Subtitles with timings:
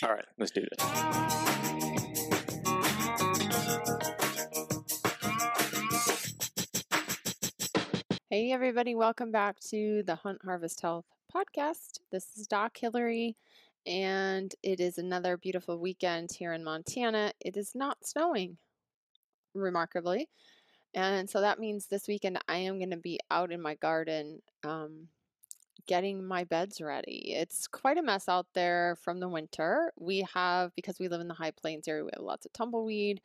[0.00, 0.80] All right, let's do this.
[8.30, 12.00] Hey, everybody, welcome back to the Hunt Harvest Health podcast.
[12.10, 13.36] This is Doc Hillary,
[13.86, 17.32] and it is another beautiful weekend here in Montana.
[17.40, 18.56] It is not snowing,
[19.54, 20.30] remarkably.
[20.94, 24.40] And so that means this weekend I am going to be out in my garden
[24.64, 25.08] um,
[25.86, 27.34] getting my beds ready.
[27.34, 29.92] It's quite a mess out there from the winter.
[29.98, 33.20] We have, because we live in the high plains area, we have lots of tumbleweed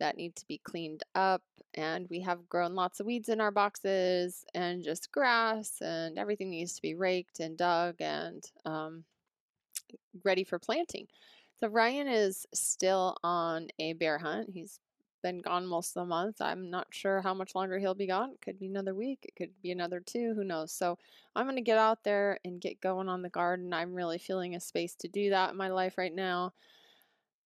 [0.00, 1.42] that need to be cleaned up.
[1.74, 6.50] And we have grown lots of weeds in our boxes and just grass, and everything
[6.50, 9.04] needs to be raked and dug and um,
[10.24, 11.06] ready for planting.
[11.60, 14.50] So Ryan is still on a bear hunt.
[14.52, 14.80] He's
[15.22, 16.40] been gone most of the month.
[16.40, 18.30] I'm not sure how much longer he'll be gone.
[18.32, 19.20] It could be another week.
[19.22, 20.34] It could be another two.
[20.34, 20.72] Who knows?
[20.72, 20.98] So
[21.34, 23.72] I'm going to get out there and get going on the garden.
[23.72, 26.52] I'm really feeling a space to do that in my life right now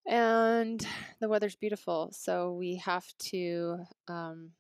[0.07, 0.87] and
[1.21, 4.51] the weather's beautiful so we have to um,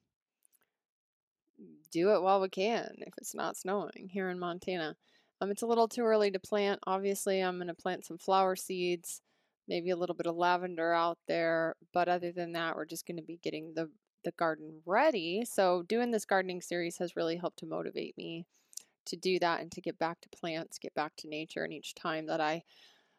[1.92, 4.96] do it while we can if it's not snowing here in montana
[5.40, 8.56] um, it's a little too early to plant obviously i'm going to plant some flower
[8.56, 9.22] seeds
[9.68, 13.16] maybe a little bit of lavender out there but other than that we're just going
[13.16, 13.90] to be getting the
[14.24, 18.44] the garden ready so doing this gardening series has really helped to motivate me
[19.04, 21.94] to do that and to get back to plants get back to nature and each
[21.94, 22.62] time that i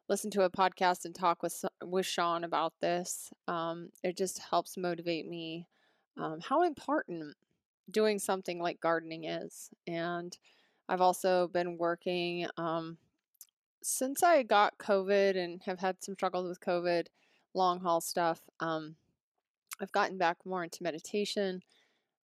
[0.10, 3.32] listen to a podcast and talk with with Sean about this.
[3.48, 5.68] Um, it just helps motivate me
[6.18, 7.36] um, how important
[7.92, 9.70] doing something like gardening is.
[9.86, 10.38] And
[10.90, 12.98] I've also been working um,
[13.84, 17.08] since I got COVID and have had some struggles with COVID,
[17.54, 18.42] long haul stuff.
[18.60, 18.96] Um,
[19.82, 21.62] I've gotten back more into meditation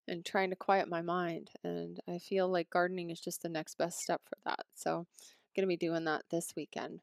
[0.06, 1.50] and trying to quiet my mind.
[1.62, 4.66] And I feel like gardening is just the next best step for that.
[4.74, 5.06] So I'm
[5.56, 7.00] going to be doing that this weekend.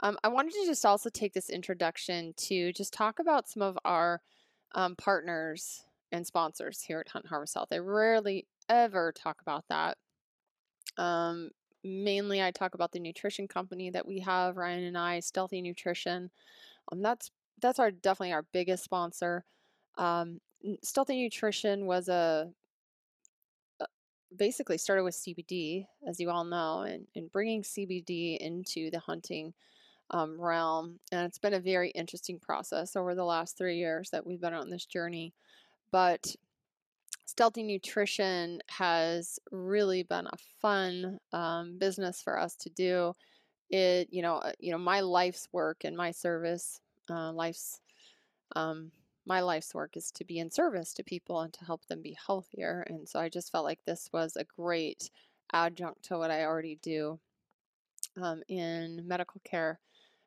[0.00, 3.78] Um, I wanted to just also take this introduction to just talk about some of
[3.84, 4.20] our
[4.74, 7.68] um, partners and sponsors here at Hunt Harvest Health.
[7.72, 9.96] I rarely ever talk about that.
[10.98, 11.50] Um,
[11.84, 16.30] mainly, I talk about the nutrition company that we have, Ryan and I, Stealthy Nutrition.
[16.90, 17.30] Um, that's
[17.60, 19.44] that's our definitely our biggest sponsor.
[19.96, 20.40] Um,
[20.82, 22.50] Stealthy Nutrition was a
[24.36, 29.54] basically started with CBD, as you all know, and, and bringing CBD into the hunting
[30.10, 30.98] um, realm.
[31.12, 34.54] And it's been a very interesting process over the last three years that we've been
[34.54, 35.32] on this journey.
[35.90, 36.34] But
[37.26, 43.14] Stealthy Nutrition has really been a fun um, business for us to do.
[43.70, 46.80] It, you know, uh, you know, my life's work and my service,
[47.10, 47.80] uh, life's,
[48.54, 48.92] um,
[49.26, 52.16] my life's work is to be in service to people and to help them be
[52.26, 52.84] healthier.
[52.88, 55.10] And so I just felt like this was a great
[55.52, 57.18] adjunct to what I already do
[58.20, 59.80] um, in medical care.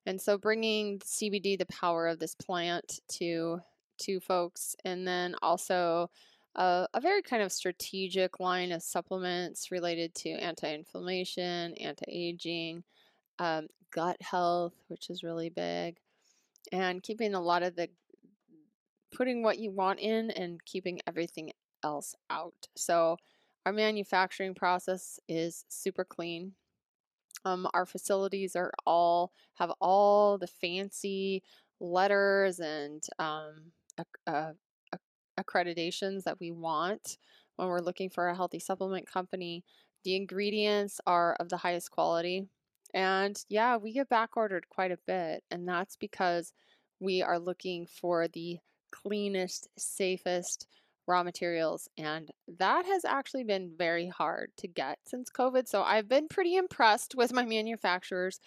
[0.05, 3.59] And so bringing CBD, the power of this plant to
[3.99, 6.09] to folks, and then also
[6.57, 12.83] a, a very kind of strategic line of supplements related to anti-inflammation, anti-aging,
[13.39, 15.97] um, gut health, which is really big,
[16.71, 17.89] and keeping a lot of the
[19.15, 21.51] putting what you want in and keeping everything
[21.83, 22.67] else out.
[22.75, 23.17] So
[23.65, 26.53] our manufacturing process is super clean.
[27.45, 31.43] Um, our facilities are all have all the fancy
[31.79, 33.71] letters and um,
[35.39, 37.17] accreditations that we want
[37.55, 39.63] when we're looking for a healthy supplement company.
[40.03, 42.47] The ingredients are of the highest quality.
[42.93, 45.43] And yeah, we get back ordered quite a bit.
[45.51, 46.53] And that's because
[46.99, 48.59] we are looking for the
[48.91, 50.67] cleanest, safest,
[51.07, 51.89] raw materials.
[51.97, 55.67] And that has actually been very hard to get since COVID.
[55.67, 58.39] So I've been pretty impressed with my manufacturers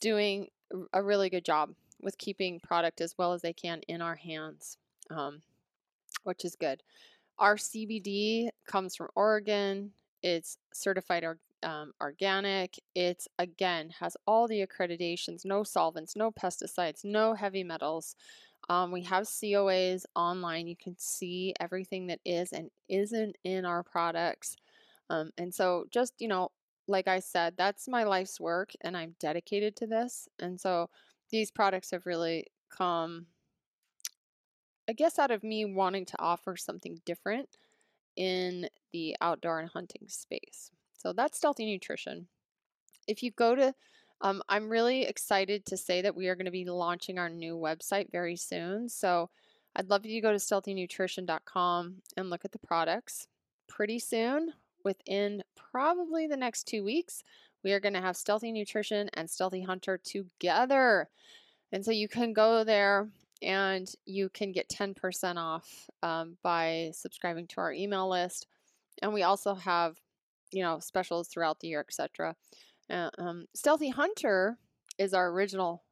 [0.00, 0.48] doing
[0.92, 4.78] a really good job with keeping product as well as they can in our hands,
[5.10, 5.42] um,
[6.24, 6.82] which is good.
[7.38, 9.92] Our CBD comes from Oregon.
[10.22, 12.78] It's certified or, um, organic.
[12.94, 18.16] It's again has all the accreditations, no solvents, no pesticides, no heavy metals.
[18.68, 20.66] Um, we have COAs online.
[20.68, 24.56] You can see everything that is and isn't in our products.
[25.10, 26.50] Um, and so, just, you know,
[26.88, 30.28] like I said, that's my life's work and I'm dedicated to this.
[30.38, 30.90] And so,
[31.30, 33.26] these products have really come,
[34.88, 37.48] I guess, out of me wanting to offer something different
[38.16, 40.70] in the outdoor and hunting space.
[40.98, 42.26] So, that's Stealthy Nutrition.
[43.06, 43.74] If you go to
[44.22, 47.56] um, I'm really excited to say that we are going to be launching our new
[47.56, 48.88] website very soon.
[48.88, 49.30] So
[49.74, 53.26] I'd love you to go to stealthynutrition.com and look at the products.
[53.68, 54.52] Pretty soon,
[54.84, 57.24] within probably the next two weeks,
[57.64, 61.08] we are going to have Stealthy Nutrition and Stealthy Hunter together.
[61.72, 63.08] And so you can go there
[63.42, 68.46] and you can get 10% off um, by subscribing to our email list.
[69.02, 69.98] And we also have,
[70.52, 72.36] you know, specials throughout the year, etc.
[72.90, 74.58] Uh, um, Stealthy Hunter
[74.98, 75.82] is our original,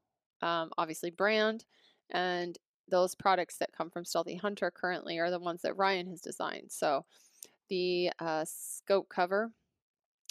[0.42, 1.64] um, obviously, brand.
[2.10, 2.58] And
[2.88, 6.70] those products that come from Stealthy Hunter currently are the ones that Ryan has designed.
[6.70, 7.04] So
[7.68, 9.52] the uh, scope cover,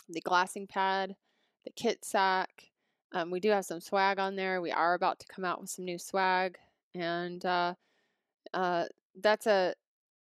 [0.07, 1.16] the glassing pad,
[1.63, 2.66] the kit sack.
[3.12, 4.62] Um, we do have some swag on there.
[4.62, 6.57] We are about to come out with some new swag,
[6.96, 7.74] and uh,
[8.54, 8.86] uh,
[9.22, 9.74] that's a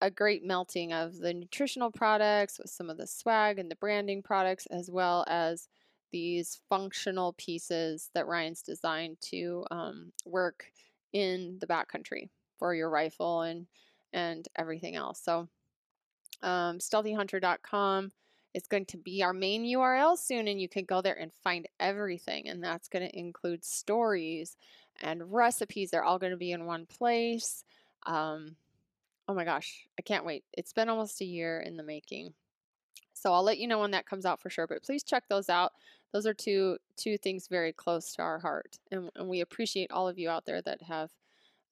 [0.02, 4.22] a great melting of the nutritional products with some of the swag and the branding
[4.22, 5.68] products, as well as
[6.12, 10.66] these functional pieces that Ryan's designed to um, work
[11.14, 12.30] in the backcountry
[12.60, 13.68] for your rifle and
[14.14, 15.22] and everything else.
[15.22, 15.48] So
[16.42, 18.12] um, stealthyhunter.com
[18.54, 21.68] is going to be our main URL soon, and you can go there and find
[21.80, 22.48] everything.
[22.48, 24.56] And that's going to include stories
[25.01, 25.91] and recipes.
[25.91, 27.63] They're all going to be in one place.
[28.05, 28.55] Um,
[29.27, 30.44] oh my gosh, I can't wait.
[30.53, 32.33] It's been almost a year in the making.
[33.13, 34.67] So I'll let you know when that comes out for sure.
[34.67, 35.73] But please check those out.
[36.13, 40.07] Those are two two things very close to our heart, and, and we appreciate all
[40.07, 41.11] of you out there that have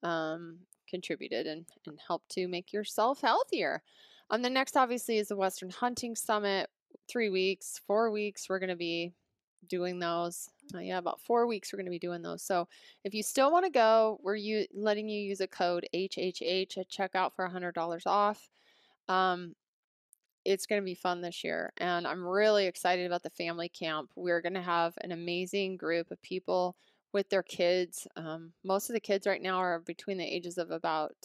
[0.04, 0.58] um,
[0.90, 3.82] contributed and, and helped to make yourself healthier.
[4.30, 6.70] Um, the next, obviously, is the Western Hunting Summit.
[7.08, 9.14] Three weeks, four weeks, we're going to be
[9.68, 10.50] doing those.
[10.74, 12.44] Uh, yeah, about four weeks we're going to be doing those.
[12.44, 12.68] So
[13.04, 16.90] if you still want to go, we're you letting you use a code HHH at
[16.90, 18.50] checkout for $100 off.
[19.08, 19.56] Um,
[20.44, 24.12] it's going to be fun this year, and I'm really excited about the family camp.
[24.16, 26.76] We're going to have an amazing group of people
[27.14, 28.08] with their kids.
[28.16, 31.16] Um, most of the kids right now are between the ages of about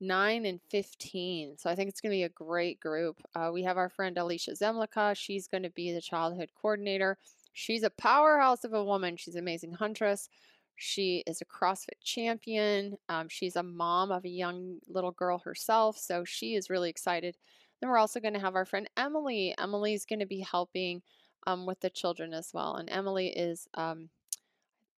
[0.00, 1.56] 9 and 15.
[1.58, 3.20] So I think it's going to be a great group.
[3.34, 5.16] Uh, we have our friend Alicia Zemlika.
[5.16, 7.18] She's going to be the childhood coordinator.
[7.58, 9.16] She's a powerhouse of a woman.
[9.16, 10.28] She's an amazing huntress.
[10.76, 12.96] She is a CrossFit champion.
[13.08, 15.98] Um, she's a mom of a young little girl herself.
[15.98, 17.36] So she is really excited.
[17.80, 19.56] Then we're also going to have our friend Emily.
[19.58, 21.02] Emily's going to be helping
[21.48, 22.76] um, with the children as well.
[22.76, 24.10] And Emily is, um,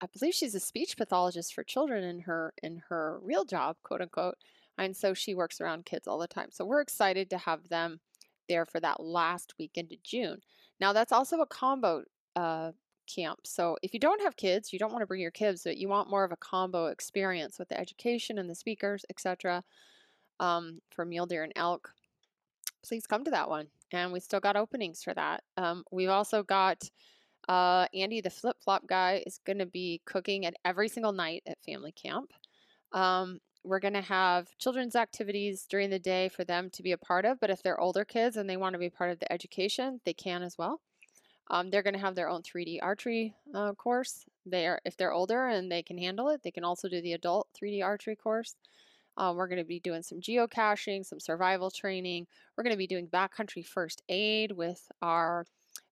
[0.03, 4.03] I believe she's a speech pathologist for children in her in her real job, quote
[4.03, 4.37] unquote.
[4.77, 6.49] And so she works around kids all the time.
[6.51, 8.01] So we're excited to have them
[8.51, 10.43] there for that last weekend of June.
[10.79, 12.05] Now, that's also a combo
[12.41, 12.73] uh,
[13.15, 13.41] camp.
[13.45, 15.89] So if you don't have kids, you don't want to bring your kids, but you
[15.89, 19.63] want more of a combo experience with the education and the speakers, etc.
[20.39, 21.93] Um, for mule deer and elk,
[22.87, 23.67] please come to that one.
[23.93, 25.43] And we still got openings for that.
[25.57, 26.83] Um, we've also got
[27.49, 31.43] uh, Andy, the flip flop guy, is going to be cooking at every single night
[31.47, 32.31] at family camp.
[32.93, 36.99] Um, we're going to have children's activities during the day for them to be a
[36.99, 39.31] part of, but if they're older kids and they want to be part of the
[39.31, 40.81] education, they can as well.
[41.51, 44.25] Um, they're going to have their own 3D archery uh, course.
[44.47, 47.13] They are, if they're older and they can handle it, they can also do the
[47.13, 48.55] adult 3D archery course.
[49.17, 52.27] Um, we're going to be doing some geocaching, some survival training.
[52.57, 55.45] We're going to be doing backcountry first aid with our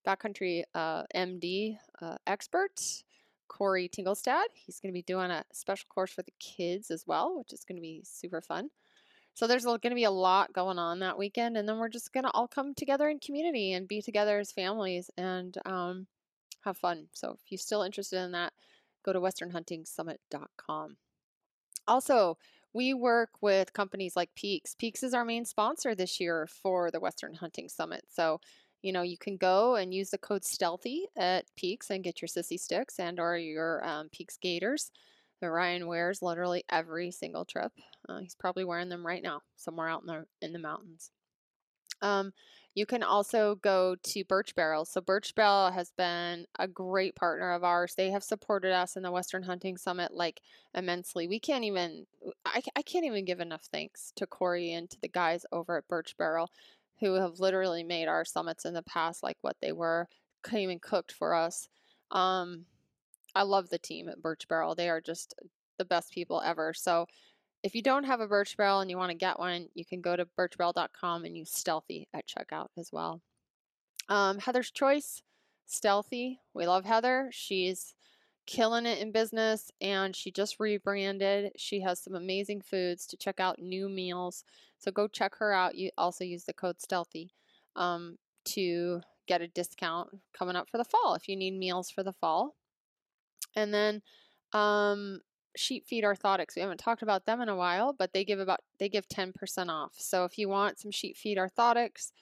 [0.06, 2.80] backcountry uh, MD uh, expert.
[3.48, 4.44] Corey Tingelstad.
[4.54, 7.64] He's going to be doing a special course for the kids as well, which is
[7.64, 8.70] going to be super fun.
[9.38, 12.12] So there's going to be a lot going on that weekend, and then we're just
[12.12, 16.08] going to all come together in community and be together as families and um,
[16.64, 17.06] have fun.
[17.12, 18.52] So if you're still interested in that,
[19.04, 20.96] go to westernhuntingsummit.com.
[21.86, 22.36] Also,
[22.72, 24.74] we work with companies like Peax.
[24.74, 28.06] Peax is our main sponsor this year for the Western Hunting Summit.
[28.08, 28.40] So
[28.82, 32.28] you know, you can go and use the code STEALTHY at Peax and get your
[32.28, 34.90] sissy sticks and or your um, Peax gaiters
[35.40, 37.72] that Ryan wears literally every single trip.
[38.08, 41.10] Uh, he's probably wearing them right now somewhere out in the in the mountains.
[42.00, 42.32] Um,
[42.74, 44.84] you can also go to Birch Barrel.
[44.84, 47.94] So Birch Barrel has been a great partner of ours.
[47.96, 50.40] They have supported us in the Western Hunting Summit like
[50.74, 51.26] immensely.
[51.26, 52.06] We can't even
[52.44, 55.88] I, I can't even give enough thanks to Corey and to the guys over at
[55.88, 56.50] Birch Barrel
[57.00, 60.08] who have literally made our summits in the past like what they were,
[60.44, 61.68] came and cooked for us.
[62.10, 62.64] Um,
[63.38, 64.74] I love the team at Birch Barrel.
[64.74, 65.32] They are just
[65.78, 66.74] the best people ever.
[66.74, 67.06] So
[67.62, 70.00] if you don't have a Birch Barrel and you want to get one, you can
[70.00, 73.22] go to birchbarrel.com and use Stealthy at checkout as well.
[74.08, 75.22] Um, Heather's Choice,
[75.66, 76.40] Stealthy.
[76.52, 77.28] We love Heather.
[77.30, 77.94] She's
[78.44, 81.52] killing it in business and she just rebranded.
[81.56, 84.42] She has some amazing foods to check out new meals.
[84.78, 85.76] So go check her out.
[85.76, 87.30] You also use the code STEALTHY
[87.76, 92.02] um, to get a discount coming up for the fall if you need meals for
[92.02, 92.56] the fall.
[93.56, 94.02] And then
[94.52, 95.20] um,
[95.56, 96.56] Sheep Feed Orthotics.
[96.56, 99.34] We haven't talked about them in a while, but they give about they give 10%
[99.68, 99.92] off.
[99.96, 102.12] So if you want some Sheep Feed Orthotics,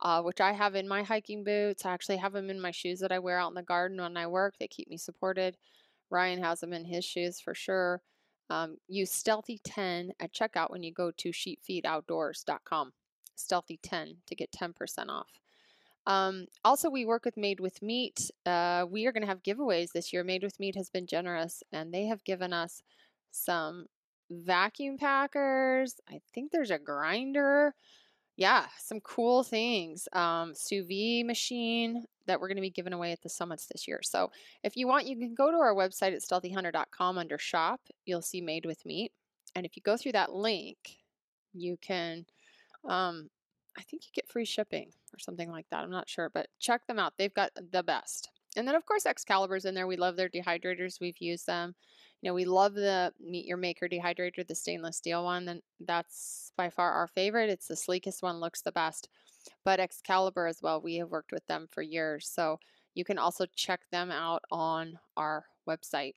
[0.00, 1.84] uh, which I have in my hiking boots.
[1.84, 4.16] I actually have them in my shoes that I wear out in the garden when
[4.16, 4.54] I work.
[4.58, 5.56] They keep me supported.
[6.10, 8.02] Ryan has them in his shoes for sure.
[8.50, 12.92] Um, use Stealthy 10 at checkout when you go to sheepfeedoutdoors.com.
[13.34, 15.40] Stealthy 10 to get 10% off.
[16.06, 18.30] Um, also, we work with Made with Meat.
[18.44, 20.22] Uh, we are going to have giveaways this year.
[20.22, 22.82] Made with Meat has been generous, and they have given us
[23.30, 23.86] some
[24.30, 25.96] vacuum packers.
[26.08, 27.74] I think there's a grinder.
[28.36, 30.08] Yeah, some cool things.
[30.12, 33.86] Um, sous vide machine that we're going to be giving away at the summits this
[33.86, 34.00] year.
[34.02, 34.30] So
[34.62, 37.80] if you want, you can go to our website at stealthyhunter.com under shop.
[38.06, 39.12] You'll see Made with Meat.
[39.54, 40.98] And if you go through that link,
[41.52, 42.26] you can,
[42.88, 43.30] um,
[43.76, 45.82] I think you get free shipping or something like that.
[45.82, 47.14] I'm not sure, but check them out.
[47.18, 48.30] They've got the best.
[48.56, 49.86] And then, of course, Excalibur's in there.
[49.86, 51.00] We love their dehydrators.
[51.00, 51.74] We've used them.
[52.22, 55.48] You know, we love the Meet Your Maker dehydrator, the stainless steel one.
[55.48, 57.50] And that's by far our favorite.
[57.50, 59.08] It's the sleekest one, looks the best.
[59.64, 62.28] But Excalibur as well, we have worked with them for years.
[62.28, 62.60] So
[62.94, 66.14] you can also check them out on our website.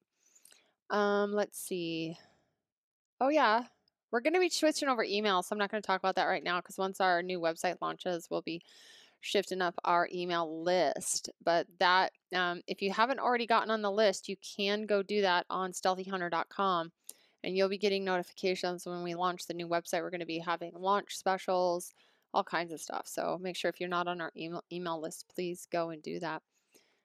[0.90, 2.18] Um, let's see.
[3.20, 3.64] Oh, yeah.
[4.12, 6.26] We're going to be switching over email, so I'm not going to talk about that
[6.26, 8.62] right now because once our new website launches, we'll be
[9.22, 11.30] shifting up our email list.
[11.44, 15.22] But that, um, if you haven't already gotten on the list, you can go do
[15.22, 16.92] that on stealthyhunter.com
[17.44, 20.02] and you'll be getting notifications when we launch the new website.
[20.02, 21.94] We're going to be having launch specials,
[22.34, 23.08] all kinds of stuff.
[23.08, 26.20] So make sure if you're not on our email, email list, please go and do
[26.20, 26.42] that.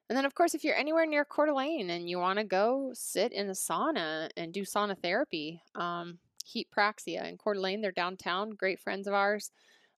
[0.09, 2.91] And then, of course, if you're anywhere near Coeur d'Alene and you want to go
[2.93, 7.81] sit in a sauna and do sauna therapy, um, Heat Praxia in Coeur d'Alene.
[7.81, 9.51] They're downtown, great friends of ours.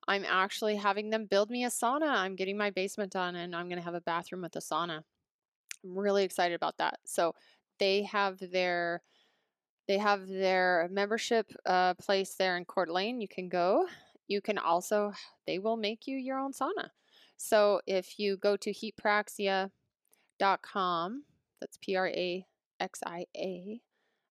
[0.06, 2.08] I'm actually having them build me a sauna.
[2.08, 5.02] I'm getting my basement done and I'm going to have a bathroom with a sauna.
[5.82, 7.00] I'm really excited about that.
[7.04, 7.34] So
[7.78, 9.02] they have their
[9.86, 13.20] they have their membership uh, place there in Coeur d'Alene.
[13.20, 13.86] You can go.
[14.28, 15.12] You can also
[15.46, 16.88] they will make you your own sauna.
[17.36, 21.24] So if you go to heatpraxia.com,
[21.60, 22.46] that's P R A
[22.80, 23.80] X I A.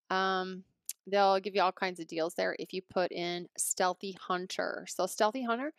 [0.10, 0.64] Um,
[1.08, 4.86] They'll give you all kinds of deals there if you put in Stealthy Hunter.
[4.90, 5.74] So Stealthy Hunter,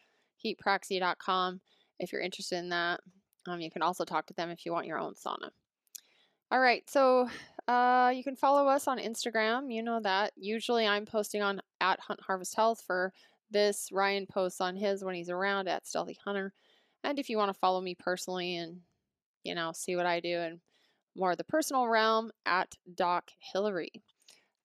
[0.45, 1.61] heatpraxia.com.
[1.99, 3.01] If you're interested in that,
[3.47, 5.51] um, you can also talk to them if you want your own sauna.
[6.51, 7.29] All right, so
[7.67, 9.73] uh, you can follow us on Instagram.
[9.73, 10.33] You know that.
[10.37, 13.13] Usually I'm posting on at Hunt Harvest Health for
[13.51, 13.89] this.
[13.91, 16.53] Ryan posts on his when he's around at Stealthy Hunter.
[17.03, 18.81] And if you want to follow me personally and,
[19.43, 20.61] you know, see what I do in
[21.17, 24.03] more of the personal realm, at Doc Hillary.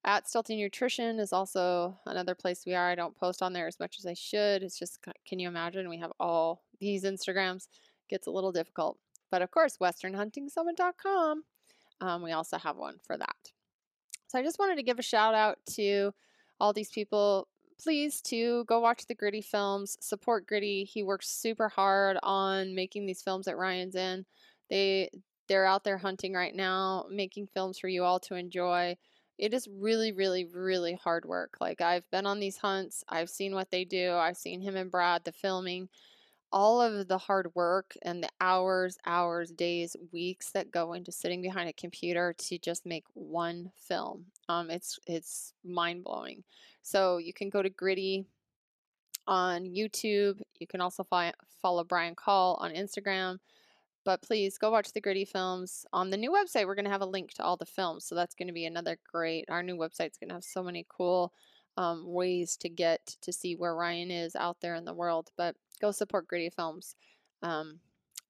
[0.05, 2.89] At Stealthy Nutrition is also another place we are.
[2.89, 4.63] I don't post on there as much as I should.
[4.63, 5.89] It's just, can you imagine?
[5.89, 7.67] We have all these Instagrams.
[8.09, 8.97] Gets a little difficult.
[9.29, 11.43] But of course, westernhuntingsummit.com.
[12.01, 13.51] Um, we also have one for that.
[14.27, 16.13] So I just wanted to give a shout out to
[16.59, 17.47] all these people.
[17.81, 19.97] Please to go watch the Gritty films.
[19.99, 20.85] Support Gritty.
[20.85, 24.25] He works super hard on making these films that Ryan's in.
[24.69, 25.09] They
[25.47, 28.95] they're out there hunting right now, making films for you all to enjoy
[29.39, 31.55] it is really, really, really hard work.
[31.61, 34.91] Like I've been on these hunts, I've seen what they do, I've seen him and
[34.91, 35.87] Brad, the filming,
[36.51, 41.41] all of the hard work and the hours, hours, days, weeks that go into sitting
[41.41, 44.25] behind a computer to just make one film.
[44.49, 46.43] Um, it's it's mind blowing.
[46.81, 48.25] So you can go to Gritty
[49.25, 50.41] on YouTube.
[50.59, 53.39] You can also fi- follow Brian Call on Instagram.
[54.09, 56.65] But please go watch the gritty films on the new website.
[56.65, 58.05] We're going to have a link to all the films.
[58.05, 59.45] So that's going to be another great.
[59.49, 61.31] Our new website's going to have so many cool
[61.77, 65.29] um, ways to get to see where Ryan is out there in the world.
[65.37, 66.95] But go support gritty films.
[67.43, 67.81] Um,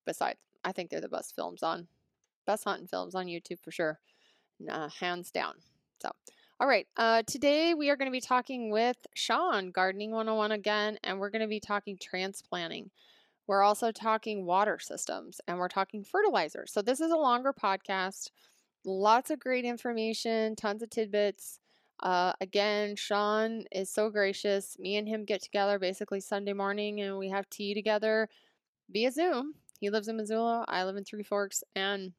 [0.05, 1.87] besides, I think they're the best films on,
[2.45, 4.01] best hunting films on YouTube for sure.
[4.69, 5.53] Uh, hands down.
[6.01, 6.11] So,
[6.59, 6.87] all right.
[6.97, 11.29] Uh, today we are going to be talking with Sean, Gardening 101 again, and we're
[11.29, 12.91] going to be talking transplanting.
[13.49, 16.65] We're also talking water systems and we're talking fertilizer.
[16.67, 18.29] So, this is a longer podcast.
[18.85, 21.59] Lots of great information, tons of tidbits.
[21.99, 24.77] Uh, again, Sean is so gracious.
[24.77, 28.29] Me and him get together basically Sunday morning and we have tea together
[28.91, 29.55] via Zoom.
[29.79, 32.13] He lives in Missoula, I live in Three Forks, and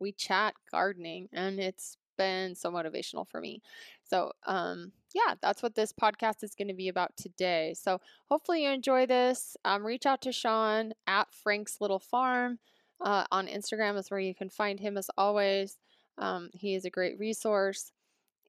[0.00, 3.60] we chat gardening, and it's been so motivational for me.
[4.02, 7.74] So, um, yeah, that's what this podcast is going to be about today.
[7.74, 8.00] So,
[8.30, 9.56] hopefully, you enjoy this.
[9.64, 12.58] Um, reach out to Sean at Frank's Little Farm
[13.00, 15.78] uh, on Instagram, is where you can find him as always.
[16.18, 17.92] Um, he is a great resource.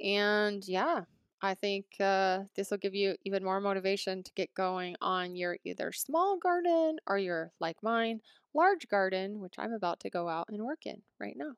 [0.01, 1.01] And yeah,
[1.41, 5.57] I think uh, this will give you even more motivation to get going on your
[5.63, 8.21] either small garden or your, like mine,
[8.53, 11.53] large garden, which I'm about to go out and work in right now.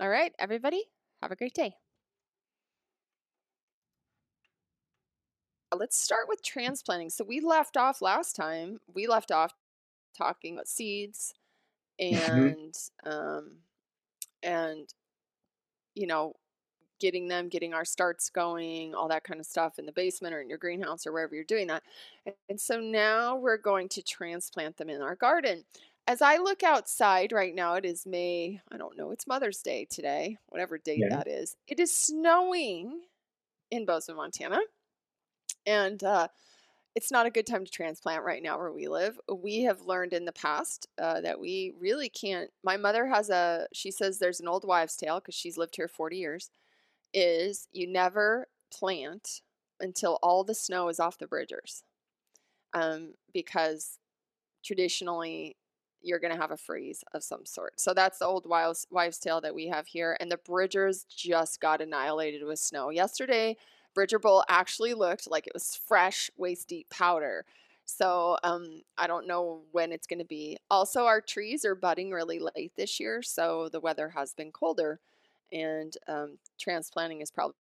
[0.00, 0.84] All right, everybody,
[1.22, 1.81] have a great day.
[5.74, 7.10] Let's start with transplanting.
[7.10, 8.78] So we left off last time.
[8.92, 9.52] We left off
[10.16, 11.34] talking about seeds
[12.12, 12.48] Mm-hmm.
[12.48, 12.74] and
[13.04, 13.58] um,
[14.42, 14.88] and
[15.94, 16.34] you know,
[17.00, 20.40] getting them, getting our starts going, all that kind of stuff in the basement or
[20.40, 21.82] in your greenhouse or wherever you're doing that.
[22.48, 25.64] And so now we're going to transplant them in our garden.
[26.06, 29.86] As I look outside right now, it is May, I don't know, it's Mother's Day
[29.90, 31.10] today, whatever date Yeah.
[31.10, 31.56] that is.
[31.68, 33.02] It is snowing
[33.70, 34.60] in Bozeman, Montana.
[35.66, 36.28] And uh,
[36.94, 39.18] it's not a good time to transplant right now where we live.
[39.32, 42.50] We have learned in the past uh, that we really can't.
[42.62, 45.88] My mother has a, she says there's an old wives' tale because she's lived here
[45.88, 46.50] 40 years,
[47.14, 49.40] is you never plant
[49.80, 51.82] until all the snow is off the bridgers.
[52.74, 53.98] Um, because
[54.64, 55.56] traditionally
[56.02, 57.80] you're going to have a freeze of some sort.
[57.80, 60.16] So that's the old wives, wives' tale that we have here.
[60.20, 62.90] And the bridgers just got annihilated with snow.
[62.90, 63.56] Yesterday,
[63.94, 67.44] Bridger Bowl actually looked like it was fresh, waist deep powder.
[67.84, 70.58] So um, I don't know when it's going to be.
[70.70, 75.00] Also, our trees are budding really late this year, so the weather has been colder,
[75.52, 77.54] and um, transplanting is probably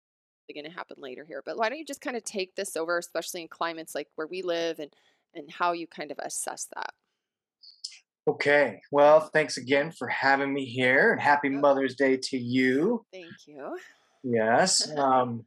[0.52, 1.42] going to happen later here.
[1.44, 4.26] But why don't you just kind of take this over, especially in climates like where
[4.26, 4.92] we live, and
[5.34, 6.92] and how you kind of assess that?
[8.28, 8.82] Okay.
[8.90, 13.06] Well, thanks again for having me here and happy Mother's Day to you.
[13.12, 13.78] Thank you.
[14.22, 14.90] Yes.
[14.98, 15.44] Um,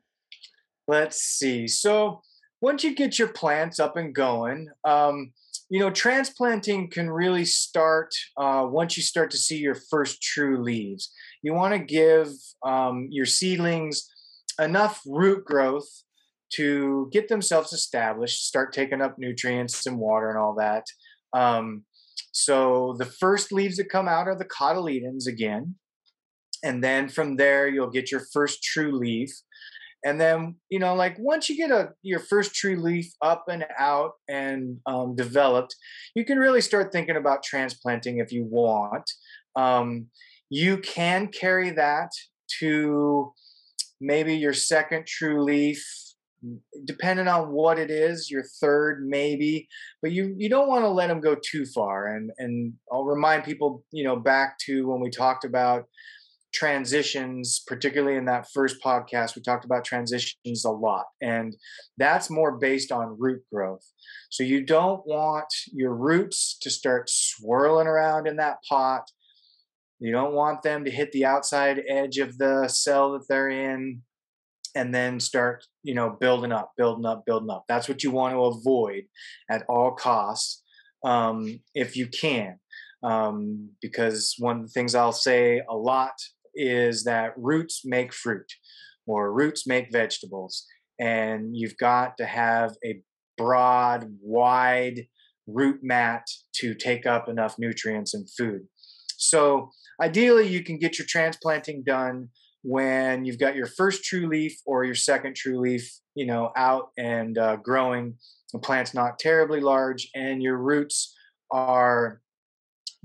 [0.92, 1.68] let's see.
[1.68, 2.22] So,
[2.60, 5.32] once you get your plants up and going, um,
[5.70, 10.62] you know, transplanting can really start uh, once you start to see your first true
[10.62, 11.12] leaves.
[11.42, 12.28] You want to give
[12.64, 14.08] um, your seedlings
[14.60, 15.90] enough root growth
[16.56, 20.86] to get themselves established, start taking up nutrients and water and all that.
[21.34, 21.86] Um,
[22.34, 25.76] so the first leaves that come out are the cotyledons again.
[26.64, 29.32] And then from there, you'll get your first true leaf.
[30.04, 33.66] And then, you know, like once you get a your first true leaf up and
[33.78, 35.76] out and um, developed,
[36.16, 39.10] you can really start thinking about transplanting if you want.
[39.56, 40.08] Um,
[40.50, 42.10] you can carry that
[42.60, 43.32] to
[44.00, 45.86] maybe your second true leaf,
[46.86, 49.68] depending on what it is, your third maybe,
[50.02, 52.08] but you you don't want to let them go too far.
[52.08, 55.86] And and I'll remind people, you know, back to when we talked about
[56.54, 61.56] transitions, particularly in that first podcast, we talked about transitions a lot, and
[61.98, 63.86] that's more based on root growth.
[64.30, 69.04] So you don't want your roots to start swirling around in that pot.
[70.00, 74.02] You don't want them to hit the outside edge of the cell that they're in
[74.74, 77.66] and then start, you know, building up, building up, building up.
[77.68, 79.04] That's what you want to avoid
[79.50, 80.64] at all costs
[81.04, 82.58] um, if you can.
[83.04, 86.14] Um, because one of the things I'll say a lot
[86.56, 88.52] is that roots make fruit
[89.06, 90.66] or roots make vegetables.
[91.00, 93.02] And you've got to have a
[93.38, 95.08] broad, wide
[95.48, 96.24] root mat
[96.56, 98.62] to take up enough nutrients and food.
[99.18, 99.70] So
[100.02, 102.30] ideally, you can get your transplanting done
[102.64, 106.90] when you've got your first true leaf or your second true leaf, you know, out
[106.98, 108.16] and uh, growing.
[108.54, 111.16] The plant's not terribly large, and your roots
[111.52, 112.22] are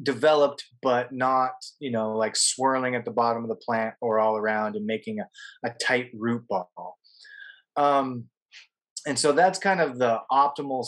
[0.02, 4.36] developed but not you know like swirling at the bottom of the plant or all
[4.36, 6.98] around and making a, a tight root ball.
[7.76, 8.24] Um,
[9.06, 10.86] and so that's kind of the optimal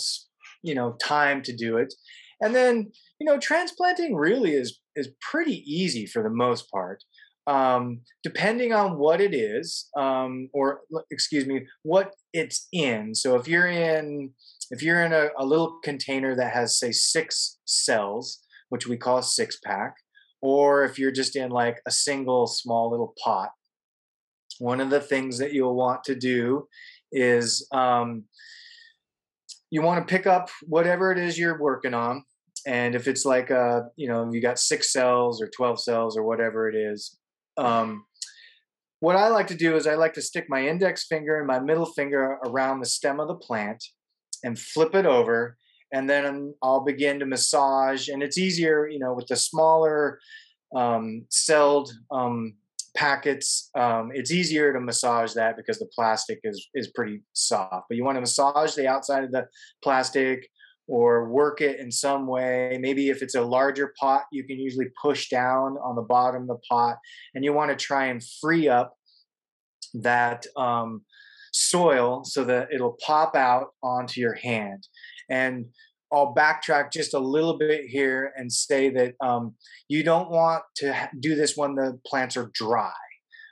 [0.62, 1.94] you know time to do it.
[2.40, 7.02] And then you know transplanting really is is pretty easy for the most part.
[7.46, 13.14] Um, depending on what it is um, or excuse me what it's in.
[13.14, 14.32] So if you're in
[14.70, 19.18] if you're in a, a little container that has say six cells which we call
[19.18, 19.96] a six pack,
[20.40, 23.50] or if you're just in like a single small little pot.
[24.58, 26.66] One of the things that you'll want to do
[27.12, 28.24] is um,
[29.70, 32.24] you want to pick up whatever it is you're working on.
[32.66, 36.24] And if it's like a, you know, you got six cells or 12 cells or
[36.24, 37.16] whatever it is,
[37.56, 38.04] um,
[39.00, 41.60] what I like to do is I like to stick my index finger and my
[41.60, 43.84] middle finger around the stem of the plant
[44.42, 45.56] and flip it over
[45.92, 48.08] and then I'll begin to massage.
[48.08, 50.18] And it's easier, you know, with the smaller
[50.74, 52.54] um, celled um,
[52.96, 53.70] packets.
[53.76, 57.86] Um, it's easier to massage that because the plastic is is pretty soft.
[57.88, 59.46] But you want to massage the outside of the
[59.82, 60.48] plastic
[60.86, 62.78] or work it in some way.
[62.80, 66.48] Maybe if it's a larger pot, you can usually push down on the bottom of
[66.48, 66.96] the pot,
[67.34, 68.94] and you want to try and free up
[69.94, 71.02] that um,
[71.52, 74.86] soil so that it'll pop out onto your hand.
[75.28, 75.66] And
[76.12, 79.54] I'll backtrack just a little bit here and say that um,
[79.88, 82.92] you don't want to do this when the plants are dry.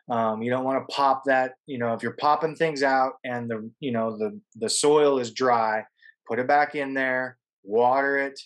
[0.09, 1.55] Um, you don't want to pop that.
[1.67, 5.33] You know, if you're popping things out and the you know the the soil is
[5.33, 5.85] dry,
[6.29, 8.39] put it back in there, water it,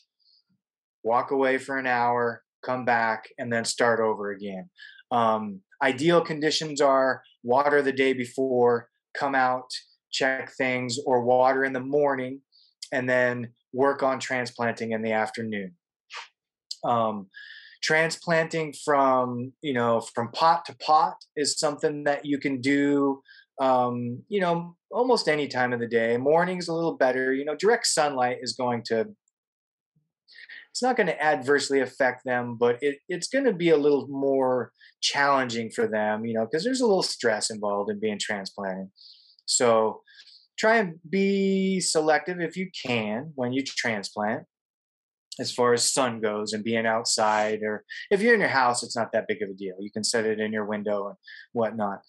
[1.02, 4.70] walk away for an hour, come back, and then start over again.
[5.10, 9.70] Um, ideal conditions are water the day before, come out,
[10.10, 12.40] check things, or water in the morning,
[12.92, 15.72] and then work on transplanting in the afternoon.
[16.84, 17.28] Um,
[17.82, 23.22] transplanting from you know from pot to pot is something that you can do
[23.60, 27.56] um, you know almost any time of the day morning's a little better you know
[27.56, 29.06] direct sunlight is going to
[30.70, 34.06] it's not going to adversely affect them but it, it's going to be a little
[34.08, 38.88] more challenging for them you know because there's a little stress involved in being transplanted
[39.46, 40.00] so
[40.60, 44.44] try and be selective if you can when you transplant
[45.38, 48.96] as far as sun goes and being outside or if you're in your house it's
[48.96, 51.16] not that big of a deal you can set it in your window and
[51.52, 52.00] whatnot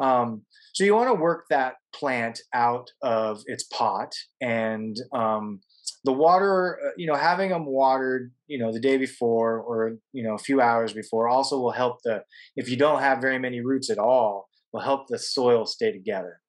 [0.00, 0.42] um,
[0.72, 5.60] so you want to work that plant out of its pot and um,
[6.04, 10.24] the water uh, you know having them watered you know the day before or you
[10.24, 12.22] know a few hours before also will help the
[12.56, 16.39] if you don't have very many roots at all will help the soil stay together.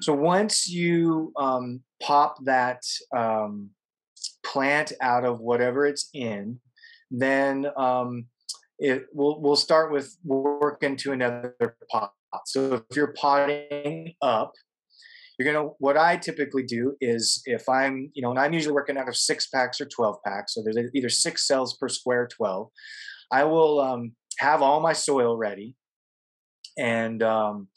[0.00, 2.82] So once you um, pop that
[3.16, 3.70] um,
[4.44, 6.60] plant out of whatever it's in,
[7.10, 8.26] then um,
[8.78, 12.12] it we'll we'll start with work into another pot.
[12.46, 14.52] So if you're potting up,
[15.38, 18.98] you're gonna what I typically do is if I'm you know and I'm usually working
[18.98, 22.70] out of six packs or twelve packs, so there's either six cells per square twelve.
[23.32, 25.76] I will um, have all my soil ready,
[26.76, 27.68] and um,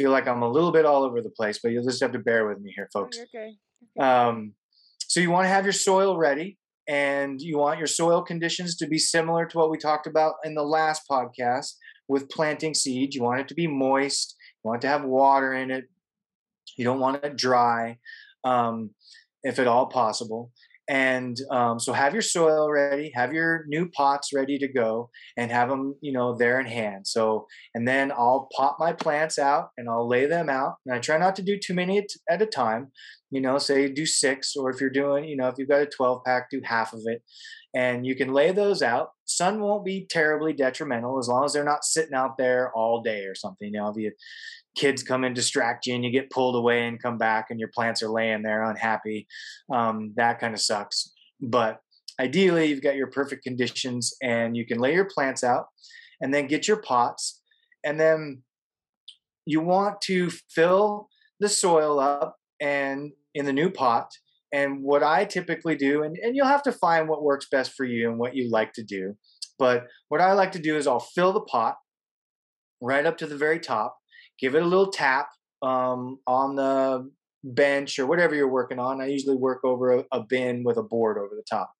[0.00, 2.18] feel like I'm a little bit all over the place, but you'll just have to
[2.18, 3.18] bear with me here, oh, folks.
[3.18, 3.52] okay.
[3.98, 4.08] okay.
[4.08, 4.54] Um,
[5.08, 6.56] so you want to have your soil ready
[6.88, 10.54] and you want your soil conditions to be similar to what we talked about in
[10.54, 11.74] the last podcast
[12.08, 13.14] with planting seeds.
[13.14, 15.84] You want it to be moist, you want it to have water in it,
[16.78, 17.98] you don't want it dry,
[18.44, 18.90] um,
[19.42, 20.50] if at all possible.
[20.90, 25.48] And um, so have your soil ready, have your new pots ready to go, and
[25.50, 27.06] have them, you know, there in hand.
[27.06, 30.74] So, and then I'll pop my plants out and I'll lay them out.
[30.84, 32.90] And I try not to do too many at a time
[33.30, 35.86] you know say do six or if you're doing you know if you've got a
[35.86, 37.22] 12 pack do half of it
[37.74, 41.64] and you can lay those out sun won't be terribly detrimental as long as they're
[41.64, 44.10] not sitting out there all day or something you know if you
[44.76, 47.70] kids come and distract you and you get pulled away and come back and your
[47.74, 49.26] plants are laying there unhappy
[49.72, 51.80] um, that kind of sucks but
[52.20, 55.66] ideally you've got your perfect conditions and you can lay your plants out
[56.20, 57.40] and then get your pots
[57.84, 58.42] and then
[59.46, 61.08] you want to fill
[61.40, 64.10] the soil up and in the new pot.
[64.52, 67.84] And what I typically do, and, and you'll have to find what works best for
[67.84, 69.14] you and what you like to do.
[69.58, 71.76] But what I like to do is I'll fill the pot
[72.80, 73.96] right up to the very top,
[74.40, 75.28] give it a little tap
[75.62, 77.10] um, on the
[77.42, 79.00] bench or whatever you're working on.
[79.00, 81.70] I usually work over a, a bin with a board over the top.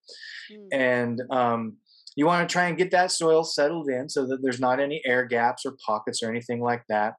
[0.53, 0.69] Mm.
[0.73, 1.77] And um,
[2.17, 5.03] you want to try and get that soil settled in so that there's not any
[5.05, 7.15] air gaps or pockets or anything like that.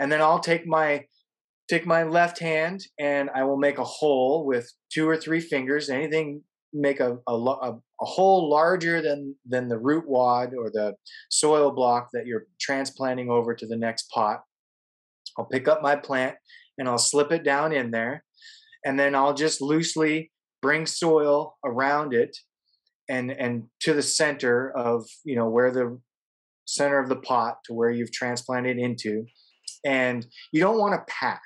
[0.00, 1.04] And then I'll take my
[1.68, 5.90] take my left hand and I will make a hole with two or three fingers.
[5.90, 10.94] Anything make a, a, a, a hole larger than than the root wad or the
[11.30, 14.40] soil block that you're transplanting over to the next pot.
[15.38, 16.36] I'll pick up my plant
[16.78, 18.24] and I'll slip it down in there,
[18.84, 20.30] and then I'll just loosely
[20.62, 22.36] bring soil around it
[23.08, 26.00] and and to the center of you know where the
[26.66, 29.24] center of the pot to where you've transplanted into
[29.84, 31.42] and you don't want to pack.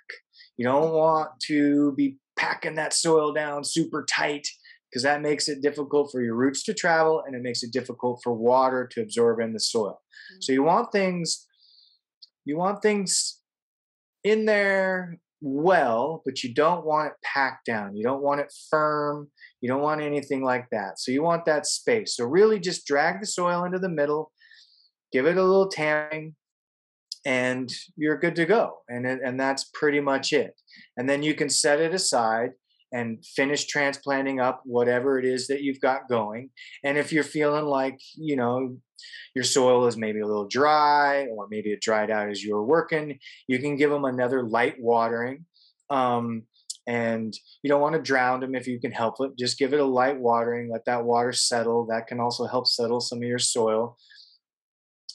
[0.57, 4.47] You don't want to be packing that soil down super tight
[4.91, 8.21] because that makes it difficult for your roots to travel and it makes it difficult
[8.25, 10.01] for water to absorb in the soil.
[10.33, 10.41] Mm-hmm.
[10.41, 11.47] So you want things
[12.47, 13.40] you want things
[14.25, 17.97] in there well, but you don't want it packed down.
[17.97, 19.29] You don't want it firm.
[19.61, 20.99] You don't want anything like that.
[20.99, 22.17] So you want that space.
[22.17, 24.33] So really just drag the soil into the middle,
[25.13, 26.35] give it a little tamming,
[27.25, 28.79] and you're good to go.
[28.89, 30.55] And and that's pretty much it.
[30.97, 32.51] And then you can set it aside
[32.93, 36.51] and finish transplanting up whatever it is that you've got going.
[36.83, 38.77] And if you're feeling like, you know,
[39.35, 42.65] your soil is maybe a little dry or maybe it dried out as you were
[42.65, 45.47] working, you can give them another light watering.
[45.89, 46.45] Um,
[46.87, 49.33] and you don't want to drown them if you can help it.
[49.39, 51.87] Just give it a light watering, let that water settle.
[51.87, 53.97] That can also help settle some of your soil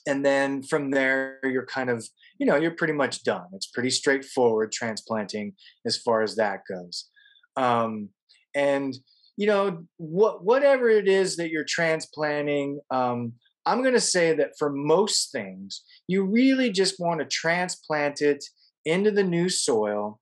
[0.06, 3.90] and then from there you're kind of you know you're pretty much done it's pretty
[3.90, 5.54] straightforward transplanting
[5.86, 7.10] as far as that goes
[7.58, 8.10] um,
[8.54, 8.96] and
[9.38, 13.34] you know what whatever it is that you're transplanting um,
[13.66, 18.44] i'm going to say that for most things you really just want to transplant it
[18.86, 20.20] into the new soil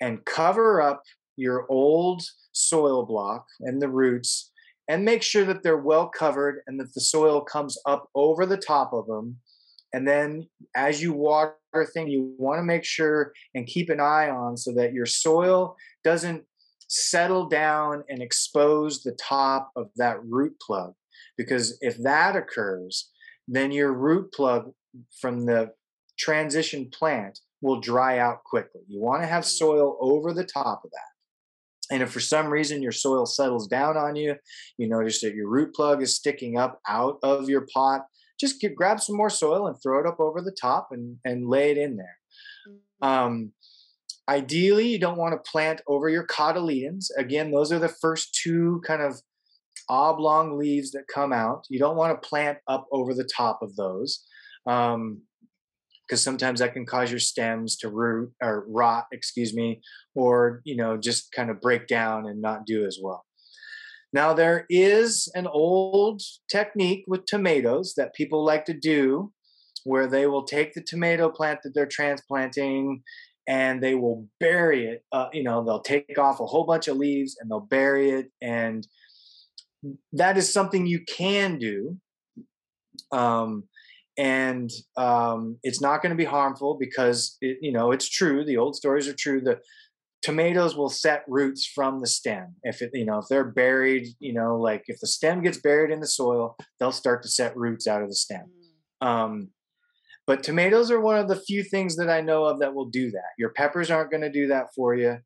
[0.00, 1.02] and cover up
[1.36, 2.22] your old
[2.52, 4.50] soil block and the roots
[4.88, 8.56] and make sure that they're well covered and that the soil comes up over the
[8.56, 9.36] top of them
[9.92, 11.56] and then as you water
[11.92, 15.76] things, you want to make sure and keep an eye on so that your soil
[16.04, 16.44] doesn't
[16.88, 20.92] settle down and expose the top of that root plug.
[21.36, 23.10] Because if that occurs,
[23.48, 24.72] then your root plug
[25.20, 25.72] from the
[26.18, 28.82] transition plant will dry out quickly.
[28.88, 29.48] You want to have mm.
[29.48, 31.94] soil over the top of that.
[31.94, 34.36] And if for some reason your soil settles down on you,
[34.78, 38.02] you notice that your root plug is sticking up out of your pot,
[38.38, 41.48] just get, grab some more soil and throw it up over the top and, and
[41.48, 42.18] lay it in there.
[43.02, 43.06] Mm.
[43.06, 43.52] Um,
[44.28, 47.06] ideally, you don't want to plant over your cotyledons.
[47.18, 49.20] Again, those are the first two kind of
[49.90, 51.66] oblong leaves that come out.
[51.68, 54.24] You don't want to plant up over the top of those.
[54.66, 55.22] Um,
[56.06, 59.80] because sometimes that can cause your stems to root or rot, excuse me,
[60.16, 63.24] or you know just kind of break down and not do as well.
[64.12, 69.32] Now there is an old technique with tomatoes that people like to do
[69.84, 73.02] where they will take the tomato plant that they're transplanting
[73.48, 76.96] and they will bury it uh, you know they'll take off a whole bunch of
[76.96, 78.86] leaves and they'll bury it and
[80.12, 81.98] that is something you can do
[83.12, 83.64] um,
[84.18, 88.44] and um, it's not going to be harmful because it, you know it's true.
[88.44, 89.40] The old stories are true.
[89.40, 89.60] The
[90.22, 92.56] tomatoes will set roots from the stem.
[92.62, 95.90] If it, you know, if they're buried, you know, like if the stem gets buried
[95.90, 98.50] in the soil, they'll start to set roots out of the stem.
[99.02, 99.06] Mm.
[99.06, 99.48] Um,
[100.26, 103.10] but tomatoes are one of the few things that I know of that will do
[103.10, 103.30] that.
[103.38, 105.16] Your peppers aren't going to do that for you.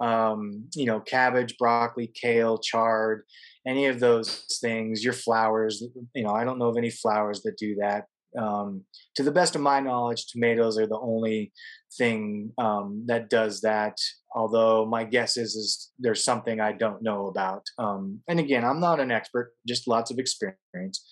[0.00, 3.24] Um, you know, cabbage, broccoli, kale, chard,
[3.66, 5.04] any of those things.
[5.04, 5.82] Your flowers,
[6.14, 8.04] you know, I don't know of any flowers that do that
[8.36, 11.52] um, to the best of my knowledge, tomatoes are the only
[11.96, 13.98] thing um, that does that.
[14.34, 17.62] Although my guess is is there's something I don't know about.
[17.78, 21.06] Um, and again, I'm not an expert, just lots of experience.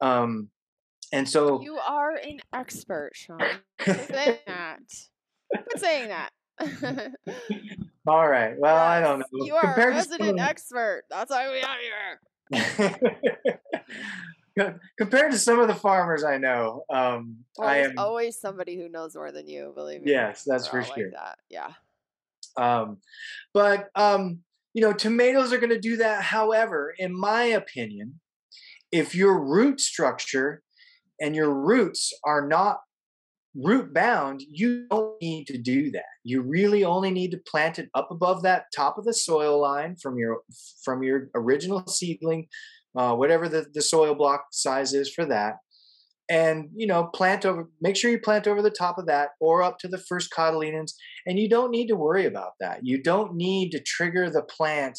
[0.00, 0.48] Um,
[1.12, 3.40] and so you are an expert, Sean.
[3.80, 4.80] saying that.
[5.50, 6.30] Quit saying that.
[8.08, 8.58] All right.
[8.58, 9.26] Well, yes, I don't know.
[9.44, 11.02] You are Compared a resident expert.
[11.10, 11.76] That's why we are
[12.56, 13.60] here.
[14.98, 18.88] compared to some of the farmers I know, um, well, I am always somebody who
[18.88, 19.72] knows more than you.
[19.74, 20.10] Believe me.
[20.10, 20.96] Yes, that's for sure.
[20.96, 21.38] Like that.
[21.50, 21.72] Yeah.
[22.56, 22.98] Um,
[23.52, 24.40] but um,
[24.72, 26.22] you know, tomatoes are going to do that.
[26.22, 28.20] However, in my opinion,
[28.90, 30.62] if your root structure
[31.20, 32.78] and your roots are not
[33.60, 36.04] root bound, you don't need to do that.
[36.24, 39.96] You really only need to plant it up above that top of the soil line
[40.00, 40.38] from your
[40.84, 42.46] from your original seedling
[42.96, 45.56] uh, whatever the, the soil block size is for that.
[46.30, 47.70] And you know, plant over.
[47.80, 50.92] Make sure you plant over the top of that, or up to the first cotyledons.
[51.26, 52.80] And you don't need to worry about that.
[52.82, 54.98] You don't need to trigger the plant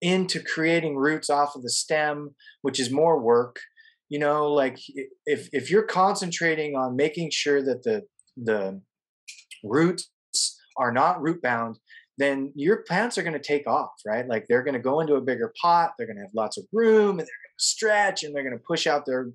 [0.00, 3.58] into creating roots off of the stem, which is more work.
[4.08, 4.78] You know, like
[5.24, 8.02] if if you're concentrating on making sure that the
[8.36, 8.80] the
[9.64, 10.10] roots
[10.78, 11.78] are not root bound,
[12.18, 14.26] then your plants are going to take off, right?
[14.28, 16.64] Like they're going to go into a bigger pot, they're going to have lots of
[16.72, 19.30] room, and they're going to stretch, and they're going to push out their,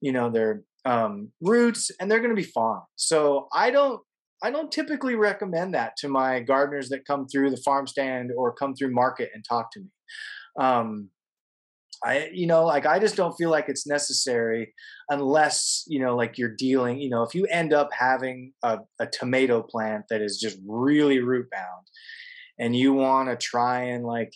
[0.00, 2.80] you know, their um, roots, and they're going to be fine.
[2.96, 4.00] So I don't,
[4.42, 8.52] I don't typically recommend that to my gardeners that come through the farm stand or
[8.52, 9.88] come through market and talk to me.
[10.58, 11.10] Um,
[12.04, 14.74] I, you know, like I just don't feel like it's necessary
[15.08, 19.06] unless, you know, like you're dealing, you know, if you end up having a, a
[19.06, 21.86] tomato plant that is just really root bound
[22.58, 24.32] and you want to try and like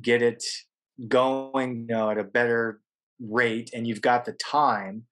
[0.00, 0.42] get it
[1.06, 2.80] going, you know, at a better
[3.20, 5.04] rate and you've got the time,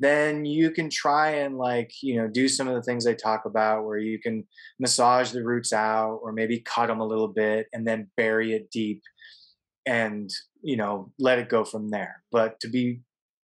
[0.00, 3.44] then you can try and like, you know, do some of the things they talk
[3.44, 4.44] about where you can
[4.78, 8.70] massage the roots out or maybe cut them a little bit and then bury it
[8.70, 9.02] deep
[9.86, 10.30] and,
[10.64, 12.22] you know, let it go from there.
[12.32, 13.00] But to be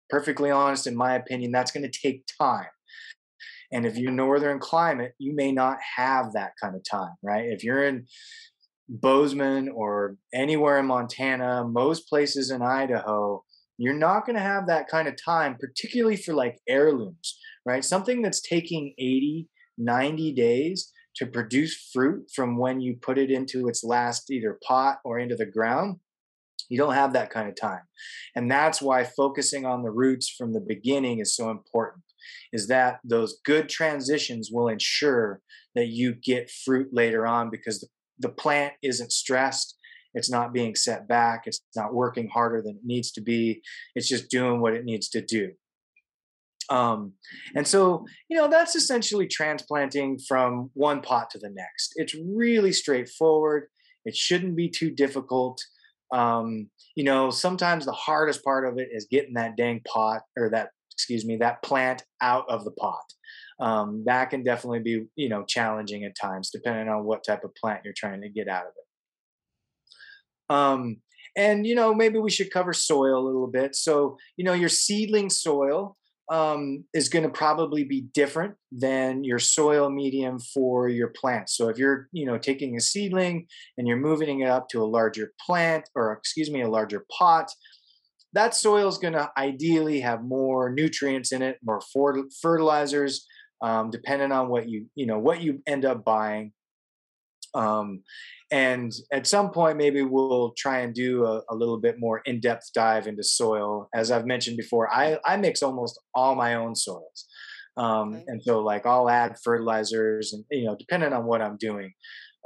[0.09, 2.67] perfectly honest, in my opinion, that's going to take time.
[3.71, 7.45] And if you're northern climate, you may not have that kind of time, right?
[7.45, 8.05] If you're in
[8.87, 13.43] Bozeman or anywhere in Montana, most places in Idaho,
[13.77, 17.83] you're not going to have that kind of time, particularly for like heirlooms, right?
[17.83, 19.47] Something that's taking 80,
[19.77, 24.97] 90 days to produce fruit from when you put it into its last either pot
[25.03, 25.97] or into the ground.
[26.69, 27.81] You don't have that kind of time.
[28.35, 32.03] And that's why focusing on the roots from the beginning is so important
[32.51, 35.41] is that those good transitions will ensure
[35.75, 37.87] that you get fruit later on because the,
[38.19, 39.77] the plant isn't stressed
[40.15, 43.61] it's not being set back it's not working harder than it needs to be
[43.93, 45.51] it's just doing what it needs to do.
[46.69, 47.13] Um,
[47.55, 51.93] and so you know that's essentially transplanting from one pot to the next.
[51.95, 53.67] It's really straightforward.
[54.03, 55.61] It shouldn't be too difficult
[56.15, 60.49] um, you know sometimes the hardest part of it is getting that dang pot or
[60.49, 63.03] that excuse me, that plant out of the pot.
[63.59, 67.53] Um, that can definitely be, you know, challenging at times, depending on what type of
[67.55, 70.55] plant you're trying to get out of it.
[70.55, 70.97] Um,
[71.37, 73.75] and you know, maybe we should cover soil a little bit.
[73.75, 75.97] So, you know, your seedling soil
[76.29, 81.49] um, is going to probably be different than your soil medium for your plant.
[81.49, 84.85] So if you're, you know, taking a seedling and you're moving it up to a
[84.85, 87.51] larger plant, or excuse me, a larger pot,
[88.33, 91.79] that soil is going to ideally have more nutrients in it, more
[92.41, 93.25] fertilizers,
[93.61, 96.51] um, depending on what you, you know, what you end up buying.
[97.53, 98.03] Um,
[98.55, 102.39] and at some point, maybe we'll try and do a, a little bit more in
[102.39, 103.89] depth dive into soil.
[103.93, 107.27] As I've mentioned before, I, I mix almost all my own soils.
[107.75, 108.23] Um, okay.
[108.27, 111.91] And so, like, I'll add fertilizers and, you know, depending on what I'm doing.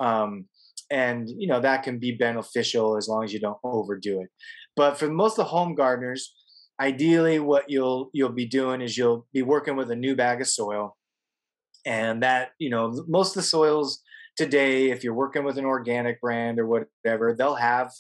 [0.02, 0.45] Um,
[0.89, 4.30] and, you know, that can be beneficial as long as you don't overdo it.
[4.76, 6.34] But for most of the home gardeners,
[6.82, 10.48] ideally what you'll you'll be doing is you'll be working with a new bag of
[10.48, 10.98] soil
[11.86, 14.02] and that you know most of the soils
[14.39, 17.91] today, if you're working with an organic brand or whatever, they'll have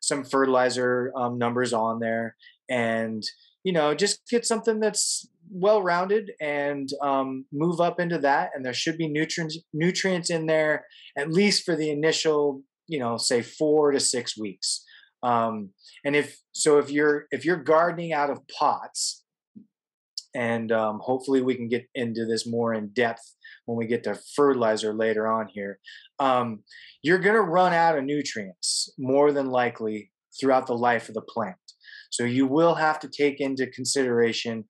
[0.00, 2.36] some fertilizer um, numbers on there,
[2.70, 3.24] and
[3.64, 8.50] you know, just get something that's well rounded and um, move up into that.
[8.54, 10.84] And there should be nutrients nutrients in there
[11.16, 14.84] at least for the initial, you know, say four to six weeks.
[15.24, 15.70] Um,
[16.04, 19.24] and if so, if you're if you're gardening out of pots,
[20.38, 23.34] and um, hopefully we can get into this more in depth
[23.66, 25.80] when we get to fertilizer later on here.
[26.20, 26.60] Um,
[27.02, 31.22] you're going to run out of nutrients more than likely throughout the life of the
[31.22, 31.56] plant.
[32.10, 34.64] So you will have to take into consideration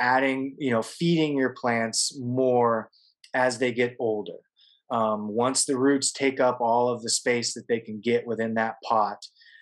[0.00, 2.88] adding, you know, feeding your plants more
[3.34, 4.38] as they get older.
[4.90, 8.54] Um, once the roots take up all of the space that they can get within
[8.54, 9.18] that pot,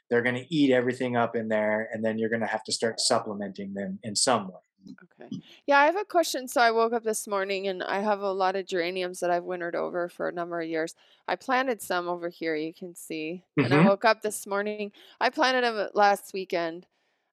[0.08, 2.72] they're going to eat everything up in there, and then you're going to have to
[2.72, 4.60] start supplementing them in some way.
[4.88, 5.42] Okay.
[5.66, 6.48] Yeah, I have a question.
[6.48, 9.44] So I woke up this morning and I have a lot of geraniums that I've
[9.44, 10.94] wintered over for a number of years.
[11.28, 13.44] I planted some over here, you can see.
[13.58, 13.64] Mm-hmm.
[13.64, 13.88] And I mm-hmm.
[13.88, 14.92] woke up this morning.
[15.20, 16.86] I planted them last weekend.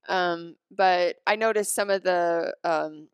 [0.10, 3.08] Um, but I noticed some of the um,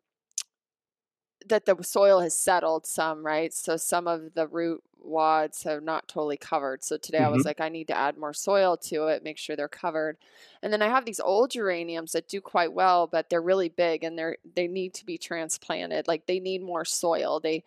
[1.48, 3.52] that the soil has settled some, right?
[3.52, 6.82] So some of the root wads have not totally covered.
[6.82, 7.26] So today mm-hmm.
[7.26, 7.48] I was mm-hmm.
[7.48, 10.16] like, I need to add more soil to it, make sure they're covered.
[10.62, 14.04] And then I have these old geraniums that do quite well, but they're really big
[14.04, 16.08] and they're they need to be transplanted.
[16.08, 17.40] Like they need more soil.
[17.40, 17.64] They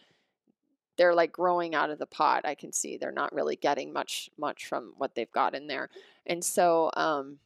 [0.98, 2.42] they're like growing out of the pot.
[2.44, 5.90] I can see they're not really getting much much from what they've got in there.
[6.26, 7.38] And so um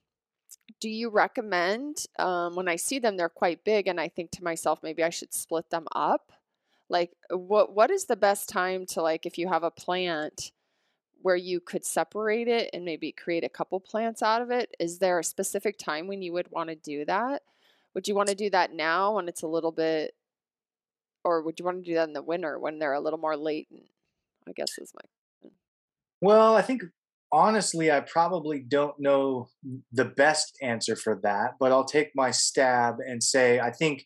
[0.79, 4.43] do you recommend um, when I see them they're quite big and I think to
[4.43, 6.31] myself maybe I should split them up?
[6.91, 10.51] like what what is the best time to like if you have a plant
[11.21, 14.99] where you could separate it and maybe create a couple plants out of it is
[14.99, 17.41] there a specific time when you would want to do that
[17.93, 20.13] would you want to do that now when it's a little bit
[21.23, 23.37] or would you want to do that in the winter when they're a little more
[23.37, 23.85] latent
[24.47, 25.49] i guess is my
[26.19, 26.83] well i think
[27.33, 29.47] honestly i probably don't know
[29.91, 34.05] the best answer for that but i'll take my stab and say i think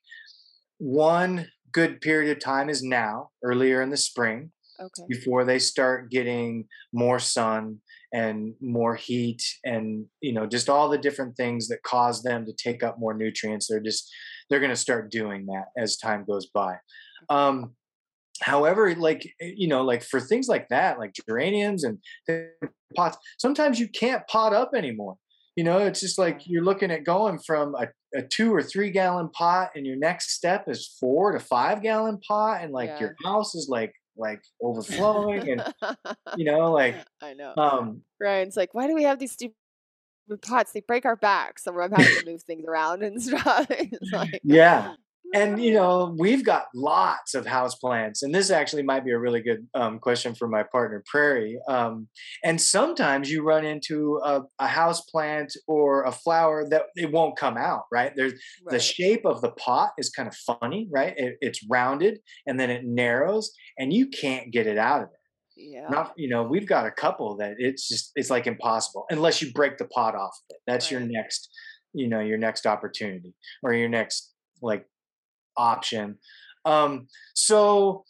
[0.78, 5.04] one good period of time is now, earlier in the spring, okay.
[5.10, 7.80] before they start getting more sun
[8.14, 12.54] and more heat and you know just all the different things that cause them to
[12.54, 14.08] take up more nutrients they're just
[14.48, 16.76] they're going to start doing that as time goes by
[17.30, 17.74] um
[18.42, 22.00] however like eh, you know like for things like that like geraniums and
[22.96, 25.16] pots sometimes you can't pot up anymore
[25.56, 28.92] you know, it's just like you're looking at going from a, a two or three
[28.92, 33.00] gallon pot, and your next step is four to five gallon pot, and like yeah.
[33.00, 35.74] your house is like like overflowing, and
[36.38, 37.54] you know, like I know.
[37.58, 39.56] Um, Ryan's like, why do we have these stupid
[40.42, 40.74] pots?
[40.74, 43.68] They break our backs, so we're having to move things around and stuff.
[44.12, 44.96] like, yeah,
[45.36, 49.20] and you know we've got lots of house plants and this actually might be a
[49.20, 51.60] really good um, question for my partner prairie.
[51.68, 52.08] Um,
[52.44, 57.38] and sometimes you run into a, a, house plant or a flower that it won't
[57.38, 58.14] come out right?
[58.16, 58.72] There's right.
[58.72, 61.14] the shape of the pot is kind of funny right?
[61.18, 65.20] It, it's rounded and then it narrows and you can't get it out of it.
[65.58, 65.88] Yeah.
[65.90, 69.52] Not you know we've got a couple that it's just it's like impossible unless you
[69.52, 70.62] break the pot off of it.
[70.66, 71.00] That's right.
[71.00, 71.50] your next
[71.94, 73.34] you know your next opportunity
[73.64, 74.86] or your next like
[75.58, 76.18] option.
[76.66, 78.04] Um, so,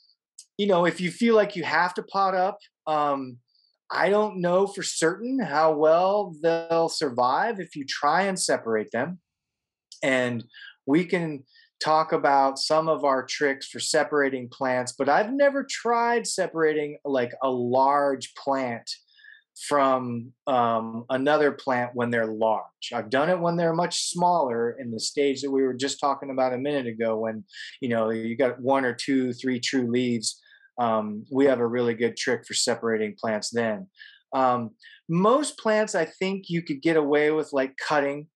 [0.58, 3.38] you know, if you feel like you have to pot up, um,
[3.92, 9.20] I don't know for certain how well they'll survive if you try and separate them.
[10.02, 10.44] And
[10.86, 11.44] we can
[11.84, 17.34] talk about some of our tricks for separating plants, but I've never tried separating like
[17.44, 18.90] a large plant
[19.56, 22.92] from um, another plant when they're large.
[22.94, 26.30] I've done it when they're much smaller in the stage that we were just talking
[26.30, 27.46] about a minute ago when,
[27.82, 30.42] you know, you got one or two, three true leaves.
[30.78, 33.88] Um, we have a really good trick for separating plants then.
[34.34, 34.72] Um,
[35.08, 38.28] most plants, I think you could get away with like cutting,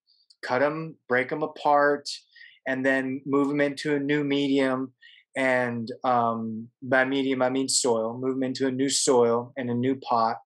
[0.42, 2.08] cut them, break them apart,
[2.66, 4.94] and then move them into a new medium.
[5.36, 9.74] And um, by medium, I mean soil, move them into a new soil and a
[9.74, 10.38] new pot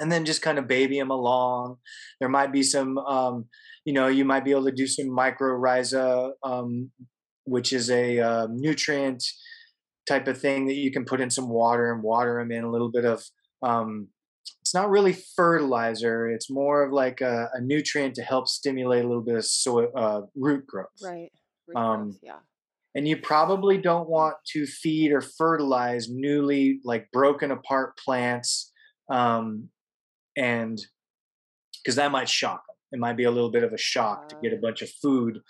[0.00, 1.76] and then just kind of baby them along.
[2.20, 3.46] There might be some, um,
[3.84, 6.90] you know, you might be able to do some mycorrhiza, um,
[7.44, 9.22] which is a uh, nutrient
[10.08, 12.70] type of thing that you can put in some water and water them in a
[12.70, 13.22] little bit of.
[13.62, 14.08] Um,
[14.60, 16.28] it's not really fertilizer.
[16.28, 19.88] It's more of like a, a, nutrient to help stimulate a little bit of soil
[19.96, 20.88] uh, root growth.
[21.02, 21.30] Right.
[21.68, 22.38] Root um, growth, yeah.
[22.96, 28.72] And you probably don't want to feed or fertilize newly like broken apart plants
[29.10, 29.68] um,
[30.36, 30.78] and
[31.82, 32.76] because that might shock them.
[32.92, 35.40] It might be a little bit of a shock to get a bunch of food,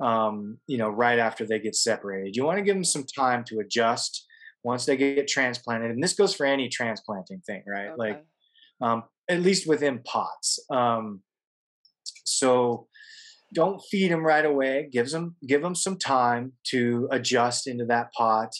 [0.00, 2.36] um, you know, right after they get separated.
[2.36, 4.26] You want to give them some time to adjust
[4.62, 7.88] once they get transplanted, and this goes for any transplanting thing, right?
[7.88, 7.96] Okay.
[7.98, 8.24] Like,
[8.80, 10.58] um, at least within pots.
[10.70, 11.20] Um,
[12.24, 12.88] so
[13.54, 14.88] don't feed them right away.
[14.90, 18.52] Gives them give them some time to adjust into that pot.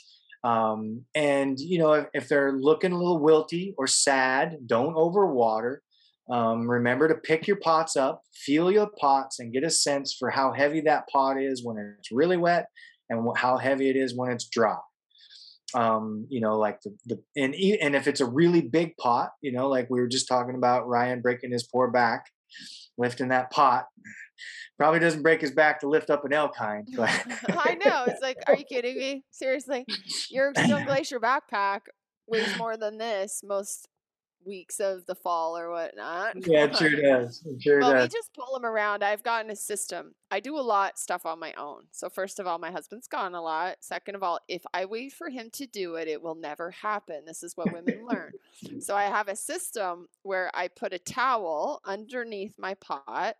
[0.44, 5.78] Um, and you know, if, if, they're looking a little wilty or sad, don't overwater.
[6.30, 10.30] Um, remember to pick your pots up, feel your pots, and get a sense for
[10.30, 12.66] how heavy that pot is when it's really wet,
[13.08, 14.76] and how heavy it is when it's dry.
[15.74, 19.50] Um, you know, like the, the and and if it's a really big pot, you
[19.50, 22.26] know, like we were just talking about Ryan breaking his poor back,
[22.98, 23.86] lifting that pot
[24.78, 26.88] probably doesn't break his back to lift up an elk hind.
[26.96, 27.08] But
[27.48, 28.04] I know.
[28.06, 29.24] It's like, are you kidding me?
[29.30, 29.84] Seriously,
[30.30, 31.80] your Stone Glacier backpack
[32.26, 33.88] weighs more than this most
[34.46, 36.34] weeks of the fall or whatnot.
[36.46, 37.42] Yeah, it sure does.
[37.46, 38.04] It sure well, does.
[38.04, 39.02] we just pull them around.
[39.02, 40.14] I've gotten a system.
[40.30, 41.84] I do a lot stuff on my own.
[41.90, 43.76] So first of all, my husband's gone a lot.
[43.80, 47.24] Second of all, if I wait for him to do it, it will never happen.
[47.26, 48.32] This is what women learn.
[48.80, 53.36] So I have a system where I put a towel underneath my pot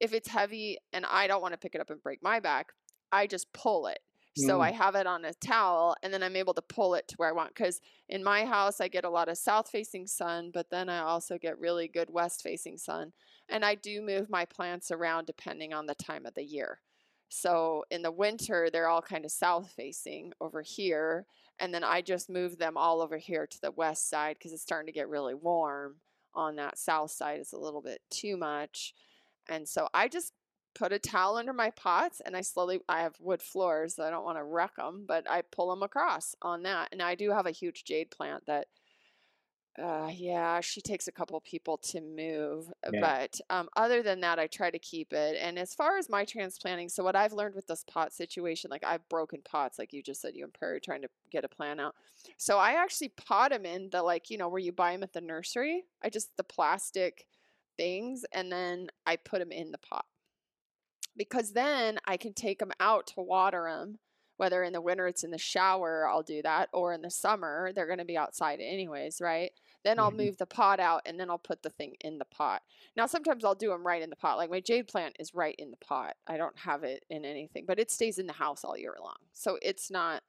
[0.00, 2.72] if it's heavy and I don't want to pick it up and break my back,
[3.12, 3.98] I just pull it.
[4.36, 4.64] So mm.
[4.64, 7.28] I have it on a towel and then I'm able to pull it to where
[7.28, 7.54] I want.
[7.54, 11.00] Because in my house, I get a lot of south facing sun, but then I
[11.00, 13.12] also get really good west facing sun.
[13.48, 16.80] And I do move my plants around depending on the time of the year.
[17.28, 21.26] So in the winter, they're all kind of south facing over here.
[21.58, 24.62] And then I just move them all over here to the west side because it's
[24.62, 25.96] starting to get really warm
[26.34, 27.40] on that south side.
[27.40, 28.94] It's a little bit too much.
[29.48, 30.32] And so I just
[30.74, 34.10] put a towel under my pots and I slowly, I have wood floors, so I
[34.10, 36.90] don't want to wreck them, but I pull them across on that.
[36.92, 38.66] And I do have a huge jade plant that,
[39.80, 42.68] uh, yeah, she takes a couple people to move.
[42.84, 43.00] Uh, yeah.
[43.00, 45.38] But um, other than that, I try to keep it.
[45.40, 48.84] And as far as my transplanting, so what I've learned with this pot situation, like
[48.84, 51.80] I've broken pots, like you just said, you and Perry trying to get a plant
[51.80, 51.94] out.
[52.36, 55.12] So I actually pot them in the, like, you know, where you buy them at
[55.12, 55.84] the nursery.
[56.02, 57.26] I just, the plastic
[57.78, 60.04] things and then I put them in the pot.
[61.16, 63.98] Because then I can take them out to water them.
[64.36, 67.72] Whether in the winter it's in the shower, I'll do that, or in the summer,
[67.74, 69.50] they're going to be outside anyways, right?
[69.84, 70.26] Then I'll mm-hmm.
[70.26, 72.62] move the pot out and then I'll put the thing in the pot.
[72.96, 74.36] Now, sometimes I'll do them right in the pot.
[74.36, 76.14] Like my jade plant is right in the pot.
[76.28, 79.16] I don't have it in anything, but it stays in the house all year long.
[79.32, 80.22] So it's not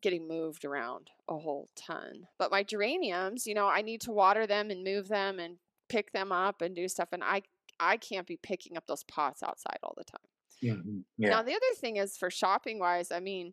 [0.00, 2.26] getting moved around a whole ton.
[2.38, 5.56] But my geraniums, you know, I need to water them and move them and
[5.92, 7.42] pick them up and do stuff and i
[7.78, 10.98] i can't be picking up those pots outside all the time mm-hmm.
[11.18, 11.28] yeah.
[11.28, 13.52] now the other thing is for shopping wise i mean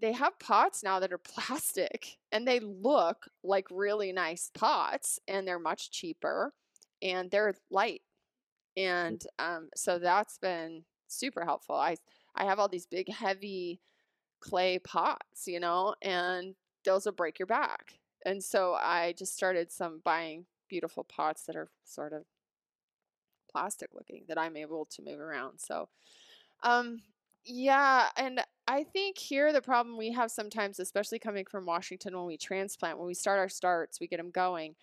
[0.00, 5.46] they have pots now that are plastic and they look like really nice pots and
[5.46, 6.52] they're much cheaper
[7.00, 8.02] and they're light
[8.76, 11.94] and um, so that's been super helpful i
[12.34, 13.80] i have all these big heavy
[14.40, 19.70] clay pots you know and those will break your back and so i just started
[19.70, 22.24] some buying beautiful pots that are sort of
[23.50, 25.58] plastic looking that I'm able to move around.
[25.58, 25.88] So,
[26.62, 27.00] um,
[27.44, 32.26] yeah, and I think here the problem we have sometimes, especially coming from Washington, when
[32.26, 34.74] we transplant, when we start our starts, we get them going,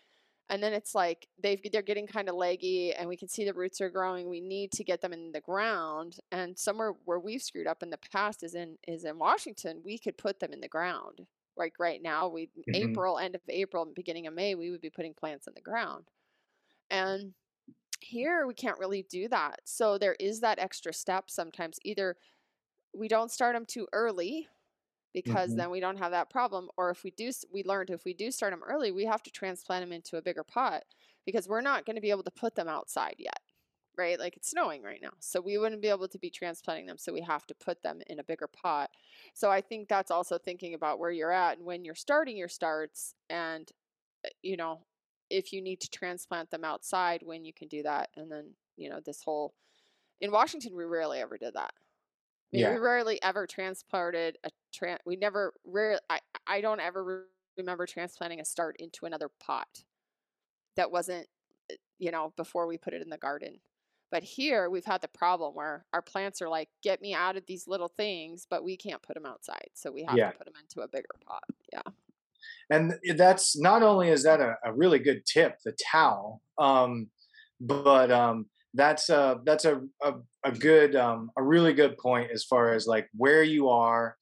[0.50, 3.54] and then it's like they've they're getting kind of leggy, and we can see the
[3.54, 4.30] roots are growing.
[4.30, 7.90] We need to get them in the ground, and somewhere where we've screwed up in
[7.90, 9.82] the past is in is in Washington.
[9.84, 11.28] We could put them in the ground
[11.58, 12.76] like right now we mm-hmm.
[12.76, 16.06] april end of april beginning of may we would be putting plants in the ground
[16.90, 17.34] and
[18.00, 22.18] here we can't really do that so there is that extra step sometimes either
[22.94, 24.48] we don't start them too early
[25.14, 25.58] because Mhm.
[25.58, 26.70] then we don't have that problem.
[26.78, 29.32] Or if we do, we learned if we do start them early, we have to
[29.32, 30.84] transplant them into a bigger pot
[31.26, 33.40] because we're not going to be able to put them outside yet,
[33.98, 34.20] right?
[34.20, 36.98] Like it's snowing right now, so we wouldn't be able to be transplanting them.
[36.98, 38.92] So we have to put them in a bigger pot.
[39.34, 42.48] So I think that's also thinking about where you're at and when you're starting your
[42.50, 43.72] starts, and
[44.26, 44.86] uh, you know,
[45.30, 48.90] if you need to transplant them outside, when you can do that, and then you
[48.90, 49.56] know this whole
[50.22, 51.74] in Washington, we rarely ever did that.
[52.54, 52.70] I mean, Yeah.
[52.70, 55.00] we rarely ever transported a tran.
[55.06, 56.00] We never rare.
[56.10, 57.26] I I don't ever re-
[57.58, 59.84] remember transplanting a start into another pot
[60.76, 61.28] that wasn't,
[61.72, 63.62] uh, you know, before we put it in the garden.
[64.14, 67.48] But here we've had the problem where our plants are like, get me out of
[67.48, 70.30] these little things, but we can't put them outside, so we have Yeah.
[70.30, 71.44] to put them into a bigger pot.
[71.74, 71.82] Yeah.
[72.70, 77.10] and that's not only is that a, a really good tip the towel um,
[77.60, 78.46] but um,
[78.76, 82.86] that's a that's a, a, a good um, a really good point as far as
[82.86, 84.16] like where you are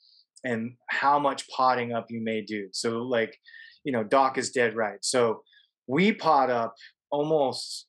[0.46, 3.38] and how much potting up you may do so like
[3.84, 5.44] you know doc is dead right so
[5.88, 6.76] we pot up
[7.12, 7.88] almost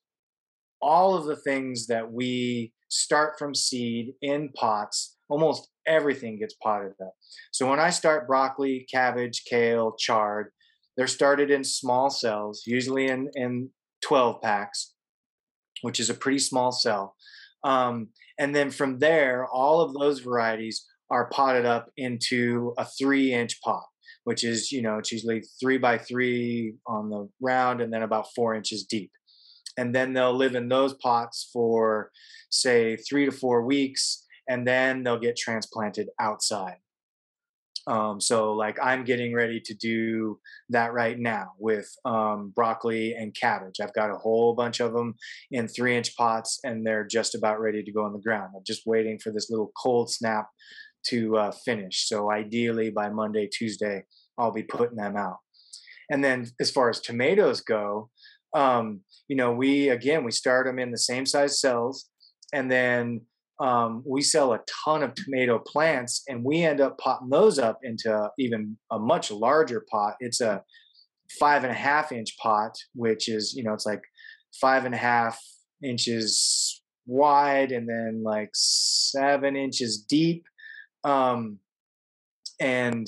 [0.83, 6.91] all of the things that we start from seed in pots almost everything gets potted
[7.01, 7.13] up
[7.51, 10.51] so when I start broccoli, cabbage, kale, chard,
[10.97, 13.69] they're started in small cells, usually in, in
[14.01, 14.93] 12 packs,
[15.81, 17.15] which is a pretty small cell.
[17.63, 18.09] Um,
[18.39, 23.61] and then from there, all of those varieties are potted up into a three inch
[23.61, 23.83] pot,
[24.23, 28.33] which is, you know, it's usually three by three on the round and then about
[28.35, 29.11] four inches deep.
[29.77, 32.11] And then they'll live in those pots for,
[32.49, 36.77] say, three to four weeks, and then they'll get transplanted outside.
[37.85, 43.35] Um, so like I'm getting ready to do that right now with um, broccoli and
[43.35, 43.79] cabbage.
[43.81, 45.15] I've got a whole bunch of them
[45.51, 48.53] in three inch pots and they're just about ready to go on the ground.
[48.55, 50.47] I'm just waiting for this little cold snap
[51.07, 52.07] to uh, finish.
[52.07, 54.05] So ideally by Monday, Tuesday,
[54.37, 55.37] I'll be putting them out.
[56.09, 58.09] And then as far as tomatoes go,
[58.53, 62.09] um, you know, we again we start them in the same size cells,
[62.53, 63.21] and then
[63.59, 67.79] um, we sell a ton of tomato plants, and we end up potting those up
[67.83, 70.15] into even a much larger pot.
[70.19, 70.63] It's a
[71.39, 74.03] five and a half inch pot, which is you know it's like
[74.59, 75.39] five and a half
[75.83, 80.45] inches wide, and then like seven inches deep,
[81.03, 81.59] um,
[82.59, 83.07] and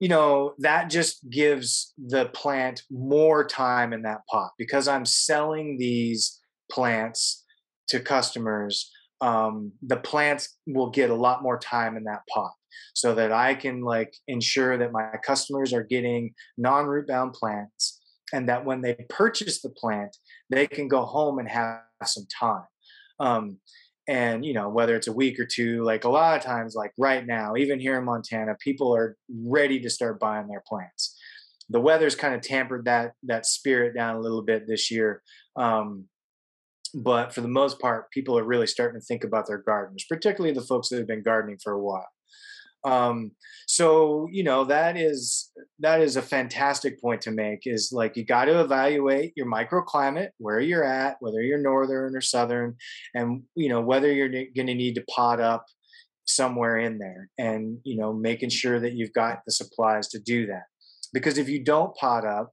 [0.00, 5.78] you know that just gives the plant more time in that pot because i'm selling
[5.78, 6.40] these
[6.70, 7.44] plants
[7.88, 8.90] to customers
[9.22, 12.52] um, the plants will get a lot more time in that pot
[12.94, 18.00] so that i can like ensure that my customers are getting non-root bound plants
[18.32, 20.16] and that when they purchase the plant
[20.50, 22.64] they can go home and have some time.
[23.18, 23.58] Um,
[24.10, 26.92] and you know whether it's a week or two like a lot of times like
[26.98, 31.16] right now even here in montana people are ready to start buying their plants.
[31.72, 35.22] The weather's kind of tampered that that spirit down a little bit this year
[35.56, 36.06] um,
[36.92, 40.52] but for the most part people are really starting to think about their gardens particularly
[40.52, 42.08] the folks that have been gardening for a while
[42.84, 43.32] um,
[43.66, 45.50] so you know that is
[45.80, 50.30] that is a fantastic point to make is like you got to evaluate your microclimate
[50.38, 52.76] where you're at whether you're northern or southern
[53.14, 55.66] and you know whether you're going to need to pot up
[56.24, 60.46] somewhere in there and you know making sure that you've got the supplies to do
[60.46, 60.64] that.
[61.12, 62.52] Because if you don't pot up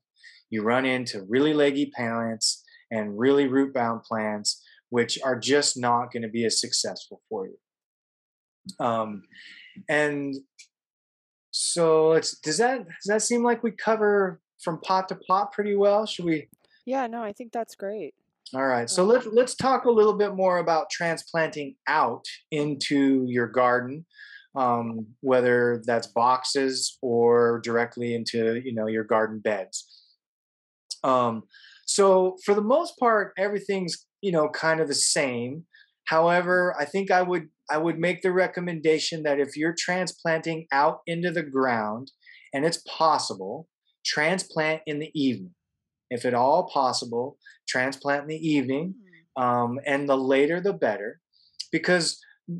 [0.49, 6.11] you run into really leggy plants and really root bound plants which are just not
[6.11, 7.57] going to be as successful for you.
[8.79, 9.23] Um,
[9.89, 10.35] and
[11.51, 15.75] so it's does that does that seem like we cover from pot to pot pretty
[15.75, 16.47] well should we
[16.85, 17.07] Yeah.
[17.07, 18.13] No, I think that's great.
[18.55, 23.47] all right so let's let's talk a little bit more about transplanting out into your
[23.47, 24.05] garden
[24.55, 29.85] um, whether that's boxes or directly into you know your garden beds
[31.03, 31.43] um,
[31.85, 35.65] so for the most part everything's you know kind of the same
[36.05, 40.99] however i think i would i would make the recommendation that if you're transplanting out
[41.07, 42.11] into the ground
[42.53, 43.67] and it's possible
[44.07, 45.53] transplant in the evening.
[46.09, 47.37] If at all possible
[47.67, 48.95] transplant in the evening
[49.37, 49.43] Mm.
[49.43, 51.19] um, and the later the better
[51.71, 52.17] because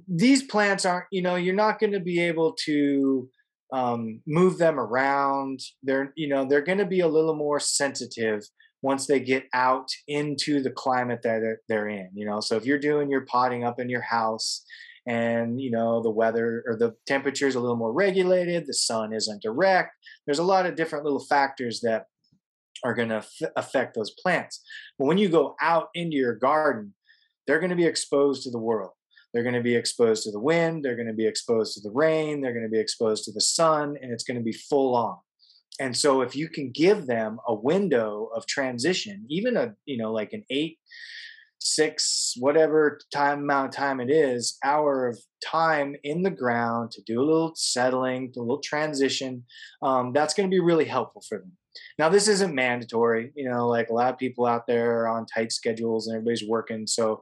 [0.07, 3.29] these plants aren't you know you're not going to be able to
[3.73, 5.59] um, move them around.
[5.81, 8.43] They're you know they're going to be a little more sensitive
[8.83, 12.39] once they get out into the climate that they're, they're in you know?
[12.39, 14.63] So if you're doing your potting up in your house
[15.07, 19.13] and you know the weather or the temperature is a little more regulated the sun
[19.13, 19.91] isn't direct.
[20.25, 22.05] There's a lot of different little factors that
[22.83, 24.63] are going to f- affect those plants.
[24.99, 26.93] But when you go out into your garden
[27.47, 28.91] they're going to be exposed to the world.
[29.33, 31.91] They're going to be exposed to the wind, they're going to be exposed to the
[31.91, 34.95] rain, they're going to be exposed to the sun, and it's going to be full
[34.95, 35.17] on.
[35.79, 40.11] And so if you can give them a window of transition, even a, you know,
[40.11, 40.79] like an eight,
[41.59, 47.01] six, whatever time amount of time it is, hour of time in the ground to
[47.05, 49.43] do a little settling, a little transition,
[49.81, 51.51] um, that's going to be really helpful for them.
[51.99, 53.31] Now, this isn't mandatory.
[53.35, 56.47] You know, like a lot of people out there are on tight schedules and everybody's
[56.47, 56.87] working.
[56.87, 57.21] So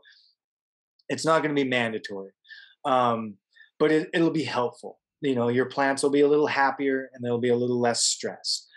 [1.10, 2.32] it's not going to be mandatory.
[2.86, 3.36] Um,
[3.80, 5.00] but it, it'll be helpful.
[5.22, 8.04] You know, your plants will be a little happier and there'll be a little less
[8.04, 8.68] stress.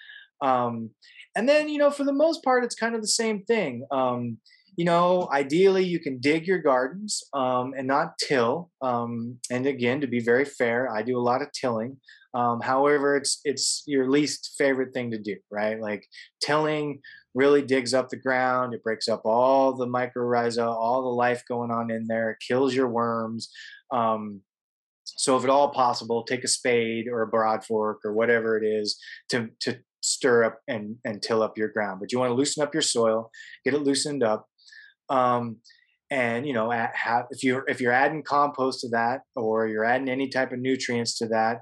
[0.40, 0.90] Um,
[1.36, 3.86] and then, you know, for the most part, it's kind of the same thing.
[3.90, 4.38] Um,
[4.78, 8.70] you know, ideally you can dig your gardens um, and not till.
[8.80, 11.96] Um, and again, to be very fair, I do a lot of tilling.
[12.32, 15.80] Um, however, it's it's your least favorite thing to do, right?
[15.80, 16.06] Like
[16.40, 17.00] tilling
[17.34, 18.72] really digs up the ground.
[18.72, 22.30] It breaks up all the mycorrhiza, all the life going on in there.
[22.30, 23.50] It kills your worms.
[23.92, 24.42] Um,
[25.06, 28.64] so, if at all possible, take a spade or a broad fork or whatever it
[28.64, 28.96] is
[29.30, 31.98] to to stir up and and till up your ground.
[31.98, 33.30] But you want to loosen up your soil,
[33.64, 34.47] get it loosened up.
[35.10, 35.56] Um,
[36.10, 40.08] and you know, have, if you're if you're adding compost to that, or you're adding
[40.08, 41.58] any type of nutrients to that,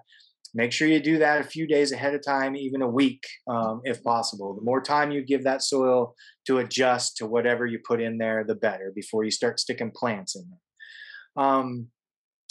[0.55, 3.81] make sure you do that a few days ahead of time, even a week, um,
[3.85, 4.55] if possible.
[4.55, 6.15] The more time you give that soil
[6.47, 10.37] to adjust to whatever you put in there, the better before you start sticking plants
[10.37, 11.45] in there.
[11.45, 11.89] Um,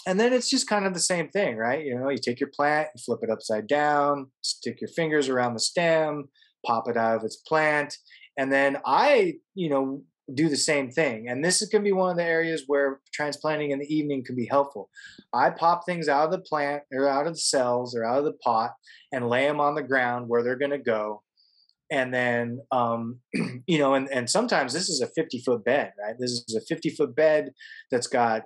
[0.07, 1.83] and then it's just kind of the same thing, right?
[1.83, 5.53] You know, you take your plant, you flip it upside down, stick your fingers around
[5.53, 6.25] the stem,
[6.65, 7.97] pop it out of its plant.
[8.37, 11.27] And then I, you know, do the same thing.
[11.29, 14.23] And this is going to be one of the areas where transplanting in the evening
[14.25, 14.89] can be helpful.
[15.33, 18.25] I pop things out of the plant or out of the cells or out of
[18.25, 18.71] the pot
[19.11, 21.21] and lay them on the ground where they're going to go.
[21.91, 23.19] And then, um,
[23.67, 26.15] you know, and, and sometimes this is a 50 foot bed, right?
[26.17, 27.51] This is a 50 foot bed
[27.91, 28.43] that's got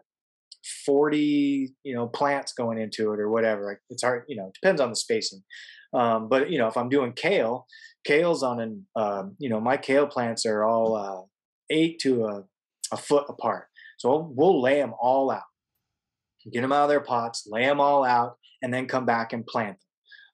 [0.85, 3.79] 40, you know, plants going into it or whatever.
[3.89, 5.43] It's hard, you know, it depends on the spacing.
[5.93, 7.65] Um, but, you know, if I'm doing kale,
[8.05, 11.28] kale's on an, um, you know, my kale plants are all, uh,
[11.69, 12.43] eight to a,
[12.91, 13.67] a foot apart.
[13.97, 15.43] So we'll lay them all out,
[16.51, 19.45] get them out of their pots, lay them all out, and then come back and
[19.45, 19.77] plant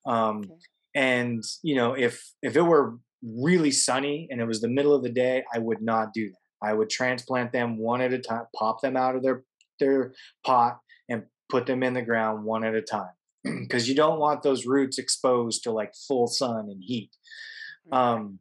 [0.05, 0.13] them.
[0.13, 0.53] Um, okay.
[0.95, 5.03] And you know, if if it were really sunny and it was the middle of
[5.03, 6.67] the day, I would not do that.
[6.67, 9.43] I would transplant them one at a time, pop them out of their
[9.79, 10.13] their
[10.45, 10.79] pot,
[11.09, 13.11] and put them in the ground one at a time,
[13.43, 17.11] because you don't want those roots exposed to like full sun and heat.
[17.91, 18.39] Um,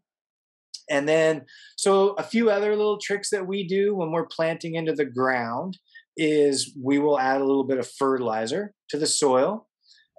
[0.88, 1.44] and then,
[1.76, 5.78] so a few other little tricks that we do when we're planting into the ground
[6.16, 9.68] is we will add a little bit of fertilizer to the soil.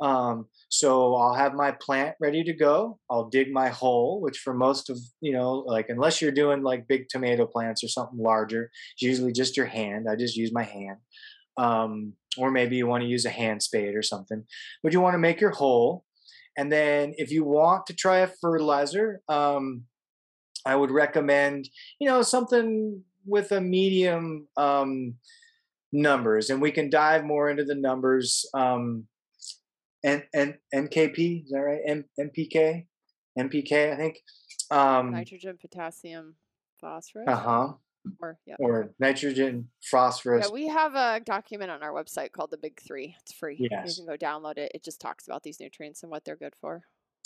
[0.01, 2.99] Um, so I'll have my plant ready to go.
[3.09, 6.87] I'll dig my hole, which for most of, you know, like unless you're doing like
[6.87, 10.07] big tomato plants or something larger, it's usually just your hand.
[10.09, 10.97] I just use my hand.
[11.57, 14.43] Um, or maybe you want to use a hand spade or something.
[14.83, 16.03] But you want to make your hole.
[16.57, 19.83] And then if you want to try a fertilizer, um,
[20.65, 25.15] I would recommend, you know, something with a medium um,
[25.91, 28.45] numbers, and we can dive more into the numbers.
[28.53, 29.05] Um,
[30.03, 31.81] and and NKP is that right?
[31.85, 32.85] M, NPK,
[33.37, 34.17] NPK, I think.
[34.71, 36.35] Um, Nitrogen, potassium,
[36.79, 37.27] phosphorus.
[37.27, 37.73] Uh huh.
[38.21, 38.55] Or yeah.
[38.59, 40.45] Or nitrogen, phosphorus.
[40.47, 43.15] Yeah, we have a document on our website called the Big Three.
[43.21, 43.57] It's free.
[43.59, 43.97] Yes.
[43.97, 44.71] You can go download it.
[44.75, 46.83] It just talks about these nutrients and what they're good for.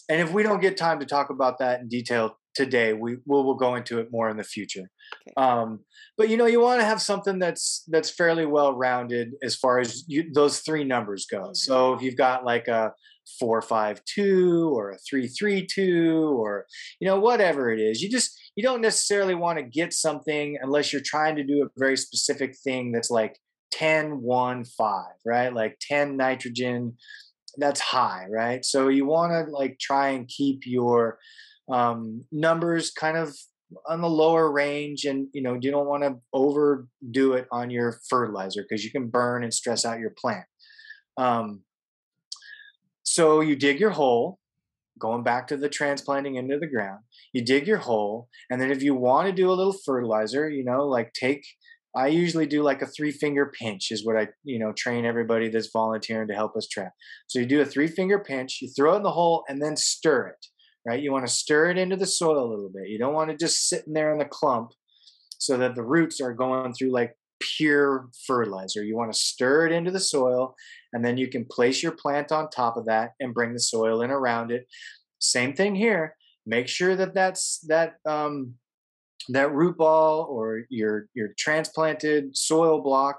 [0.09, 3.45] And if we don't get time to talk about that in detail today, we will
[3.45, 4.89] we'll go into it more in the future.
[5.27, 5.33] Okay.
[5.37, 5.81] Um,
[6.17, 9.79] but you know, you want to have something that's that's fairly well rounded as far
[9.79, 11.41] as you, those three numbers go.
[11.41, 11.53] Mm-hmm.
[11.53, 12.93] So if you've got like a
[13.39, 16.65] four five two or a three three two or
[16.99, 20.91] you know whatever it is, you just you don't necessarily want to get something unless
[20.91, 23.37] you're trying to do a very specific thing that's like
[23.71, 26.97] 10 1 5 right like 10 nitrogen
[27.57, 28.63] that's high, right?
[28.63, 31.17] So you want to like try and keep your
[31.71, 33.35] um, numbers kind of
[33.87, 37.99] on the lower range, and you know you don't want to overdo it on your
[38.09, 40.45] fertilizer because you can burn and stress out your plant.
[41.17, 41.61] Um,
[43.03, 44.39] so you dig your hole,
[44.99, 47.01] going back to the transplanting into the ground.
[47.33, 50.63] You dig your hole, and then if you want to do a little fertilizer, you
[50.63, 51.45] know, like take
[51.95, 55.49] I usually do like a three finger pinch is what I, you know, train everybody
[55.49, 56.93] that's volunteering to help us trap.
[57.27, 59.75] So you do a three finger pinch, you throw it in the hole and then
[59.75, 60.45] stir it,
[60.85, 61.01] right?
[61.01, 62.89] You want to stir it into the soil a little bit.
[62.89, 64.71] You don't want to just sit in there in the clump
[65.39, 68.83] so that the roots are going through like pure fertilizer.
[68.83, 70.55] You want to stir it into the soil
[70.93, 74.01] and then you can place your plant on top of that and bring the soil
[74.01, 74.67] in around it.
[75.19, 76.15] Same thing here.
[76.45, 78.55] Make sure that that's that um,
[79.33, 83.17] that root ball or your your transplanted soil block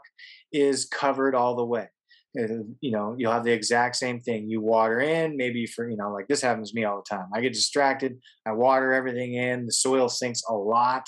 [0.52, 1.88] is covered all the way.
[2.34, 4.48] You know, you'll have the exact same thing.
[4.48, 7.26] You water in, maybe for, you know, like this happens to me all the time.
[7.34, 11.06] I get distracted, I water everything in, the soil sinks a lot,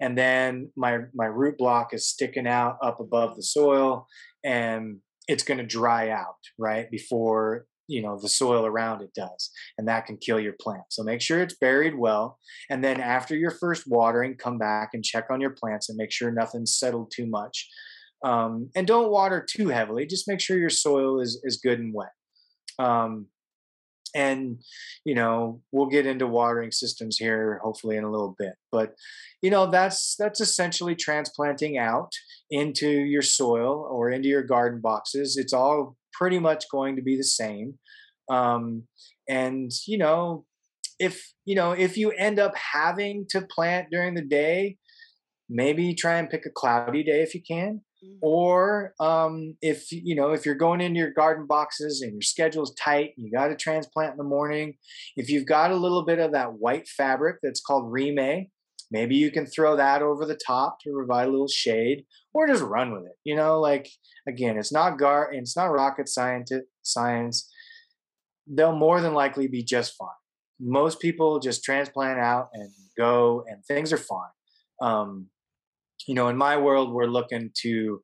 [0.00, 4.06] and then my my root block is sticking out up above the soil
[4.44, 6.90] and it's going to dry out, right?
[6.90, 10.84] Before, you know, the soil around it does, and that can kill your plant.
[10.90, 12.38] So make sure it's buried well,
[12.70, 16.12] and then after your first watering, come back and check on your plants and make
[16.12, 17.68] sure nothing's settled too much
[18.24, 20.06] um, and don't water too heavily.
[20.06, 22.12] Just make sure your soil is is good and wet.
[22.78, 23.26] Um,
[24.14, 24.58] and
[25.04, 28.94] you know we'll get into watering systems here hopefully in a little bit but
[29.42, 32.10] you know that's that's essentially transplanting out
[32.50, 37.16] into your soil or into your garden boxes it's all pretty much going to be
[37.16, 37.78] the same.
[38.30, 38.84] Um,
[39.28, 40.44] and you know
[40.98, 44.76] if you know if you end up having to plant during the day
[45.48, 47.82] maybe try and pick a cloudy day if you can.
[48.04, 48.18] Mm.
[48.22, 52.72] or um, if you know if you're going into your garden boxes and your schedule's
[52.74, 54.74] tight you got to transplant in the morning.
[55.16, 58.50] If you've got a little bit of that white fabric that's called Reemay
[58.90, 62.04] maybe you can throw that over the top to provide a little shade
[62.44, 63.88] or just run with it you know like
[64.26, 66.50] again it's not gar it's not rocket science
[66.82, 67.50] science
[68.46, 70.08] they'll more than likely be just fine
[70.60, 74.30] most people just transplant out and go and things are fine
[74.80, 75.28] um,
[76.06, 78.00] you know, in my world, we're looking to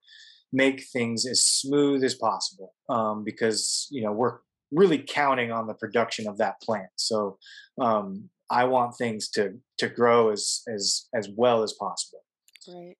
[0.53, 4.39] make things as smooth as possible um, because you know we're
[4.70, 6.91] really counting on the production of that plant.
[6.97, 7.39] So
[7.80, 12.20] um, I want things to to grow as as as well as possible.
[12.68, 12.97] Right.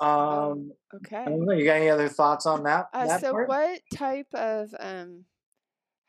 [0.00, 1.16] Um, Okay.
[1.16, 1.52] I don't know.
[1.52, 2.86] You got any other thoughts on that?
[2.92, 3.48] Uh, that so part?
[3.48, 5.24] what type of um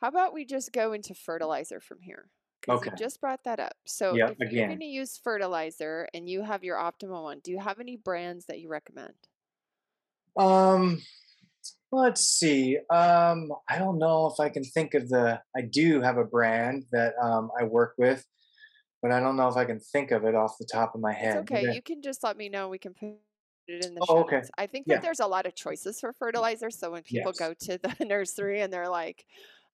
[0.02, 2.30] how about we just go into fertilizer from here?
[2.68, 2.92] Okay.
[2.92, 3.76] You just brought that up.
[3.86, 7.52] So Yep, if you're going to use fertilizer and you have your optimal one, do
[7.52, 9.14] you have any brands that you recommend?
[10.38, 11.02] Um,
[11.92, 12.78] let's see.
[12.90, 15.42] Um, I don't know if I can think of the.
[15.56, 18.26] I do have a brand that um, I work with,
[19.06, 21.14] but I don't know if I can think of it off the top of my
[21.22, 21.36] It's head.
[21.36, 21.64] okay.
[21.64, 21.74] Yeah.
[21.74, 22.70] You can just let me know.
[22.70, 23.18] We can put
[23.68, 24.42] it in the Oh, show okay.
[24.42, 24.52] notes.
[24.58, 25.02] I think Yeah.
[25.02, 26.44] that there's a lot of choices for mm.
[26.44, 26.70] fertilizer.
[26.70, 27.34] So when people Yes.
[27.34, 29.26] go to the nursery and they're like,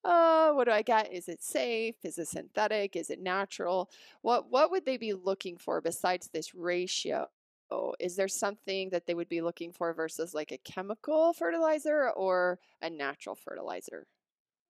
[0.03, 1.11] "Oh, what do I get?
[1.13, 1.95] Is it safe?
[2.03, 2.95] Is it synthetic?
[2.95, 3.89] Is it natural?"
[4.21, 7.27] What what would they be looking for besides this ratio?
[7.99, 12.59] Is there something that they would be looking for versus like a chemical fertilizer or
[12.81, 14.07] a natural fertilizer?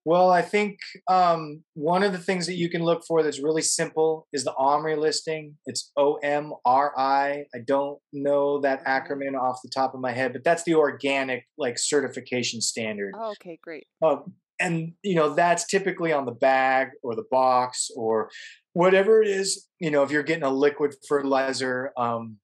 [0.03, 3.61] Well, I think um, one of the things that you can look for that's really
[3.61, 5.57] simple is the OMRI listing.
[5.67, 7.45] It's O M R I.
[7.53, 8.87] I don't know that Mhm.
[8.87, 13.13] acronym off the top of my head, but that's the organic like certification standard.
[13.15, 13.87] Oh, okay, great.
[14.01, 18.29] Um, and you know that's typically on the bag or the box or
[18.73, 19.67] whatever it is.
[19.79, 22.37] You know, if you're getting a liquid fertilizer, um,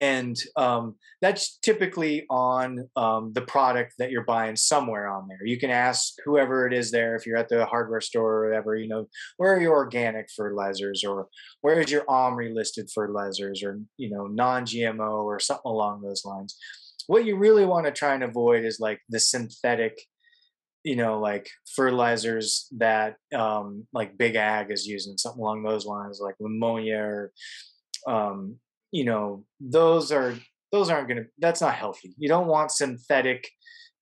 [0.00, 5.44] and um, that's typically on um, the product that you're buying somewhere on there.
[5.44, 8.76] You can ask whoever it is there if you're at the hardware store or whatever.
[8.76, 11.28] You know, where are your organic fertilizers or
[11.60, 16.56] where is your OMRI listed fertilizers or you know non-GMO or something along those lines.
[17.06, 19.98] What you really want to try and avoid is like the synthetic
[20.84, 26.20] you know, like fertilizers that um, like Big Ag is using, something along those lines,
[26.22, 27.32] like ammonia or,
[28.06, 28.58] um,
[28.94, 30.34] you know, those are
[30.70, 31.28] those aren't going to.
[31.38, 32.14] That's not healthy.
[32.16, 33.48] You don't want synthetic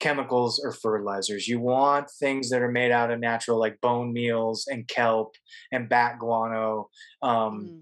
[0.00, 1.48] chemicals or fertilizers.
[1.48, 5.34] You want things that are made out of natural, like bone meals and kelp
[5.72, 6.88] and bat guano.
[7.22, 7.80] Um, Mm,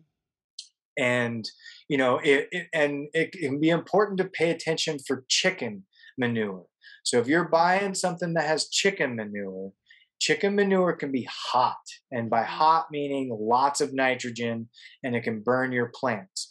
[0.99, 1.45] and
[1.89, 5.85] you know it, it and it can be important to pay attention for chicken
[6.19, 6.67] manure
[7.05, 9.73] so if you're buying something that has chicken manure
[10.21, 11.81] chicken manure can be hot
[12.11, 14.69] and by hot meaning lots of nitrogen
[15.03, 16.50] and it can burn your plants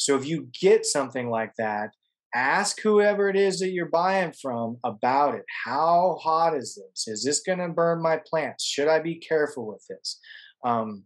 [0.00, 1.90] so if you get something like that
[2.34, 7.24] ask whoever it is that you're buying from about it how hot is this is
[7.24, 10.20] this going to burn my plants should i be careful with this
[10.64, 11.04] um,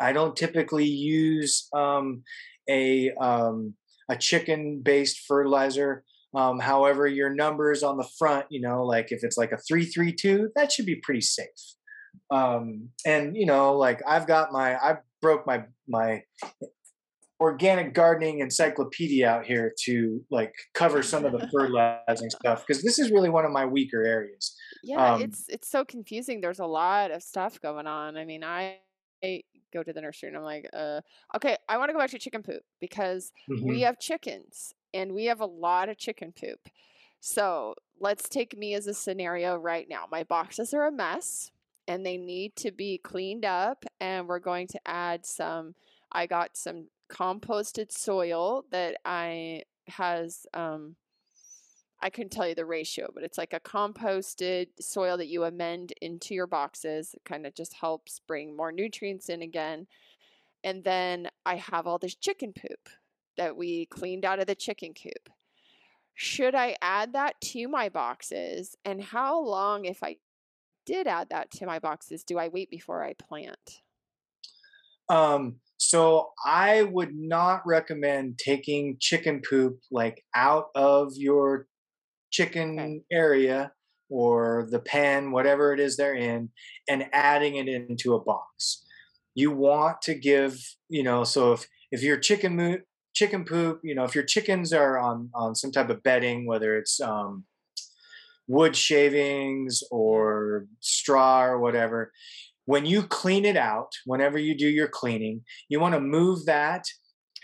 [0.00, 2.24] I don't typically use um,
[2.68, 3.74] a um,
[4.10, 6.04] a chicken based fertilizer.
[6.34, 9.84] Um, however, your numbers on the front, you know, like if it's like a three
[9.84, 11.46] three two, that should be pretty safe.
[12.30, 16.22] Um, and you know, like I've got my I broke my my
[17.42, 22.98] organic gardening encyclopedia out here to like cover some of the fertilizing stuff because this
[22.98, 24.56] is really one of my weaker areas.
[24.82, 26.40] Yeah, Um, it's it's so confusing.
[26.40, 28.16] There's a lot of stuff going on.
[28.16, 28.80] I mean, I,
[29.22, 31.00] I go to the nursery and I'm like, uh,
[31.36, 33.86] okay, I want to go back to chicken poop because we Mhm.
[33.86, 36.68] have chickens and we have a lot of chicken poop.
[37.20, 40.06] So let's take me as a scenario right now.
[40.10, 41.50] My boxes are a mess
[41.88, 45.74] and they need to be cleaned up, and we're going to add some.
[46.12, 50.96] I got some composted soil that I has um,
[52.02, 55.92] I couldn't tell you the ratio, but it's like a composted soil that you amend
[56.02, 57.14] into your boxes.
[57.14, 59.86] It kind of just helps bring more nutrients in again.
[60.64, 62.88] And then I have all this chicken poop
[63.36, 65.30] that we cleaned out of the chicken coop.
[66.14, 68.76] Should I add that to my boxes?
[68.84, 70.16] And how long, if I
[70.84, 73.80] did add that to my boxes, do I wait before I plant?
[75.12, 81.66] Um, so I would not recommend taking chicken poop like out of your
[82.30, 83.02] chicken Okay.
[83.12, 83.72] area
[84.10, 86.50] or the pen, whatever it is they're in,
[86.88, 88.84] and adding it into a box.
[89.34, 90.58] You want to give,
[90.88, 92.80] you know, so if if your chicken mo-
[93.14, 96.76] chicken poop, you know, if your chickens are on on some type of bedding, whether
[96.76, 97.44] it's um,
[98.48, 102.12] wood shavings or straw or whatever,
[102.66, 106.84] when you clean it out, whenever you do your cleaning, you want to move that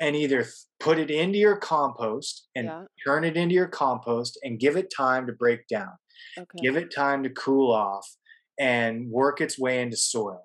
[0.00, 2.84] and either th- put it into your compost and Yeah.
[3.04, 5.92] turn it into your compost and give it time to break down.
[6.38, 6.58] Okay.
[6.62, 8.06] Give it time to cool off
[8.60, 10.44] and work its way into soil.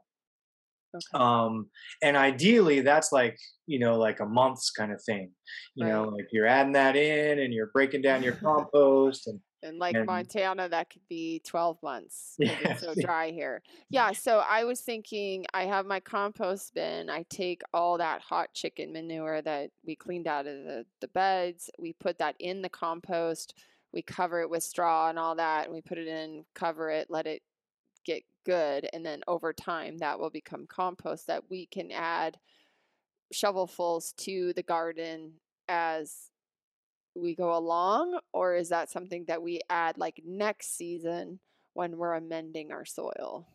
[0.95, 1.03] okay.
[1.23, 1.69] Um,
[2.01, 5.31] and ideally, that's like you know, like a month's kind of thing.
[5.75, 9.79] You know, like you're adding that in and you're breaking down your compost and In
[9.79, 12.35] like and- Montana, uh, that could be 12 months.
[12.41, 13.61] 'cause It's so dry here.
[13.89, 14.11] Yeah.
[14.11, 17.09] So I was thinking I have my compost bin.
[17.09, 21.69] I take all that hot chicken manure that we cleaned out of the, the beds.
[21.79, 23.55] We put that in the compost.
[23.93, 25.65] We cover it with straw and all that.
[25.65, 27.41] And we put it in, cover it, let it
[28.05, 28.89] get good.
[28.91, 32.37] And then over time, that will become compost that we can add
[33.33, 35.33] shovelfuls to the garden
[35.69, 36.29] as
[37.15, 41.39] we go along or is that something that we add like next season
[41.73, 43.47] when we're amending our soil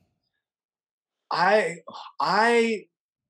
[1.31, 1.77] I
[2.21, 2.87] I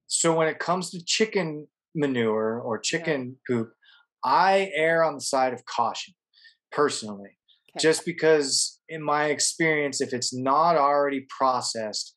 [0.06, 3.70] so when it comes to chicken manure or chicken poop,
[4.24, 6.14] I err on the side of caution
[6.72, 7.38] personally.
[7.76, 7.82] Okay.
[7.82, 12.14] Just because in my experience if it's not already processed,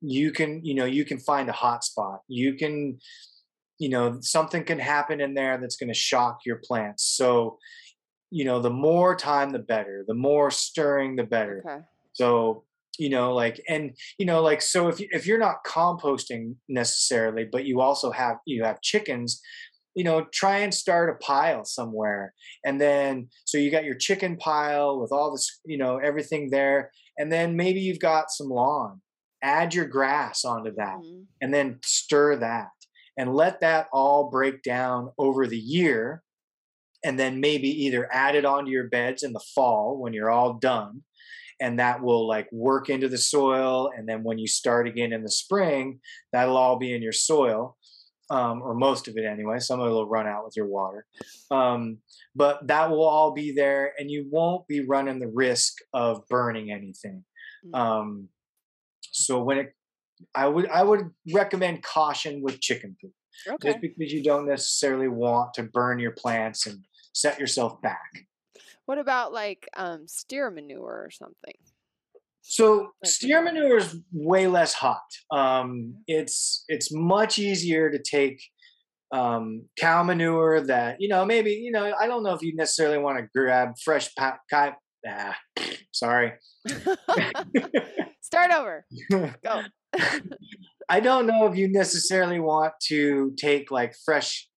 [0.00, 2.20] you can, you know, you can find a hot spot.
[2.28, 2.98] You can
[3.80, 7.02] you know, something can happen in there that's going to shock your plants.
[7.16, 7.58] So,
[8.30, 10.04] you know, the more time the better.
[10.06, 11.64] The more stirring the better.
[11.66, 11.80] okay
[12.12, 12.64] So,
[12.98, 17.46] you know, like, and, you know, like, so if, you, if you're not composting necessarily,
[17.50, 19.40] but you also have, you have chickens,
[19.94, 22.34] you know, try and start a pile somewhere.
[22.66, 26.90] And then, so you got your chicken pile with all this, you know, everything there.
[27.18, 29.00] And then maybe you've got some lawn.
[29.42, 31.24] Add your grass onto that Mhm.
[31.40, 32.68] and then stir that
[33.16, 36.22] and let that all break down over the year
[37.04, 40.54] and then maybe either add it onto your beds in the fall when you're all
[40.54, 41.02] done
[41.60, 45.22] and that will like work into the soil and then when you start again in
[45.22, 46.00] the spring
[46.32, 47.76] that'll all be in your soil
[48.30, 51.04] um, or most of it anyway some of it will run out with your water
[51.50, 51.98] um,
[52.34, 56.70] but that will all be there and you won't be running the risk of burning
[56.70, 57.24] anything
[57.62, 57.78] Mm.
[57.78, 58.28] um,
[59.12, 59.74] so when it
[60.34, 63.12] I would I would recommend caution with chicken poop
[63.48, 68.10] okay just because you don't necessarily want to burn your plants and set yourself back.
[68.86, 71.54] what about like um steer manure or something
[72.42, 72.66] So
[73.02, 73.76] Like steer manure.
[73.78, 75.06] is way less hot.
[75.30, 78.42] Um, it's it's much easier to take
[79.12, 79.44] um,
[79.78, 83.18] cow manure that you know maybe you know I don't know if you necessarily want
[83.18, 85.36] to grab fresh pa- ki- ah,
[85.92, 86.32] sorry
[88.20, 88.84] start over
[89.42, 89.62] go
[90.88, 94.48] I don't know if you necessarily want to take like fresh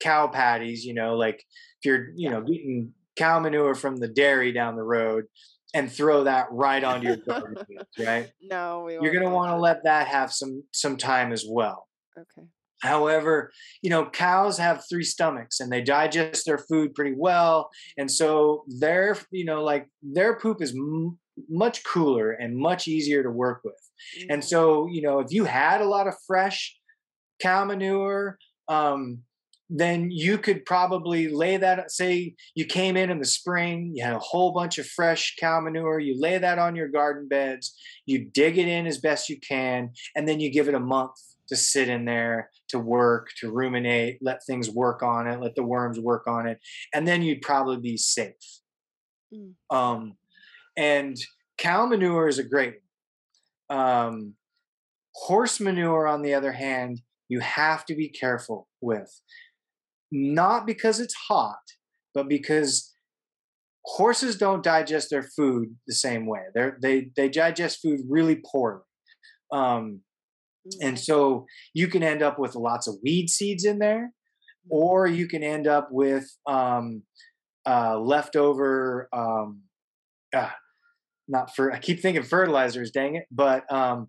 [0.00, 4.52] cow patties, you know, like if you're, you know, getting cow manure from the dairy
[4.52, 5.24] down the road
[5.74, 7.56] and throw that right onto your garden
[7.98, 8.30] right?
[8.40, 11.86] no You're going to want to let that have some some time as well.
[12.18, 12.46] okay
[12.82, 13.52] However,
[13.82, 17.68] you know, cows have three stomachs and they digest their food pretty well.
[17.98, 21.18] And so their, you know, like their poop is m-
[21.50, 23.89] much cooler and much easier to work with.
[24.28, 24.44] And Mhm.
[24.44, 26.76] so, you know, if you had a lot of fresh
[27.40, 28.38] cow manure,
[28.68, 29.22] um,
[29.68, 31.90] then you could probably lay that.
[31.92, 35.60] Say you came in in the spring, you had a whole bunch of fresh cow
[35.60, 39.38] manure, you lay that on your garden beds, you dig it in as best you
[39.38, 41.14] can, and then you give it a month
[41.48, 45.64] to sit in there, to work, to ruminate, let things work on it, let the
[45.64, 46.58] worms work on it,
[46.92, 48.34] and then you'd probably be safe.
[49.32, 49.54] Mm.
[49.70, 50.16] Um,
[50.76, 51.16] and
[51.58, 52.80] cow manure is a great.
[53.70, 54.34] Um,
[55.14, 59.20] horse manure, on the other hand, you have to be careful with.
[60.12, 61.60] Not because it's hot,
[62.12, 62.92] but because
[63.84, 66.40] horses don't digest their food the same way.
[66.54, 68.82] They're, they they digest food really poorly.
[69.52, 70.00] Um,
[70.82, 74.12] and so you can end up with lots of weed seeds in there,
[74.68, 77.02] or you can end up with um,
[77.66, 79.62] uh, leftover, um,
[80.34, 80.54] ah,
[81.30, 84.08] not for, I keep thinking fertilizers, dang it, but um,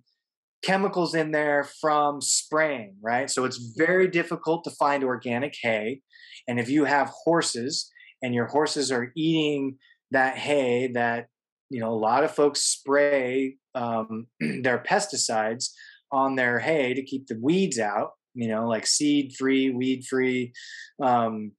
[0.64, 3.30] chemicals in there from spraying, right?
[3.30, 6.02] So it's very difficult to find organic hay.
[6.48, 7.90] And if you have horses
[8.22, 9.78] and your horses are eating
[10.12, 11.28] that hay that,
[11.70, 15.70] you know, a lot of folks spray um, their pesticides
[16.12, 20.54] on their hay to keep the weeds out, you know, like seed free, weed free.
[21.02, 21.52] Um,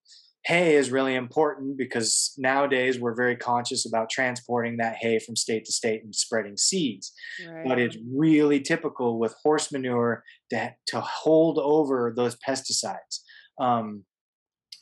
[0.44, 5.64] hay is really important because nowadays we're very conscious about transporting that hay from state
[5.64, 7.12] to state and spreading seeds.
[7.46, 7.68] Right.
[7.68, 13.20] But it's really typical with horse manure to, to hold over those pesticides.
[13.60, 14.04] Um,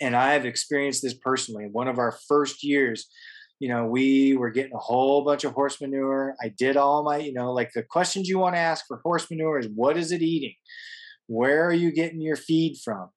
[0.01, 1.69] and I've experienced this personally.
[1.71, 3.07] One of our first years,
[3.59, 6.35] you know, we were getting a whole bunch of horse manure.
[6.43, 9.31] I did all my, you know, like the questions you want to ask for horse
[9.31, 10.55] manure is what is it eating?
[11.27, 13.11] Where are you getting your feed from?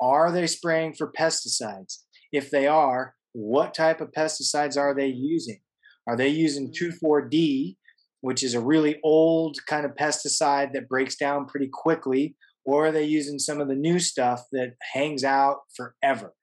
[0.00, 1.98] Are they spraying for pesticides?
[2.32, 5.60] If they are, what type of pesticides are they using?
[6.06, 7.86] Are they using 2,4-D, mm.
[8.20, 12.92] which is a really old kind of pesticide that breaks down pretty quickly, or are
[12.92, 16.34] they using some of the new stuff that hangs out forever?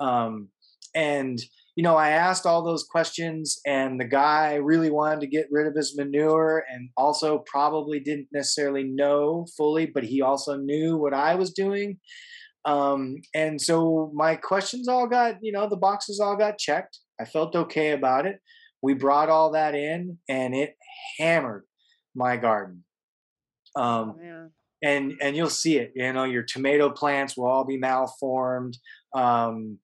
[0.00, 0.48] Um,
[0.94, 1.38] and
[1.76, 5.66] you know, I asked all those questions, and the guy really wanted to get rid
[5.66, 11.12] of his manure and also probably didn't necessarily know fully, but he also knew what
[11.12, 11.98] I was doing.
[12.66, 16.98] Um, and so my questions all got, you know, the boxes all got checked.
[17.20, 18.40] I felt okay about it.
[18.82, 20.74] We brought all that in and it
[21.18, 21.64] hammered
[22.14, 22.84] my garden.
[23.76, 24.48] Um, oh,
[24.82, 28.76] and, and you'll see it, you know, your tomato plants will all be malformed.
[29.14, 29.78] Um,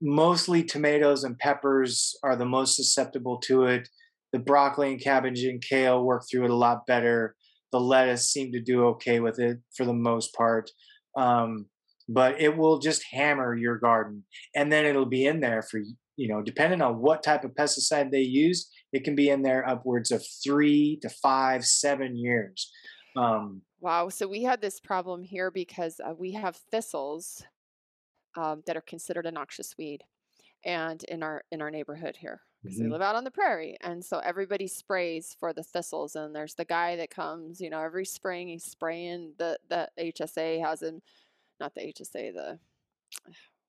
[0.00, 3.88] mostly tomatoes and peppers are the most susceptible to it.
[4.32, 7.34] The broccoli and cabbage and kale work through it a lot better.
[7.72, 10.70] The lettuce seemed to do okay with it for the most part.
[11.16, 11.66] Um,
[12.10, 15.80] but it will just hammer your garden and then it'll be in there for
[16.16, 19.66] you know depending on what type of pesticide they use it can be in there
[19.68, 22.70] upwards of three to five seven years
[23.16, 27.42] um, wow so we had this problem here because uh, we have thistles
[28.36, 30.02] um, that are considered a noxious weed
[30.64, 32.86] and in our in our neighborhood here because mm-hmm.
[32.86, 36.54] we live out on the prairie and so everybody sprays for the thistles and there's
[36.54, 41.00] the guy that comes you know every spring he's spraying the the hsa has him
[41.60, 42.58] not the HSA, the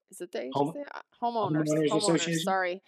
[0.09, 0.51] is it the HSA?
[0.53, 0.73] Home,
[1.21, 2.81] homeowners, homeowners, homeowners sorry,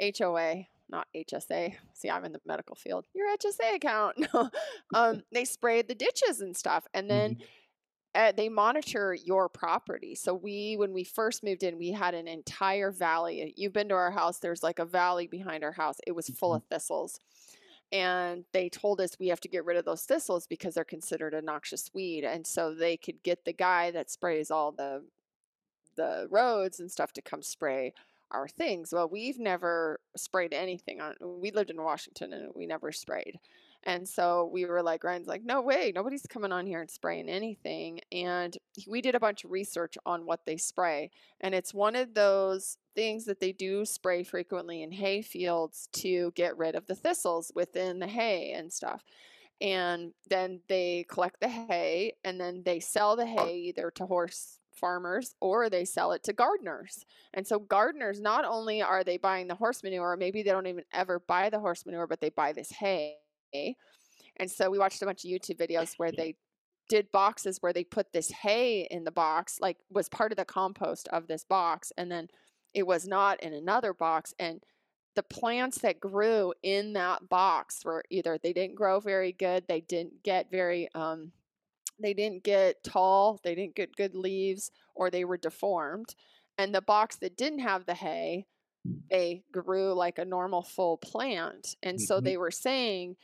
[0.00, 1.74] HOA, not HSA.
[1.94, 3.06] See, I'm in the medical field.
[3.14, 4.16] Your HSA account.
[4.94, 7.34] um, they sprayed the ditches and stuff, and then.
[7.34, 7.44] Mm-hmm.
[8.12, 10.16] Uh, they monitor your property.
[10.16, 13.54] So we, when we first moved in, we had an entire valley.
[13.56, 14.40] You've been to our house.
[14.40, 15.94] There's like a valley behind our house.
[16.08, 16.56] It was full mm-hmm.
[16.56, 17.20] of thistles
[17.92, 21.34] and they told us we have to get rid of those thistles because they're considered
[21.34, 25.02] a noxious weed and so they could get the guy that sprays all the
[25.96, 27.92] the roads and stuff to come spray
[28.30, 32.92] our things well we've never sprayed anything on we lived in washington and we never
[32.92, 33.38] sprayed
[33.84, 37.28] and so we were like, Ryan's like, no way, nobody's coming on here and spraying
[37.28, 38.00] anything.
[38.12, 41.10] And we did a bunch of research on what they spray.
[41.40, 46.32] And it's one of those things that they do spray frequently in hay fields to
[46.34, 49.04] get rid of the thistles within the hay and stuff.
[49.60, 54.58] And then they collect the hay and then they sell the hay either to horse
[54.74, 57.06] farmers or they sell it to gardeners.
[57.32, 60.84] And so gardeners not only are they buying the horse manure, maybe they don't even
[60.92, 63.16] ever buy the horse manure, but they buy this hay
[64.36, 66.36] and so we watched a bunch of YouTube videos where they
[66.88, 70.44] did boxes where they put this hay in the box, like was part of the
[70.44, 72.28] compost of this box, and then
[72.74, 74.34] it was not in another box.
[74.38, 74.62] And
[75.16, 79.80] the plants that grew in that box were either they didn't grow very good, they
[79.80, 81.32] didn't get very um,
[82.00, 86.14] they didn't get tall, they didn't get good leaves, or they were deformed.
[86.56, 88.46] And the box that didn't have the hay
[89.10, 91.76] they grew like a normal full plant.
[91.82, 92.04] And mm-hmm.
[92.04, 93.16] so they were saying,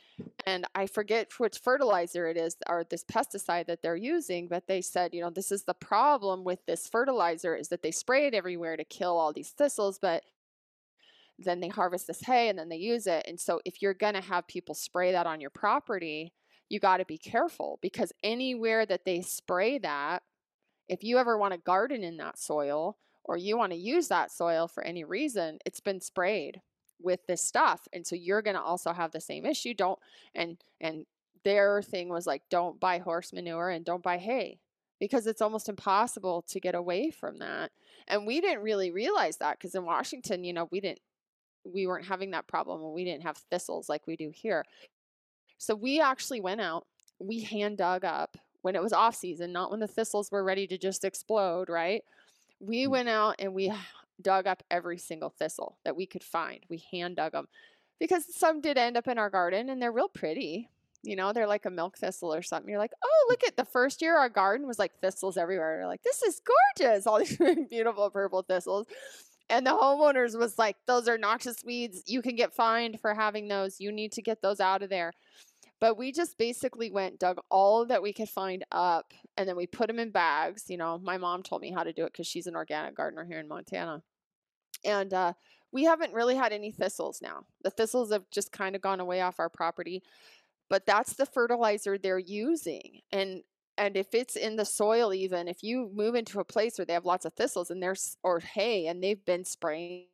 [0.45, 4.81] and I forget which fertilizer it is or this pesticide that they're using, but they
[4.81, 8.33] said, you know, this is the problem with this fertilizer is that they spray it
[8.33, 10.23] everywhere to kill all these thistles, but
[11.39, 13.25] then they harvest this hay and then they use it.
[13.27, 16.33] And so if you're going to have people spray that on your property,
[16.69, 20.23] you got to be careful because anywhere that they spray that,
[20.87, 22.97] if you ever want to garden in that soil,
[23.27, 26.61] or you want to use that soil for any reason, it's been sprayed
[26.99, 27.87] with this stuff.
[27.93, 29.73] And so you're going to also have the same issue.
[29.73, 29.99] Don't
[30.33, 31.05] and and
[31.43, 34.59] their thing was like don't buy horse manure and don't buy hay
[34.99, 37.71] because it's almost impossible to get away from that.
[38.07, 40.99] And we didn't really realize that because in Washington, you know, we didn't
[41.63, 44.63] we weren't having that problem and we didn't have thistles like we do here.
[45.57, 46.87] So we actually went out,
[47.19, 50.67] we hand dug up when it was off season, not when the thistles were ready
[50.67, 52.03] to just explode, right?
[52.59, 52.89] We mm.
[52.89, 53.71] went out and we
[54.21, 56.59] dug up every single thistle that we could find.
[56.69, 57.47] We hand dug them
[57.99, 60.69] because some did end up in our garden and they're real pretty.
[61.03, 62.69] You know, they're like a milk thistle or something.
[62.69, 65.77] You're like, oh, look at the first year our garden was like thistles everywhere.
[65.77, 66.41] You're like, this is
[66.77, 67.07] gorgeous.
[67.07, 67.37] All these
[67.69, 68.87] beautiful purple thistles.
[69.49, 72.03] And the homeowners was like, those are noxious weeds.
[72.07, 73.79] You can get fined for having those.
[73.79, 75.13] You need to get those out of there.
[75.79, 79.67] But we just basically went, dug all that we could find up, and then we
[79.67, 80.65] put them in bags.
[80.67, 83.25] You know, my mom told me how to do it because she's an organic gardener
[83.25, 84.01] here in Montana.
[84.83, 85.33] And uh,
[85.71, 87.45] we haven't really had any thistles now.
[87.63, 90.01] The thistles have just kind of gone away off our property,
[90.69, 93.01] but that's the fertilizer they're using.
[93.11, 93.43] And
[93.77, 96.93] and if it's in the soil even if you move into a place where they
[96.93, 100.07] have lots of thistles and there's or hay and they've been spraying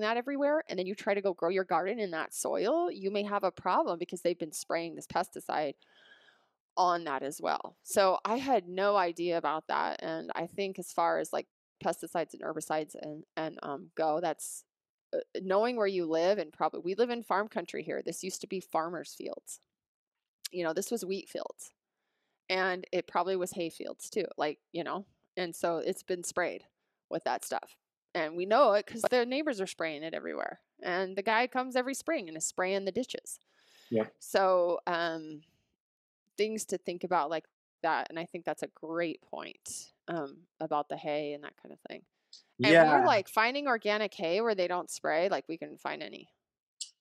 [0.00, 3.10] that everywhere and then you try to go grow your garden in that soil you
[3.10, 5.74] may have a problem because they've been spraying this pesticide
[6.76, 7.76] on that as well.
[7.82, 11.46] So i had no idea about that and i think as far as like
[11.84, 14.64] pesticides and herbicides and and um, go that's
[15.14, 18.40] uh, knowing where you live and probably we live in farm country here this used
[18.40, 19.60] to be farmers fields.
[20.52, 21.72] You know this was wheat fields
[22.48, 25.04] and it probably was hay fields too like you know
[25.36, 26.64] and so it's been sprayed
[27.10, 27.76] with that stuff
[28.16, 31.76] and we know it because the neighbors are spraying it everywhere and the guy comes
[31.76, 33.38] every spring and is spraying the ditches.
[33.90, 34.06] Yeah.
[34.18, 35.42] So um
[36.36, 37.44] things to think about like
[37.82, 41.72] that and i think that's a great point um about the hay and that kind
[41.72, 42.02] of thing.
[42.62, 42.90] And yeah.
[42.90, 46.28] we're like finding organic hay where they don't spray like we can find any.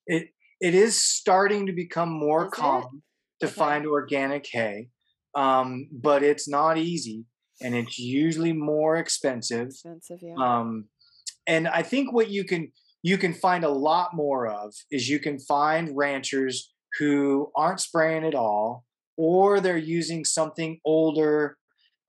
[0.06, 2.56] It it is starting to become more Is it?
[2.56, 3.02] common
[3.42, 3.56] to Okay.
[3.56, 4.90] find organic hay
[5.36, 7.26] um, but it's not easy
[7.62, 10.36] and it's usually more expensive expensive yeah.
[10.38, 10.86] um,
[11.48, 12.72] and i think what you can
[13.04, 18.26] you can find a lot more of is you can find ranchers who aren't spraying
[18.26, 18.84] at all
[19.18, 21.58] or they're using something older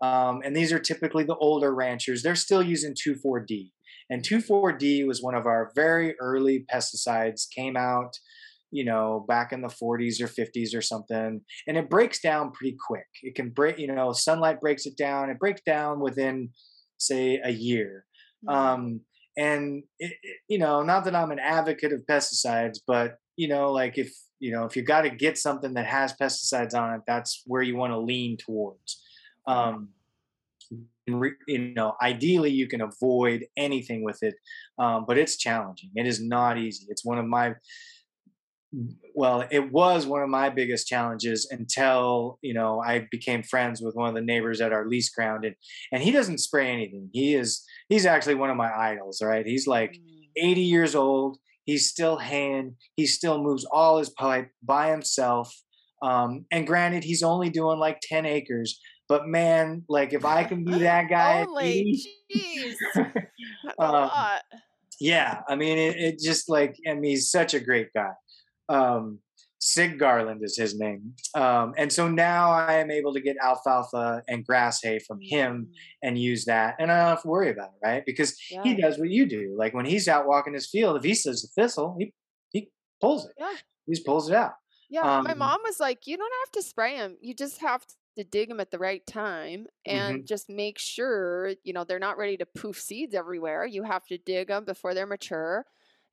[0.03, 2.23] um, and these are typically the older ranchers.
[2.23, 3.73] They're still using 2,4-D
[4.11, 8.13] and 2,4-D was one of our very early pesticides came out
[8.73, 11.41] you know back in the 40s or 50s or something.
[11.67, 13.07] And it breaks down pretty quick.
[13.23, 15.31] It can break you know sunlight breaks it down.
[15.31, 16.51] It breaks down within
[16.99, 18.05] say a year.
[18.47, 18.55] Mhm.
[18.55, 19.01] um
[19.37, 23.71] and it, it- you know not that i'm an advocate of pesticides but you know
[23.73, 27.01] like if you know if you got to get something that has pesticides on it
[27.07, 29.03] that's where you want to lean towards.
[29.47, 29.89] Um
[31.07, 34.35] you know ideally you can avoid anything with it
[34.79, 35.91] um, but it's challenging.
[35.95, 36.87] It is not easy.
[36.89, 37.55] It's one of my
[39.15, 43.95] well it was one of my biggest challenges until you know i became friends with
[43.95, 45.55] one of the neighbors at our lease ground and
[45.93, 47.09] and he doesn't spray anything.
[47.13, 49.47] He is he's actually one of my idols right?
[49.47, 50.51] He's like Mm.
[50.51, 51.39] 80 years old.
[51.65, 55.55] He's still hand he still moves all his pipe by himself
[56.03, 60.63] um and granted he's only doing like 10 acres but man like if i can
[60.65, 62.03] be that guy at 80
[62.35, 64.11] jeez, that's Um,
[65.01, 68.13] yeah i mean it, it just like i mean he's such a great guy
[68.69, 69.21] um
[69.59, 74.23] sig garland is his name um and so now i am able to get alfalfa
[74.29, 75.71] and grass hay from him
[76.03, 78.81] and use that and i don't have to worry about it right because Mm, he
[78.81, 81.61] does what you do like when he's out walking his field if he says a
[81.61, 82.13] thistle he
[82.53, 83.57] he pulls it Yeah.
[83.87, 84.53] he just pulls it out
[84.89, 87.19] Yeah, my Um, mom was like, you don't have to spray them.
[87.21, 87.87] You just have
[88.17, 90.27] to dig them at the right time and Mm-hmm.
[90.27, 93.67] just make sure, you know, they're not ready to poof seeds everywhere.
[93.67, 95.67] You have to dig them before they're mature.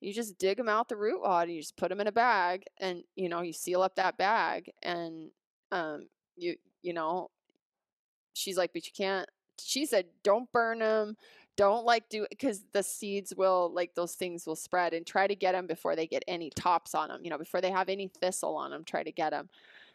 [0.04, 2.12] You just dig them out the root wad and you just put them in a
[2.12, 5.30] bag and, you know, you seal up that bag and,
[5.72, 7.30] um, you, you know,
[8.34, 9.28] she's like, but you can't,
[9.60, 11.16] she said, don't burn them.
[11.56, 15.36] Don't like do because the seeds will like those things will spread and try to
[15.36, 17.22] get them before they get any tops on them.
[17.24, 19.50] You know, before they have any thistle on them, try to get them.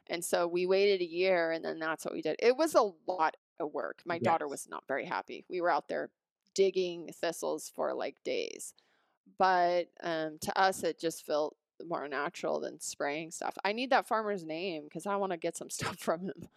[0.09, 2.37] And so we waited a year, and then that's what we did.
[2.39, 4.03] It was a lot of work.
[4.07, 5.45] My daughter was not very happy.
[5.51, 6.11] We were out there
[6.55, 8.73] digging thistles for like days,
[9.39, 11.57] but um, to us, it just felt
[11.87, 13.57] more natural than spraying stuff.
[13.65, 16.49] I need that farmer's name because I want to get some stuff from him.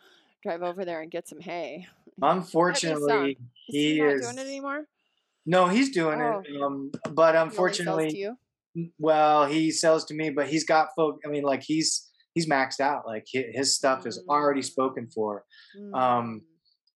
[0.43, 1.87] Drive over there and get some hay.
[2.21, 3.37] unfortunately Is
[3.67, 4.85] he not is doing it anymore.
[5.45, 6.41] no he's doing Oh.
[6.45, 8.37] it um but He unfortunately you.
[8.97, 11.19] Well, he sells to me, but he's got folk.
[11.25, 13.05] I mean, like he's he's maxed out.
[13.05, 15.13] Like hi- his stuff is already spoken Mm.
[15.13, 15.43] for.
[15.93, 16.41] Um,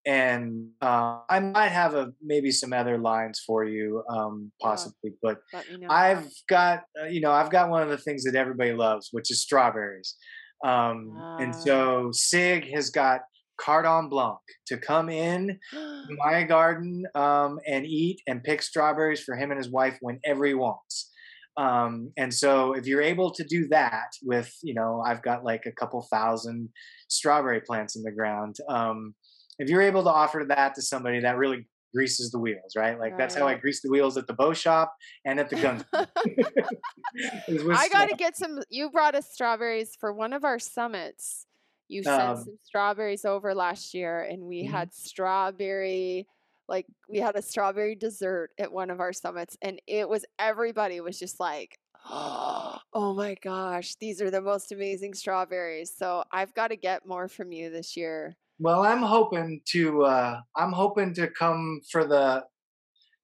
[0.06, 5.14] and uh, I might have a maybe some other lines for you, um, possibly.
[5.22, 5.88] But Mm, Let me know.
[5.90, 9.32] I've got uh, you know I've got one of the things that everybody loves, which
[9.32, 10.15] is strawberries.
[10.64, 11.60] Um, and Ah.
[11.60, 13.22] so Sig has got
[13.60, 15.60] cardon blanc to come in
[16.26, 20.53] my garden um, and eat and pick strawberries for him and his wife whenever he
[20.53, 21.11] wants.
[21.57, 25.65] Um, and so if you're able to do that with, you know, I've got like
[25.65, 26.69] a couple thousand
[27.10, 28.57] strawberry plants in the ground.
[28.68, 29.15] Um,
[29.60, 32.99] if you're able to offer that to somebody, that really greases the wheels, right?
[32.99, 34.94] Like that's how I grease the wheels at the bow shop
[35.26, 35.86] and at the gun.
[37.72, 38.61] I got to get some.
[38.69, 41.48] You brought us strawberries for one of our summits.
[41.88, 44.69] You sent Um, some strawberries over last year, and we Mhm.
[44.72, 46.27] had strawberry,
[46.68, 50.99] like we had a strawberry dessert at one of our summits, and it was everybody
[51.02, 56.69] was just like, "Oh my gosh, these are the most amazing strawberries!" So I've got
[56.69, 58.36] to get more from you this year.
[58.60, 62.45] Well, I'm hoping to uh I'm hoping to come for the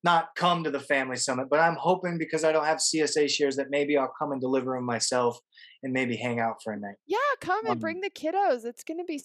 [0.04, 3.56] not come to the family summit, but I'm hoping because I don't have CSA shares
[3.58, 5.40] that maybe I'll come and deliver them myself
[5.84, 6.96] and maybe hang out for a night.
[7.06, 8.66] Yeah, come and Um, bring the kiddos.
[8.66, 9.22] It's gonna be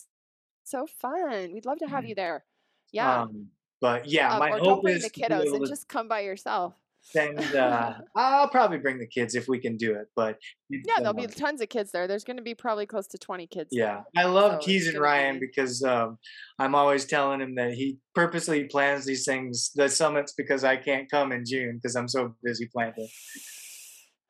[0.65, 1.53] so fun.
[1.53, 2.45] We'd love to have you there.
[2.93, 3.23] Yeah.
[3.23, 3.51] Um,
[3.81, 6.21] but yeah, Um, my or don't hope bring is the kiddos and just come by
[6.21, 6.75] yourself.
[7.13, 7.39] Send.
[7.55, 10.39] Uh, I'll probably bring the kids if we can do it, but
[10.71, 12.07] Yeah, there'll be tons of kids there.
[12.07, 14.25] There's going to be probably close to 20 kids Yeah, there.
[14.25, 16.19] I love So it's teasing Ryan be- because um,
[16.59, 21.11] I'm always telling him that he purposely plans these things, the summits, because I can't
[21.11, 23.09] come in June because I'm so busy planting.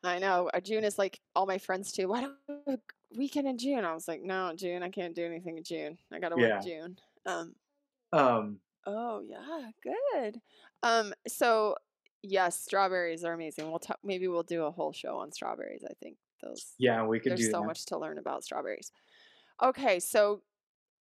[0.04, 0.48] I know.
[0.54, 2.08] uh, June is like all my friends too.
[2.08, 3.84] Why don't we have a weekend in June?
[3.84, 4.82] I was like, no, June.
[4.82, 5.98] I can't do anything in June.
[6.12, 6.60] I got to work Yeah.
[6.60, 6.96] June.
[7.24, 7.54] Um,
[8.12, 10.40] Um, oh yeah, good.
[10.84, 11.74] Um, so
[12.22, 13.68] yes, strawberries are amazing.
[13.70, 13.98] We'll talk.
[14.02, 15.84] Maybe we'll do a whole show on strawberries.
[15.88, 16.74] I think those.
[16.78, 17.66] yeah, we could There's so that.
[17.66, 18.92] much to learn about strawberries.
[19.62, 20.42] Okay, so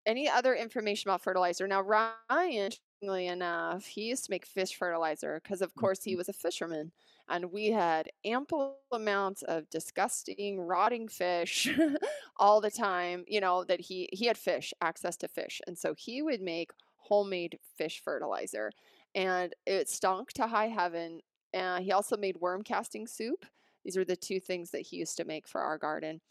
[0.06, 1.68] any other information about fertilizer?
[1.68, 6.12] Now, Ryan, interestingly enough, he used to make fish fertilizer because, of course, Mm-hmm.
[6.12, 6.94] he was a fisherman,
[7.30, 11.70] and we had ample amounts of disgusting, rotting fish
[12.38, 13.26] all the time.
[13.28, 16.72] You know that he he had fish, access to fish, and so he would make
[16.98, 18.72] homemade fish fertilizer,
[19.16, 21.22] and it stunk to high heaven.
[21.58, 23.46] Uh, he also made worm casting soup.
[23.84, 26.22] These are the two things that he used to make for our garden,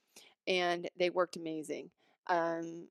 [0.46, 1.90] and they worked amazing.
[2.28, 2.88] Um,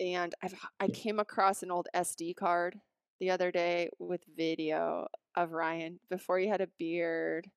[0.00, 2.80] and I've, I came across an old SD card
[3.20, 5.06] the other day with video
[5.36, 7.50] of Ryan before he had a beard,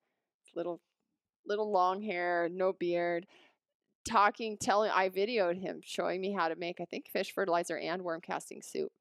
[0.56, 0.82] little
[1.46, 3.26] little long hair, no beard,
[4.08, 4.92] talking, telling.
[4.94, 8.62] I videoed him showing me how to make, I think, fish fertilizer and worm casting
[8.62, 8.92] soup,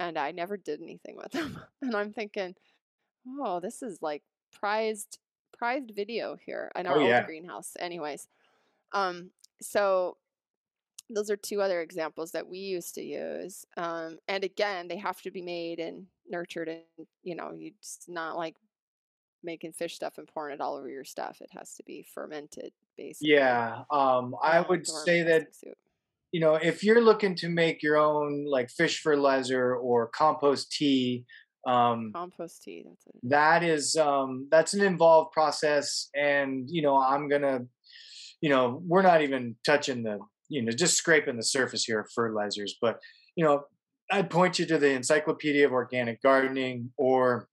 [0.00, 1.60] and I never did anything with them.
[1.82, 2.56] And I'm thinking,
[3.38, 4.22] oh, this is like
[4.58, 5.18] prized
[5.56, 7.76] prized video here in our Oh, old greenhouse.
[7.78, 8.26] Anyways,
[8.92, 10.16] um, so
[11.10, 13.66] those are two other examples that we used to use.
[13.76, 18.08] Um, and again, they have to be made and nurtured, and you know, you just
[18.08, 18.56] not like
[19.42, 21.40] making fish stuff and pouring it all over your stuff.
[21.40, 23.34] It has to be fermented, basically.
[23.34, 25.76] Yeah, um, I would say that soup.
[26.32, 31.24] You know if you're looking to make your own like fish fertilizer or compost tea,
[31.66, 32.84] um, compost tea.
[32.86, 33.14] That's it.
[33.30, 37.60] that is um, that's an involved process, and you know I'm gonna,
[38.40, 42.10] you know, we're not even touching the, you know, just scraping the surface here of
[42.14, 42.98] fertilizers, but
[43.36, 43.64] you know,
[44.10, 47.48] I'd point you to the Encyclopedia of Organic Gardening or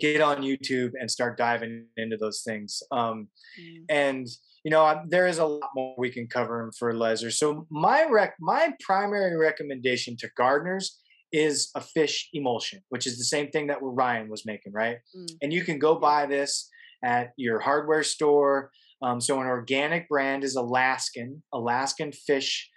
[0.00, 2.82] get on YouTube and start diving into those things.
[2.90, 3.28] Um,
[3.60, 3.84] Mm.
[3.88, 4.26] and
[4.64, 7.30] you know I- there is a lot more we can cover in fertilizer.
[7.30, 10.98] So my rec my primary recommendation to gardeners
[11.32, 14.98] is a fish emulsion which is the same thing that ryan was making right?
[15.16, 15.26] Mm.
[15.42, 16.68] and you can go buy this
[17.04, 18.70] at your hardware store.
[19.02, 22.70] Um, so an organic brand is alaskan alaskan fish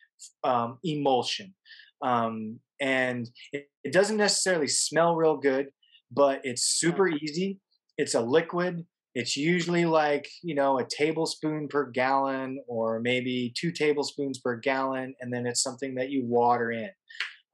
[0.43, 1.53] um, emulsion.
[2.01, 5.67] Um, and it, it doesn't necessarily smell real good
[6.11, 7.59] but it's super easy.
[7.97, 8.85] It's a liquid
[9.17, 15.15] it's usually like you know a tablespoon per gallon or maybe two tablespoons per gallon
[15.19, 16.89] and then it's something that you water in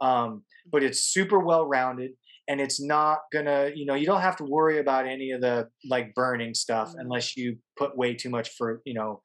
[0.02, 2.12] um, but it's super well rounded
[2.50, 5.68] and it's not gonna you know you don't have to worry about any of the
[5.90, 7.02] like burning stuff Mm.
[7.04, 9.22] unless you put way too much for you know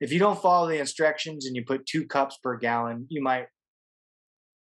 [0.00, 3.46] if you don't follow the instructions and you put two cups per gallon you might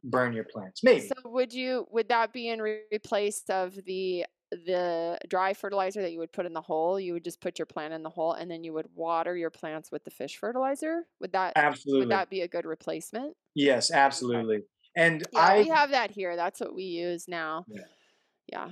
[0.05, 4.25] burn your plants maybe So would you would that be in re- replace of the
[4.51, 6.99] the dry fertilizer that you would put in the hole?
[6.99, 9.49] You would just put your plant in the hole and then you would water your
[9.51, 11.05] plants with the fish fertilizer?
[11.21, 13.35] Would that absolutely would that be a good replacement?
[13.55, 14.61] yes absolutely
[14.95, 16.35] and Yeah, i we have that here.
[16.35, 17.65] That's what we use now.
[17.67, 17.81] Yeah.
[18.51, 18.69] Yeah.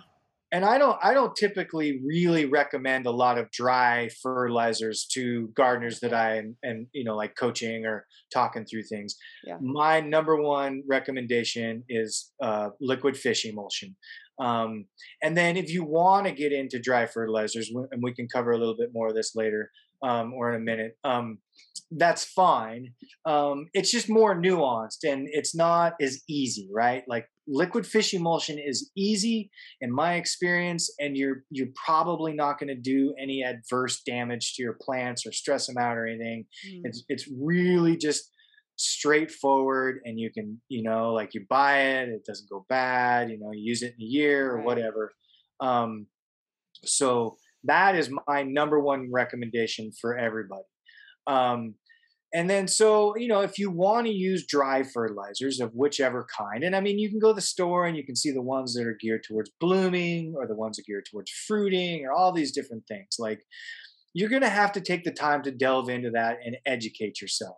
[0.51, 5.99] and I don't I don't typically really recommend a lot of dry fertilizers to gardeners
[5.99, 9.15] that I am, am you know like coaching or talking through things.
[9.43, 9.57] Yeah.
[9.61, 13.95] My number one recommendation is uh, liquid fish emulsion.
[14.39, 14.85] Um,
[15.21, 18.57] and then if you want to get into dry fertilizers, and we can cover a
[18.57, 19.71] little bit more of this later
[20.03, 21.39] um, or in a minute, um,
[21.91, 22.93] that's fine.
[23.25, 27.03] Um, it's just more nuanced and it's not as easy, right?
[27.07, 29.49] Like liquid fish emulsion is easy
[29.79, 34.61] in my experience and you're you're probably not going to do any adverse damage to
[34.63, 36.81] your plants or stress them out or anything Mm.
[36.83, 38.29] it's it's really just
[38.77, 43.37] straightforward and you can you know like you buy it it doesn't go bad you
[43.39, 44.65] know you use it in a year or Right.
[44.65, 45.11] whatever
[45.59, 46.07] Um,
[46.83, 50.63] so that is my number one recommendation for everybody.
[51.25, 51.75] Um,
[52.33, 56.63] and then, so, you know, if you want to use dry fertilizers of whichever kind,
[56.63, 58.73] and I mean, you can go to the store and you can see the ones
[58.75, 62.31] that are geared towards blooming or the ones that are geared towards fruiting or all
[62.33, 63.15] these different things.
[63.17, 63.41] Like,
[64.13, 67.57] you're going to have to take the time to delve into that and educate yourself.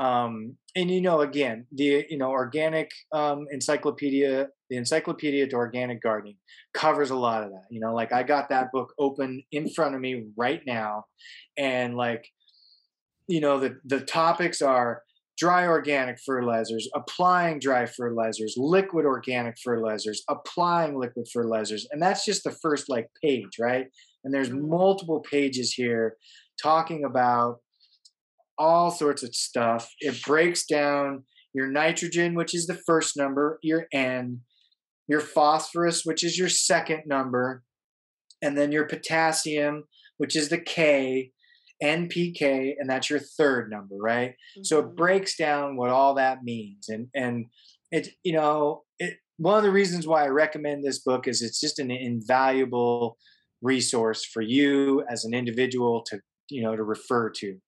[0.00, 6.02] Um, and you know, again, the you know organic um, encyclopedia, the Encyclopedia to Organic
[6.02, 6.38] Gardening,
[6.74, 7.66] covers a lot of that.
[7.70, 11.04] You know, like I got that book open in front of me right now,
[11.58, 12.26] and like,
[13.28, 15.02] you know, the the topics are
[15.38, 22.44] dry organic fertilizers, applying dry fertilizers, liquid organic fertilizers, applying liquid fertilizers, and that's just
[22.44, 23.86] the first like page, right?
[24.24, 24.68] And there's Mhm.
[24.68, 26.16] multiple pages here
[26.62, 27.60] talking about
[28.60, 29.90] all sorts of stuff.
[30.00, 31.24] It breaks down
[31.54, 34.42] your nitrogen, which is the first number, your N,
[35.08, 37.64] your phosphorus, which is your second number,
[38.42, 39.84] and then your potassium,
[40.18, 41.32] which is the K,
[41.82, 44.34] NPK, and that's your third number, right?
[44.62, 44.96] So it Mhm.
[44.96, 47.46] breaks down what all that means, and and
[47.90, 49.18] it you know it.
[49.38, 53.16] One of the reasons why I recommend this book is it's just an invaluable
[53.62, 56.20] resource for you as an individual to
[56.50, 57.58] you know to refer to.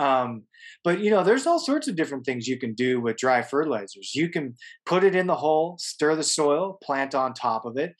[0.00, 0.44] Um,
[0.82, 4.12] but you know, there's all sorts of different things you can do with dry fertilizers.
[4.14, 4.56] You can
[4.86, 7.94] put it in the hole, stir the soil, plant on top of it,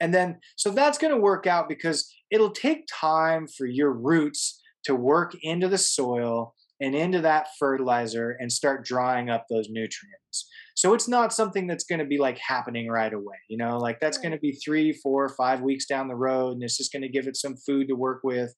[0.00, 4.60] and then so that's going to work out because it'll take time for your roots
[4.84, 10.48] to work into the soil and into that fertilizer and start drying up those nutrients.
[10.74, 13.36] So it's not something that's going to be like happening right away.
[13.48, 16.62] You know, like that's going to be three, four, five weeks down the road, and
[16.62, 18.52] it's just going to give it some food to work with.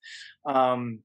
[0.46, 1.00] Um,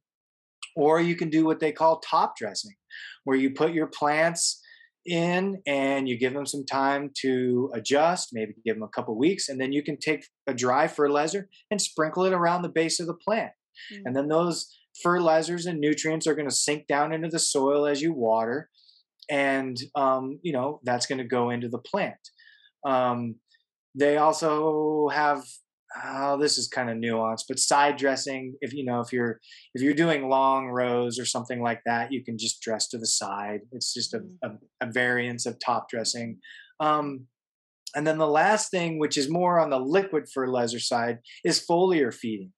[0.76, 2.76] or you can do what they call top dressing,
[3.24, 4.62] where you put your plants
[5.06, 9.50] in and you give them some time to adjust, maybe give them a couple weeks,
[9.50, 13.08] and then you can take a dry fertilizer and sprinkle it around the base of
[13.08, 13.52] the plant.
[14.06, 14.68] And then those
[15.02, 18.70] fertilizers and nutrients are going to sink down into the soil as you water,
[19.30, 22.20] and um, you know that's going to go into the plant.
[22.86, 23.36] Um,
[23.96, 25.44] they also have
[26.06, 28.56] oh, this is kind of nuanced, but side dressing.
[28.62, 29.40] If you know if you're
[29.74, 33.08] if you're doing long rows or something like that, you can just dress to the
[33.08, 33.62] side.
[33.72, 34.60] It's just a, Mhm.
[34.82, 36.40] a, a variance of top dressing.
[36.80, 37.28] Um,
[37.96, 42.14] and then the last thing, which is more on the liquid fertilizer side, is foliar
[42.14, 42.54] feeding.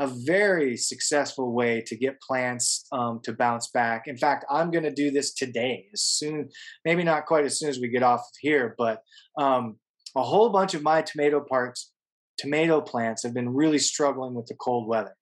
[0.00, 4.08] A very successful way to get plants um, to bounce back.
[4.08, 6.48] In fact, I'm going to do this today, as soon,
[6.84, 9.02] maybe not quite as soon as we get off of here, but
[9.38, 9.76] um,
[10.16, 11.92] a whole bunch of my tomato parts,
[12.38, 15.16] tomato plants have been really struggling with the cold weather.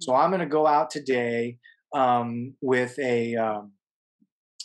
[0.00, 0.18] So Mhm.
[0.18, 1.58] I'm going to go out today
[1.94, 3.72] um, with a, um,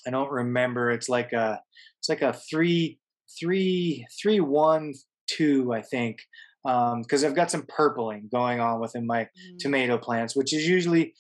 [0.06, 0.91] I don't remember.
[0.91, 1.61] It's like a,
[1.99, 2.99] it's like a three,
[3.40, 4.94] three, three, one,
[5.28, 6.18] two, I think,
[6.64, 9.57] because I've got some purpling going on within my Mm.
[9.60, 11.14] tomato plants, which is usually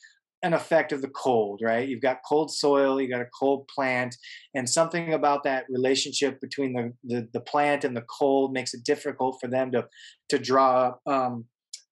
[0.43, 1.87] an effect of the cold, right?
[1.87, 4.15] You've got cold soil, you got a cold plant,
[4.53, 8.83] and something about that relationship between the the, the plant and the cold makes it
[8.83, 9.87] difficult for them to
[10.29, 11.45] to draw um,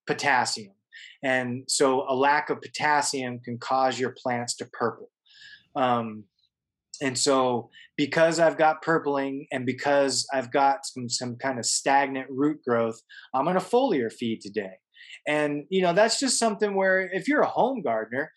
[0.05, 0.73] potassium,
[1.23, 5.09] and so a lack of potassium can cause your plants to purple.
[5.75, 6.25] Um,
[7.01, 12.27] and so because I've got purpling and because I've got some some kind of stagnant
[12.29, 12.99] root growth,
[13.33, 14.80] I'm going to foliar feed today.
[15.27, 18.31] And you know, that's just something where if you're a home gardener,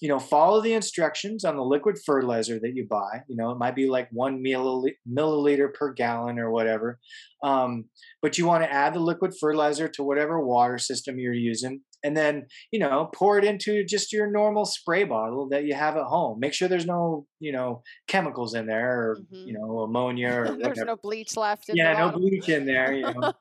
[0.00, 3.22] you know, follow the instructions on the liquid fertilizer that you buy.
[3.28, 6.98] You know, it might be like one milliliter per gallon or whatever.
[7.44, 7.84] Um,
[8.22, 11.82] but you want to add the liquid fertilizer to whatever water system you're using.
[12.02, 15.96] And then, you know, pour it into just your normal spray bottle that you have
[15.96, 16.40] at home.
[16.40, 19.60] Make sure there's no, you know, chemicals in there or, you Mhm.
[19.60, 20.84] know, ammonia or There's whatever.
[20.86, 22.20] no bleach left in yeah, no bottle.
[22.20, 22.92] bleach in there.
[22.92, 23.32] You know,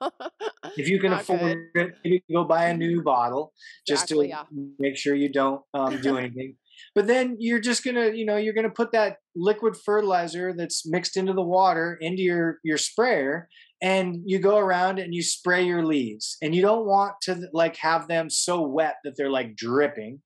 [0.78, 1.40] if you can Not afford
[1.74, 1.88] good.
[1.88, 3.54] it, maybe go buy a new bottle
[3.88, 4.44] just Exactly, to yeah.
[4.80, 6.56] make sure you don't um, do anything.
[6.96, 11.18] But then you're just gonna, you know, you're gonna put that liquid fertilizer that's mixed
[11.18, 13.50] into the water into your your sprayer,
[13.82, 16.38] and you go around and you spray your leaves.
[16.42, 20.22] And you don't want to like have them so wet that they're like dripping.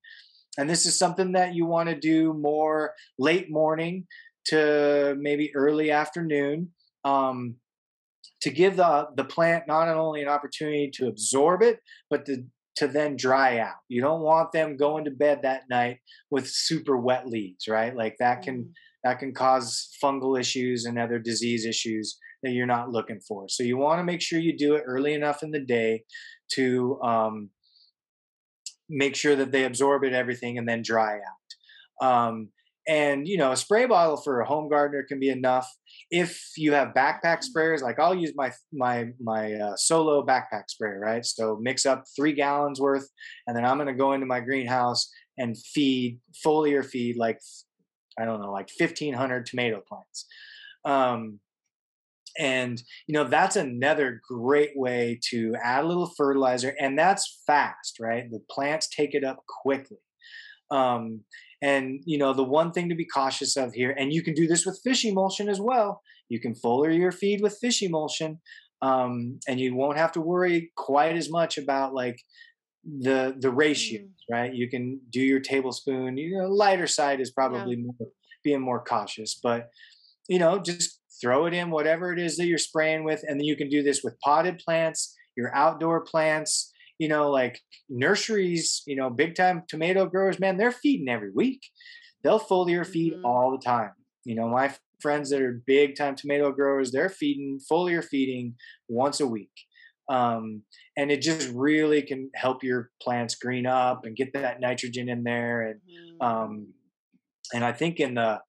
[0.58, 4.08] And this is something that you want to do more late morning
[4.48, 6.72] to maybe early afternoon.
[7.04, 7.56] Um,
[8.42, 12.44] to give the the plant not only an opportunity to absorb it, but to
[12.76, 13.76] to then dry out.
[13.88, 16.00] You don't want them going to bed that night
[16.32, 17.96] with super wet leaves, right?
[17.96, 18.72] Like that can Mm.
[19.04, 23.48] That can cause fungal issues and other disease issues that you're not looking for.
[23.50, 26.04] So you want to make sure you do it early enough in the day
[26.54, 27.50] to um,
[28.90, 32.06] make sure that they absorb it everything and then dry out.
[32.06, 32.50] Um,
[32.88, 35.70] and you know a spray bottle for a home gardener can be enough
[36.12, 37.46] if you have backpack Mm.
[37.56, 42.04] sprayers like i'll use my my my uh, solo backpack sprayer right so mix up
[42.16, 43.08] three gallons worth
[43.48, 47.40] and then i'm going to go into my greenhouse and feed foliar feed like
[48.20, 50.26] i don't know like 1500 tomato plants.
[50.86, 51.40] Um
[52.38, 57.98] and you know that's another great way to add a little fertilizer and that's fast
[58.00, 58.30] right?
[58.30, 59.98] The plants take it up quickly.
[60.72, 61.22] Um,
[61.62, 64.48] and you know the one thing to be cautious of here and you can do
[64.48, 66.02] this with fish emulsion as well.
[66.30, 68.40] You can foliar your feed with fish emulsion
[68.82, 72.20] um, and you won't have to worry quite as much about like
[72.84, 74.10] the the ratios Mm.
[74.36, 74.54] right?
[74.54, 77.96] You can do your tablespoon you know lighter side is probably more,
[78.44, 79.70] being more cautious but
[80.28, 83.46] you know just throw it in whatever it is that you're spraying with and then
[83.46, 88.96] you can do this with potted plants your outdoor plants you know like nurseries you
[88.96, 91.62] know big time tomato growers man they're feeding every week.
[92.24, 93.22] They'll foliar feed Mhm.
[93.26, 93.92] all the time.
[94.26, 98.56] You know my friends that are big time tomato growers they're feeding foliar feeding
[98.88, 99.52] once a week
[100.10, 100.64] um,
[100.98, 105.24] and it just really can help your plants green up and get that nitrogen in
[105.24, 106.26] there and Mhm.
[106.26, 106.74] um,
[107.54, 108.42] and I think in the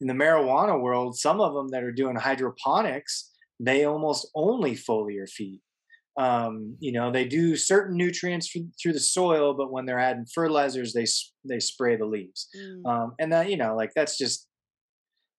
[0.00, 5.28] in the marijuana world, some of them that are doing hydroponics, they almost only foliar
[5.28, 5.60] feed.
[6.16, 10.26] Um, you know, they do certain nutrients through, through the soil, but when they're adding
[10.34, 11.06] fertilizers, they
[11.44, 12.48] they spray the leaves.
[12.56, 12.86] Mm.
[12.86, 14.48] Um, and that you know, like that's just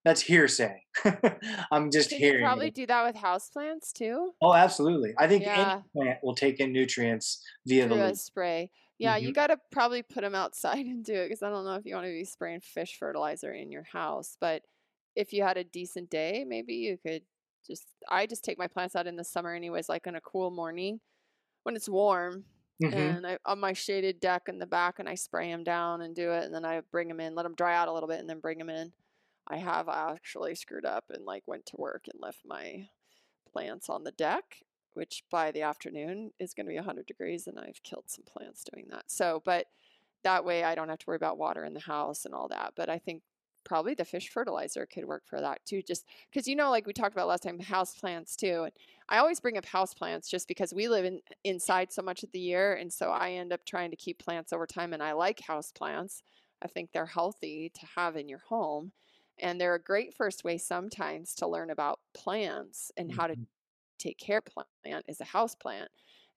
[0.05, 0.83] that's hearsay.
[1.71, 2.43] I'm just you hearing.
[2.43, 2.75] probably it.
[2.75, 4.33] do that with houseplants too?
[4.41, 5.13] Oh, absolutely.
[5.17, 5.81] I think Yeah.
[5.95, 8.17] any plant will take in nutrients via the Through a leaf.
[8.17, 8.71] spray.
[8.97, 9.35] Yeah, you Mhm.
[9.35, 11.95] got to probably put them outside and do it because I don't know if you
[11.95, 14.37] want to be spraying fish fertilizer in your house.
[14.39, 14.63] But
[15.15, 17.23] if you had a decent day, maybe you could
[17.65, 17.87] just.
[18.09, 21.01] I just take my plants out in the summer, anyways, like on a cool morning
[21.63, 22.45] when it's warm,
[22.81, 22.93] Mhm.
[22.93, 26.15] and I on my shaded deck in the back, and I spray them down and
[26.15, 28.19] do it, and then I bring them in, let them dry out a little bit,
[28.19, 28.93] and then bring them in.
[29.49, 32.87] I have actually screwed up and like went to work and left my
[33.51, 34.43] plants on the deck,
[34.93, 38.63] which by the afternoon is going to be 100 degrees, and I've killed some plants
[38.63, 39.05] doing that.
[39.07, 39.65] So, but
[40.23, 42.73] that way I don't have to worry about water in the house and all that.
[42.75, 43.23] But I think
[43.65, 46.93] probably the fish fertilizer could work for that too, just because you know, like we
[46.93, 48.63] talked about last time, house plants too.
[48.63, 48.73] And
[49.07, 52.31] I always bring up house plants just because we live in inside so much of
[52.31, 54.93] the year, and so I end up trying to keep plants over time.
[54.93, 56.21] And I like house plants.
[56.61, 58.91] I think they're healthy to have in your home.
[59.39, 63.47] And they're a great first way sometimes to learn about plants and how to Mhm.
[63.99, 65.91] take care of plant is a house plant.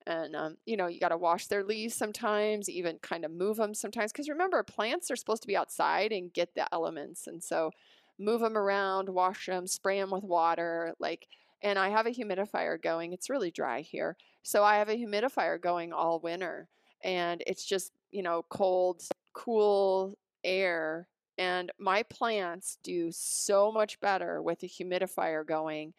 [0.07, 3.57] And um, you know, you got to wash their leaves sometimes, even kind of move
[3.59, 4.12] them sometimes.
[4.12, 7.70] Because remember, plants are supposed to be outside and get the elements, and so
[8.19, 10.95] move them around, wash them, spray them with water.
[10.99, 11.29] Like,
[11.62, 13.12] and I have a humidifier going.
[13.12, 16.69] It's really dry here, so I have a humidifier going all winter,
[17.05, 19.03] and it's just you know cold,
[19.35, 21.09] cool air.
[21.38, 25.94] And my plants do so much better with a humidifier going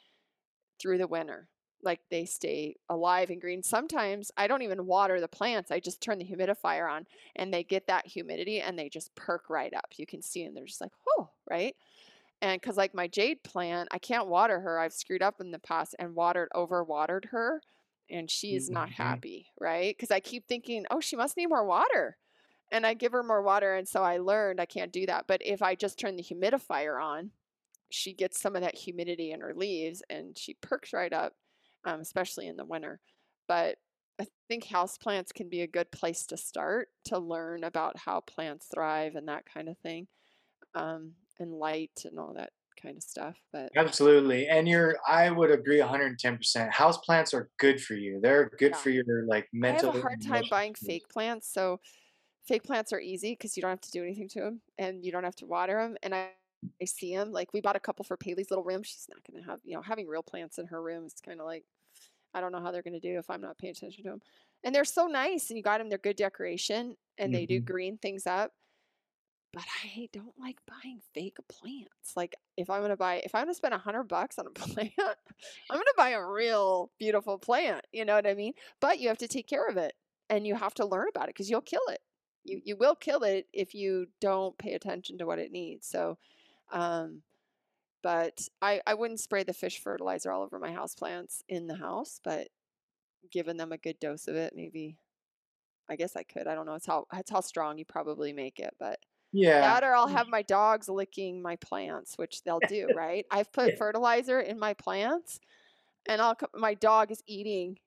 [0.80, 1.50] through the winter.
[1.82, 3.62] Like they stay alive and green.
[3.62, 5.70] Sometimes I don't even water the plants.
[5.72, 7.06] I just turn the humidifier on
[7.36, 9.94] and they get that humidity and they just perk right up.
[9.98, 11.76] You can see and they're just like, oh, right?
[12.42, 14.80] And because like my jade plant, I can't water her.
[14.80, 17.62] I've screwed up in the past and watered, over watered her.
[18.10, 18.94] And she's not Mhm.
[18.94, 19.96] happy, right?
[19.96, 22.18] Because I keep thinking, oh, she must need more water.
[22.74, 23.76] And I give her more water.
[23.76, 25.28] And so I learned I can't do that.
[25.28, 27.32] But if I just turn the humidifier on,
[27.92, 31.36] she gets some of that humidity in her leaves and she perks right up,
[31.86, 33.02] um, especially in the winter.
[33.48, 33.78] But
[34.20, 38.68] I think houseplants can be a good place to start to learn about how plants
[38.74, 40.08] thrive and that kind of thing,
[40.76, 43.38] um, and light and all that kind of stuff.
[43.54, 44.48] But Absolutely.
[44.48, 46.72] And you're I would agree 110%.
[46.72, 48.20] House plants are good for you.
[48.22, 48.78] They're good Yeah.
[48.78, 51.48] for your like mental I have a hard time buying fake plants.
[51.50, 51.82] So
[52.46, 55.12] fake plants are easy because you don't have to do anything to them and you
[55.12, 55.98] don't have to water them.
[56.04, 56.32] And I,
[56.82, 57.32] I see them.
[57.32, 58.84] Like we bought a couple for Paley's little room.
[58.84, 61.40] She's not going to have, you know, having real plants in her room is kind
[61.40, 61.66] of like,
[62.34, 64.22] I don't know how they're going to do if I'm not paying attention to them.
[64.64, 65.90] And they're so nice and you got them.
[65.90, 67.62] They're good decoration and they do Mhm.
[67.62, 68.54] green things up.
[69.52, 72.18] But I don't like buying fake plants.
[72.18, 74.94] Like if I'm gonna buy, if I'm gonna spend a hundred bucks on a plant,
[74.98, 77.86] I'm gonna buy a real beautiful plant.
[77.92, 78.54] You know what I mean?
[78.80, 79.96] But you have to take care of it,
[80.30, 82.02] and you have to learn about it because you'll kill it.
[82.44, 85.88] You you will kill it if you don't pay attention to what it needs.
[85.88, 86.18] So,
[86.72, 87.22] um,
[88.02, 91.76] but I I wouldn't spray the fish fertilizer all over my house plants in the
[91.76, 92.50] house, but
[93.32, 94.98] giving them a good dose of it, maybe.
[95.90, 96.48] I guess I could.
[96.48, 96.76] I don't know.
[96.76, 99.00] It's how it's how strong you probably make it, but.
[99.36, 99.62] Yeah.
[99.62, 103.26] That or I'll have my dogs licking my plants, which they'll do, right?
[103.32, 105.40] I've put fertilizer in my plants
[106.08, 107.80] and I'll my dog is eating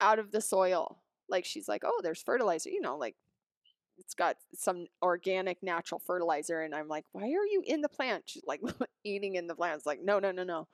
[0.00, 0.98] out of the soil.
[1.28, 3.16] Like she's like, "Oh, there's fertilizer." You know, like
[3.98, 8.24] it's got some organic natural fertilizer and i'm like why are you in the plant?
[8.26, 8.60] She's like
[9.04, 9.78] eating in the plant.
[9.78, 10.68] It's like no no no no.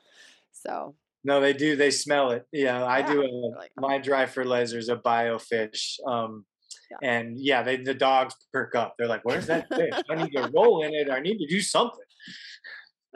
[0.52, 0.94] So
[1.24, 2.46] no they do they smell it.
[2.52, 6.44] Yeah i do a, like oh, my dry fertilizer is a biofish um
[6.90, 7.08] yeah.
[7.10, 8.94] and yeah they the dogs perk up.
[8.98, 9.94] They're like where's that fish?
[10.10, 11.10] I need to roll in it.
[11.10, 12.04] I need to do something.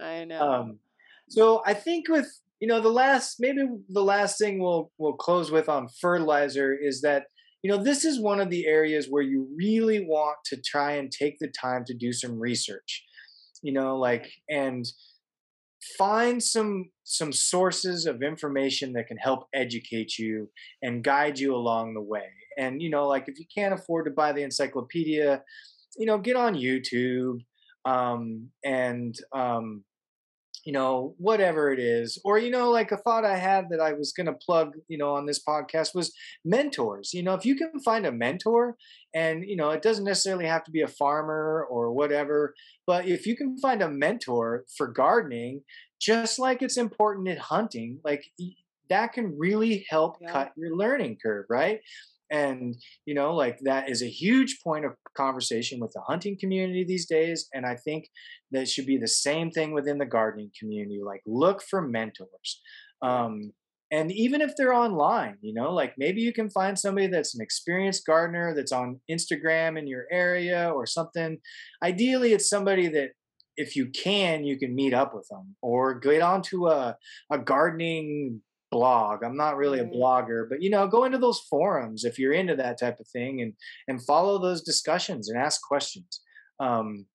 [0.00, 0.40] I know.
[0.40, 0.78] Um
[1.28, 5.50] so i think with you know the last maybe the last thing we'll we'll close
[5.50, 7.26] with on fertilizer is that
[7.62, 11.10] you know this is one of the areas where you really want to try and
[11.10, 13.04] take the time to do some research
[13.62, 14.86] you know like and
[15.98, 20.50] find some some sources of information that can help educate you
[20.82, 22.26] and guide you along the way.
[22.58, 25.42] And you know like if you can't afford to buy the encyclopedia
[25.96, 27.38] you know get on youtube
[27.84, 29.84] um and um
[30.66, 32.20] you know, whatever it is.
[32.24, 34.98] Or, you know, like a thought I had that I was going to plug, you
[34.98, 36.12] know, on this podcast was
[36.44, 37.14] mentors.
[37.14, 38.76] You know, if you can find a mentor
[39.14, 42.52] and, you know, it doesn't necessarily have to be a farmer or whatever,
[42.84, 45.62] but if you can find a mentor for gardening,
[46.00, 48.24] just like it's important in hunting, like
[48.90, 51.78] that can really help yeah cut your learning curve, right?
[52.30, 56.84] And you know like that is a huge point of conversation with the hunting community
[56.84, 58.08] these days and i think
[58.50, 62.60] that should be the same thing within the gardening community like look for mentors
[63.02, 63.52] um
[63.92, 67.40] and even if they're online you know like maybe you can find somebody that's an
[67.42, 71.38] experienced gardener that's on instagram in your area or something.
[71.82, 73.10] Ideally it's somebody that
[73.56, 76.96] if you can you can meet up with them or get onto a,
[77.30, 79.22] a gardening blog.
[79.24, 82.56] I'm not really a blogger, but you know, go into those forums if you're into
[82.56, 83.52] that type of thing and
[83.88, 86.20] and follow those discussions and ask questions.
[86.60, 87.06] Um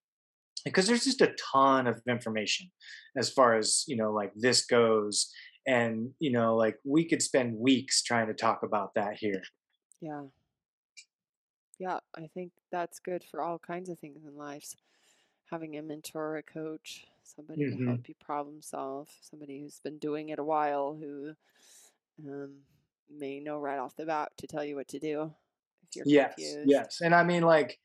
[0.65, 2.69] because there's just a ton of information
[3.18, 5.32] as far as, you know, like this goes
[5.68, 9.41] and, you know, like we could spend weeks trying to talk about that here.
[10.02, 10.23] yeah
[11.80, 14.76] yeah i think that's good for all kinds of things in lives
[15.52, 17.85] having a mentor a coach somebody to Mhm.
[17.85, 21.34] help you problem solve somebody who's been doing it a while who
[22.27, 22.61] um,
[23.10, 25.34] may know right off the bat to tell you what to do
[25.84, 26.64] if you're Yes, confused.
[26.64, 26.98] yes.
[27.02, 27.77] And I mean like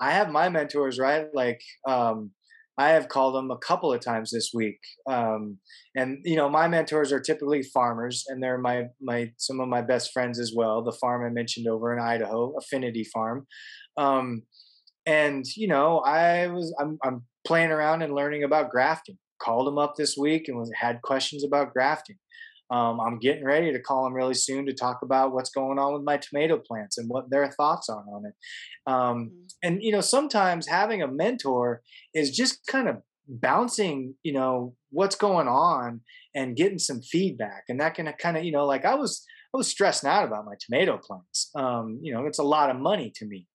[0.00, 1.28] I have my mentors, right?
[1.34, 2.32] Like um
[2.78, 4.80] I have called them a couple of times this week.
[5.08, 5.58] Um
[5.96, 9.82] and you know, my mentors are typically farmers and they're my my some of my
[9.82, 10.82] best friends as well.
[10.84, 13.46] The farm I mentioned over in Idaho, Affinity Farm.
[13.96, 14.42] Um
[15.06, 19.18] and you know, I was I'm I'm playing around and learning about grafting.
[19.40, 22.18] Called him up this week and was had questions about grafting.
[22.70, 25.94] Um, I'm getting ready to call him really soon to talk about what's going on
[25.94, 28.34] with my tomato plants and what their thoughts are on it.
[28.92, 29.48] Um, Mhm.
[29.62, 31.80] and you know, sometimes having a mentor
[32.14, 32.96] is just kind of
[33.26, 36.02] bouncing, you know, what's going on
[36.34, 39.56] and getting some feedback, and that can kind of, you know, like I was I
[39.56, 41.50] was stressing out about my tomato plants.
[41.54, 43.46] Um, you know, it's a lot of money to me.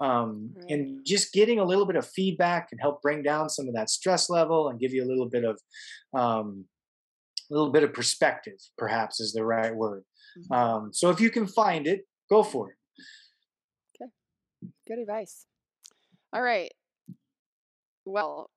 [0.00, 0.70] Um, Right.
[0.70, 3.90] and just getting a little bit of feedback can help bring down some of that
[3.90, 5.60] stress level and give you a little bit of
[6.14, 6.66] um,
[7.50, 10.04] a little bit of perspective, perhaps is the right word.
[10.38, 10.56] Mhm.
[10.56, 12.76] Um, so if you can find it, go for it.
[14.00, 14.10] Okay,
[14.86, 15.46] good advice.
[16.32, 16.72] All right.
[18.04, 18.50] Well,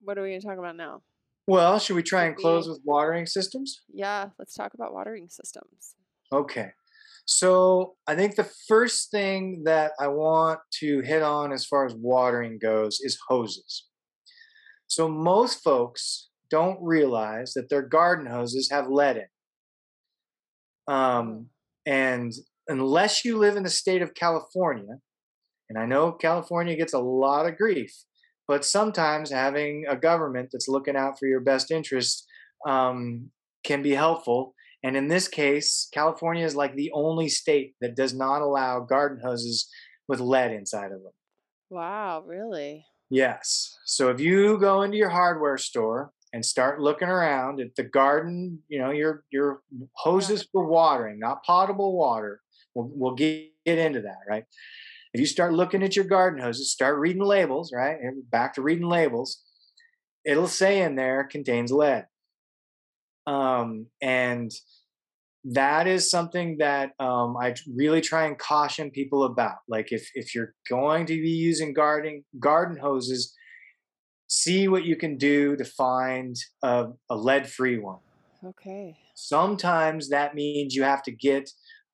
[0.00, 1.02] what are we going to talk about now?
[1.50, 3.82] Well, should we try and close with watering systems?
[3.92, 5.96] Yeah, let's talk about watering systems.
[6.32, 6.70] Okay.
[7.24, 11.94] So I think the first thing that I want to hit on as far as
[11.94, 13.86] watering goes is hoses.
[14.86, 19.26] So most folks don't realize that their garden hoses have lead in.
[20.86, 21.46] Oh, Um,
[21.84, 22.32] and
[22.68, 25.00] unless you live in the state of California,
[25.68, 27.92] and I know California gets a lot of grief,
[28.50, 32.26] but sometimes having a government that's looking out for your best interest
[32.66, 33.30] um,
[33.62, 34.56] can be helpful.
[34.82, 39.20] And in this case, California is like the only state that does not allow garden
[39.24, 39.68] hoses
[40.08, 41.12] with lead inside of them.
[41.70, 42.84] wow, really?
[43.08, 43.78] Yes.
[43.84, 48.58] So if you go into your hardware store and start looking around at the garden,
[48.66, 49.62] you know, your your
[49.92, 52.40] hoses for watering, not potable water.
[52.74, 54.44] We'll, we'll get, get into that, right?
[55.12, 57.96] If you start looking at your garden hoses, start reading labels, right?
[58.30, 59.42] Back to reading labels.
[60.24, 62.06] It'll say in there contains lead.
[63.26, 64.50] Um, and
[65.44, 69.56] that is something that um, I really try and caution people about.
[69.68, 73.34] Like if if you're going to be using gardening garden hoses,
[74.26, 77.98] see what you can do to find a, a lead-free one.
[78.44, 78.96] Okay.
[79.14, 81.50] Sometimes that means you have to get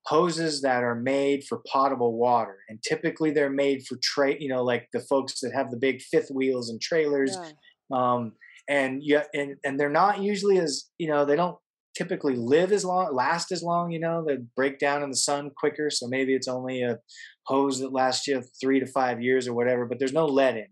[0.06, 4.36] hoses that are made for potable water, and typically they're made for tray.
[4.38, 7.50] You know, like the folks that have the big fifth wheels and trailers Yeah.
[7.92, 8.32] um,
[8.68, 11.56] and yeah, and and they're not usually as you know they don't
[11.96, 13.90] typically live as long, last as long.
[13.90, 15.88] You know, they break down in the sun quicker.
[15.90, 16.98] So maybe it's only a
[17.46, 19.86] hose that lasts you three to five years or whatever.
[19.86, 20.66] But there's no lead in.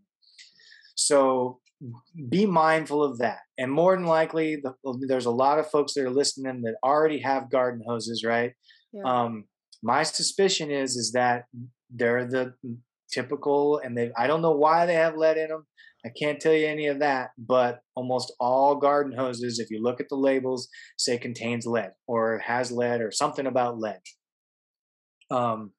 [0.96, 1.60] So
[2.28, 3.38] be mindful of that.
[3.58, 4.74] And more than likely, the,
[5.08, 8.52] there's a lot of folks that are listening that already have garden hoses, right?
[8.94, 9.02] Yeah.
[9.04, 9.44] Um,
[9.82, 11.44] my suspicion is is that
[11.90, 12.54] they're the
[13.12, 15.66] typical, and they I don't know why they have lead in them.
[16.06, 20.00] I can't tell you any of that, but almost all garden hoses, if you look
[20.00, 20.68] at the labels,
[20.98, 24.00] say contains lead or has lead or something about lead.
[25.30, 25.72] Um,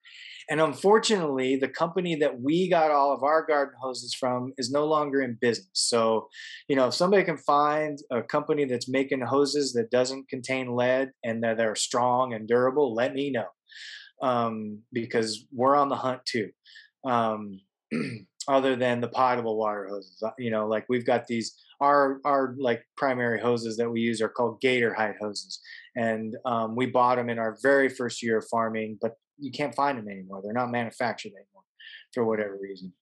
[0.50, 4.86] and unfortunately, the company that we got all of our garden hoses from is no
[4.86, 5.70] longer in business.
[5.74, 6.28] So,
[6.68, 11.12] you know, if somebody can find a company that's making hoses that doesn't contain lead
[11.24, 13.48] and that are strong and durable, let me know
[14.22, 16.50] um, because we're on the hunt too.
[17.06, 17.62] Um,
[18.48, 22.56] other than the potable water hoses, uh, you know, like we've got these our our
[22.58, 25.60] like primary hoses that we use are called gator hide hoses,
[25.96, 29.76] and um, we bought them in our very first year of farming, but you can't
[29.76, 30.42] find them anymore.
[30.44, 31.64] They're not manufactured anymore
[32.14, 32.94] for whatever reason.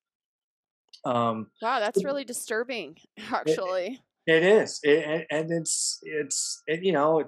[1.05, 2.97] Um, wow, that's really disturbing,
[3.31, 3.99] actually.
[4.26, 7.23] It, it is, it, and it's it's it, you know,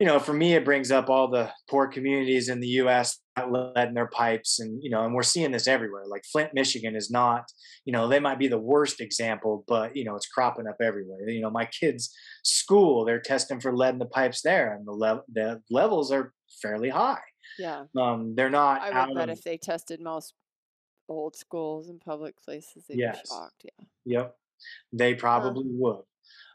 [0.00, 3.18] you know, for me, it brings up all the poor communities in the U.S.
[3.34, 6.04] that lead in their pipes, and you know, and we're seeing this everywhere.
[6.06, 7.44] Like Flint, Michigan, is not,
[7.84, 11.28] you know, they might be the worst example, but you know, it's cropping up everywhere.
[11.28, 12.12] You know, my kids'
[12.44, 16.32] school, they're testing for lead in the pipes there, and the level the levels are
[16.62, 17.18] fairly high.
[17.58, 17.84] Yeah.
[17.96, 18.82] Um, they're not.
[18.82, 20.34] I would bet of- if they tested most
[21.08, 23.22] old schools and public places, they'd Yes.
[23.22, 23.64] be shocked.
[23.64, 23.84] Yeah.
[24.04, 24.36] Yep,
[24.92, 26.02] they probably would.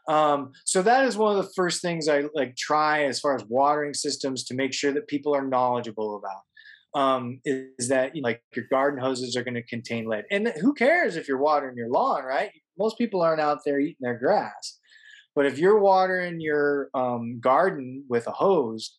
[0.06, 3.44] Um, so that is one of the first things I like try as far as
[3.46, 6.42] watering systems to make sure that people are knowledgeable about.
[6.94, 10.26] Um, is, is that you know, like your garden hoses are going to contain lead,
[10.30, 12.50] and who cares if you're watering your lawn, right?
[12.78, 14.78] Most people aren't out there eating their grass,
[15.34, 18.96] but if you're watering your um, garden with a hose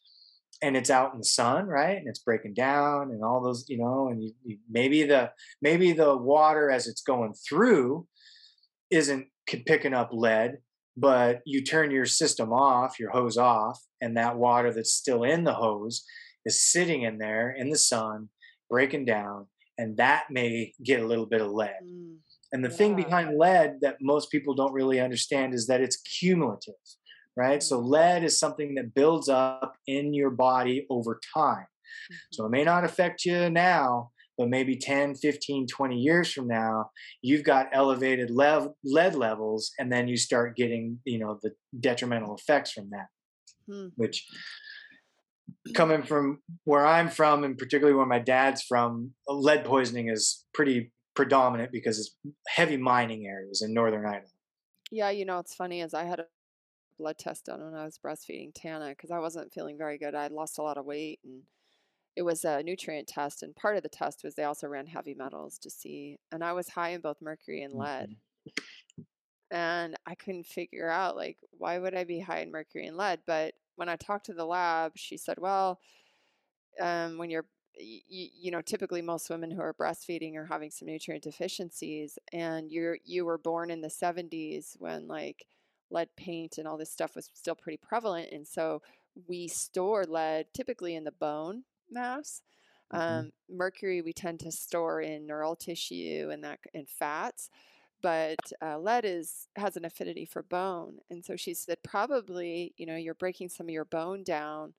[0.66, 3.78] and it's out in the sun, right, and it's breaking down and all those, you
[3.78, 5.30] know, and you, you, maybe the
[5.62, 8.08] maybe the water as it's going through
[8.90, 9.28] isn't
[9.68, 10.58] picking up lead,
[10.98, 15.44] but you turn your system off, your hose off, and that water that's still in
[15.44, 16.04] the hose
[16.48, 18.30] is sitting in there in the sun,
[18.68, 19.46] breaking down,
[19.78, 21.76] and that may get a little bit of lead.
[21.86, 22.16] Mm.
[22.54, 26.74] And the thing behind lead that most people don't really understand is that it's cumulative,
[27.36, 27.62] right?
[27.62, 31.68] So lead is something that builds up in your body over time.
[32.32, 36.92] So it may not affect you now, but maybe 10, 15, 20 years from now,
[37.22, 42.36] you've got elevated lev- lead levels, and then you start getting, you know, the detrimental
[42.36, 43.08] effects from that,
[43.68, 43.88] Hmm.
[43.96, 44.28] which
[45.74, 50.92] coming from where I'm from, and particularly where my dad's from, lead poisoning is pretty
[51.16, 52.16] predominant because it's
[52.48, 54.28] heavy mining areas in northern Idaho.
[54.92, 56.26] Yeah, you know, it's funny as I had a
[56.98, 60.16] blood test done when I was breastfeeding Tana because I wasn't feeling very good.
[60.16, 61.44] I had lost a lot of weight and
[62.16, 63.44] it was a nutrient test.
[63.44, 66.18] And part of the test was they also ran heavy metals to see.
[66.32, 68.16] And I was high in both mercury and lead.
[69.52, 73.22] And I couldn't figure out, like, why would I be high in mercury and lead?
[73.28, 75.80] But when I talked to the lab, she said, well,
[76.80, 77.46] um, when you're
[77.78, 82.18] y- y- you know typically most women who are breastfeeding are having some nutrient deficiencies
[82.34, 85.46] and you're you were born in the 70s when like
[85.90, 88.82] lead paint and all this stuff was still pretty prevalent and so
[89.28, 92.42] we store lead typically in the bone mass
[92.92, 93.26] Mhm.
[93.26, 97.50] um, mercury we tend to store in neural tissue and that and fats
[98.02, 102.86] but uh, lead is has an affinity for bone and so she said probably you
[102.86, 104.74] know you're breaking some of your bone down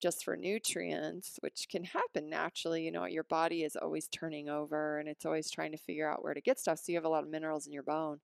[0.00, 2.84] just for nutrients, which can happen naturally.
[2.84, 6.22] You know, your body is always turning over and it's always trying to figure out
[6.22, 6.78] where to get stuff.
[6.78, 8.20] So you have a lot of minerals in your bone.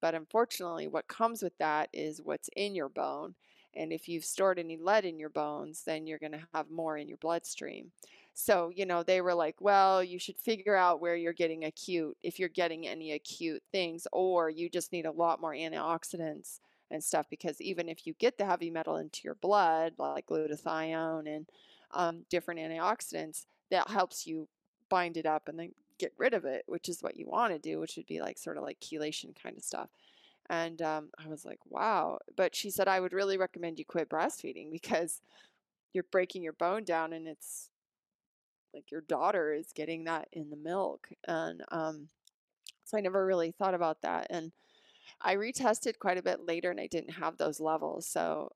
[0.00, 3.34] But unfortunately, what comes with that is what's in your bone.
[3.74, 6.96] And if you've stored any lead in your bones, then you're going to have more
[6.96, 7.92] in your bloodstream.
[8.32, 12.16] So, you know, they were like, well, you should figure out where you're getting acute,
[12.22, 16.60] if you're getting any acute things, or you just need a lot more antioxidants
[16.90, 21.28] and stuff because even if you get the heavy metal into your blood, like glutathione
[21.28, 21.46] and
[21.92, 24.48] um, different antioxidants, that helps you
[24.88, 27.58] bind it up and then get rid of it, which is what you want to
[27.58, 29.88] do, which would be like sort of like chelation kind of stuff.
[30.48, 32.18] And um, I was like, wow.
[32.36, 35.20] But she said, I would really recommend you quit breastfeeding because
[35.92, 37.68] you're breaking your bone down and it's
[38.74, 41.08] like your daughter is getting that in the milk.
[41.28, 42.08] And um,
[42.84, 44.26] so I never really thought about that.
[44.30, 44.52] And
[45.20, 48.06] I retested quite a bit later and I didn't have those levels.
[48.06, 48.52] So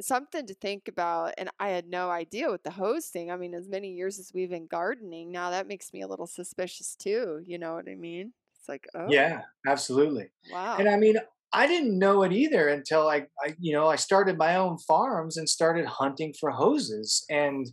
[0.00, 1.34] something to think about.
[1.38, 3.30] And I had no idea with the hose thing.
[3.30, 6.26] I mean, as many years as we've been gardening, now that makes me a little
[6.26, 7.42] suspicious too.
[7.46, 8.32] You know what I mean?
[8.58, 10.30] It's like, oh, Yeah, absolutely.
[10.50, 10.76] wow.
[10.78, 11.16] And I mean,
[11.52, 15.36] I didn't know it either until I, I, you know, I started my own farms
[15.36, 17.26] and started hunting for hoses.
[17.28, 17.66] And,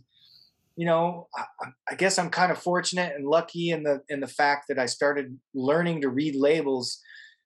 [0.76, 1.44] you know, I,
[1.90, 4.86] I guess I'm kind of fortunate and lucky in the in the fact that I
[4.86, 7.00] started learning to read labels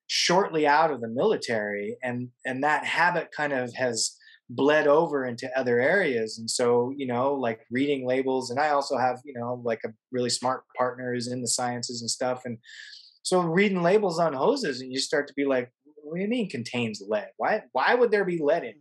[0.07, 4.17] shortly out of the military, and and that habit kind of has
[4.55, 8.97] bled over into other areas and so you know like reading labels and i also
[8.97, 12.59] have you know like a really smart partner who's in the sciences and stuff and
[13.23, 15.71] so reading labels on hoses and you start to be like
[16.05, 17.29] what do you mean contains lead?
[17.37, 18.75] Why why would there be lead in?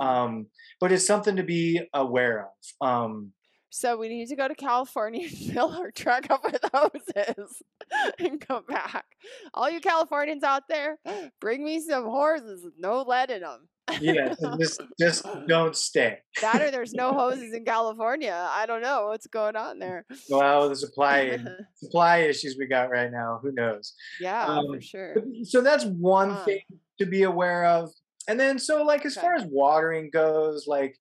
[0.00, 0.06] Mm-hmm.
[0.06, 0.46] Um,
[0.80, 2.86] but it's something to be aware of.
[2.86, 3.32] Um,
[3.70, 7.62] so we need to go to California and fill our truck up with hoses
[8.18, 9.04] and come back.
[9.52, 10.98] All you Californians out there,
[11.40, 13.68] bring me some horses with no lead in them.
[14.00, 16.18] Yeah, just just don't stay.
[16.40, 18.48] that or there's no hoses in California.
[18.50, 20.04] I don't know what's going on there.
[20.28, 21.38] Well, the supply
[21.74, 23.40] supply issues we got right now.
[23.42, 23.94] Who knows?
[24.20, 25.14] Yeah, um, for sure.
[25.44, 26.62] So that's one thing
[26.98, 27.90] to be aware of.
[28.28, 29.26] And then so like as okay.
[29.26, 30.96] far as watering goes, like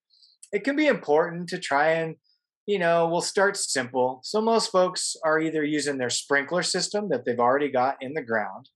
[0.51, 2.15] it can be important to try and
[2.65, 4.21] you know, we'll start simple.
[4.23, 8.21] So most folks are either using their sprinkler system that they've already got in the
[8.21, 8.69] ground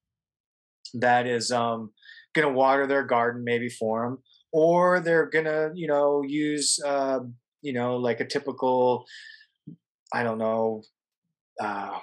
[0.94, 1.92] that is um
[2.40, 4.18] going to water their garden maybe for them
[4.52, 7.20] or they're going to you know use uh,
[7.62, 9.06] you know like a typical
[10.14, 10.82] i don't know
[11.62, 11.98] uh,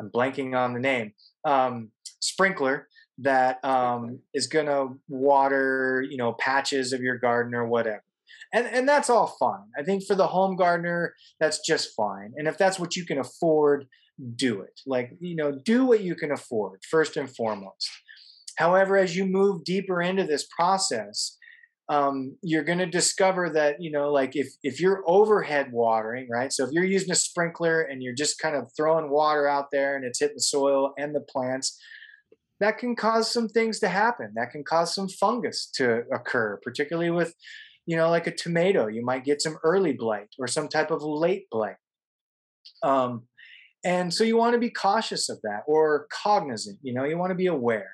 [0.00, 1.12] i'm blanking on the name
[1.44, 1.90] um,
[2.20, 2.88] sprinkler
[3.18, 8.04] that um, is going to water you know patches of your garden or whatever.
[8.52, 9.66] And and that's all fine.
[9.78, 12.32] I think for the home gardener that's just fine.
[12.36, 13.86] And if that's what you can afford
[14.36, 14.80] do it.
[14.86, 17.90] Like you know do what you can afford first and foremost
[18.58, 21.36] However, as you move deeper into this process,
[21.88, 26.52] um, you're going to discover that you know like if if you're overhead watering right?
[26.52, 29.96] So if you're using a sprinkler and you're just kind of throwing water out there
[29.96, 31.80] and it's hitting the soil and the plants
[32.60, 34.32] that can cause some things to happen.
[34.34, 37.34] That can cause some fungus to occur particularly with
[37.86, 38.88] you know like a tomato.
[38.88, 41.76] You might get some early blight or some type of late blight.
[42.82, 43.28] Um,
[43.84, 47.30] and so you want to be cautious of that or cognizant you know you want
[47.30, 47.92] to be aware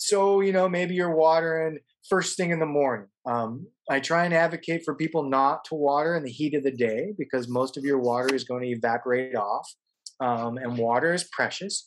[0.00, 1.78] so, you know, maybe you're watering
[2.08, 3.06] first thing in the morning.
[3.26, 6.70] Um, I try and advocate for people not to water in the heat of the
[6.70, 9.70] day because most of your water is going to evaporate off,
[10.18, 11.86] um, and water is precious.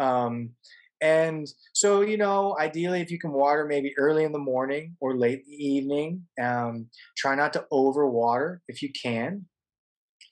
[0.00, 0.50] Um,
[1.00, 5.16] and so, you know, ideally, if you can water maybe early in the morning or
[5.16, 6.86] late in the evening, um,
[7.16, 9.46] try not to overwater if you can.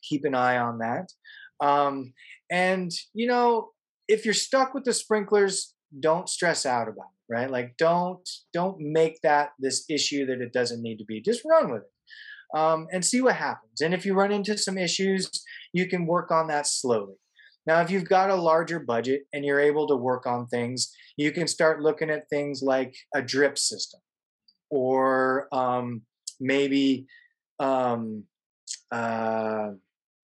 [0.09, 1.11] Keep an eye on that.
[1.61, 2.13] Um,
[2.53, 3.71] and, you know,
[4.07, 7.51] if you're stuck with the sprinklers, don't stress out about it right?
[7.51, 11.21] Like don't don't make that this issue that it doesn't need to be.
[11.21, 13.81] Just run with it um, and see what happens.
[13.81, 15.31] And if you run into some issues
[15.73, 17.15] you can work on that slowly.
[17.67, 21.33] Now if you've got a larger budget and you're able to work on things you
[21.33, 24.01] can start looking at things like a drip system
[24.71, 26.03] or um,
[26.41, 27.07] maybe
[27.59, 28.25] um,
[28.93, 29.71] uh,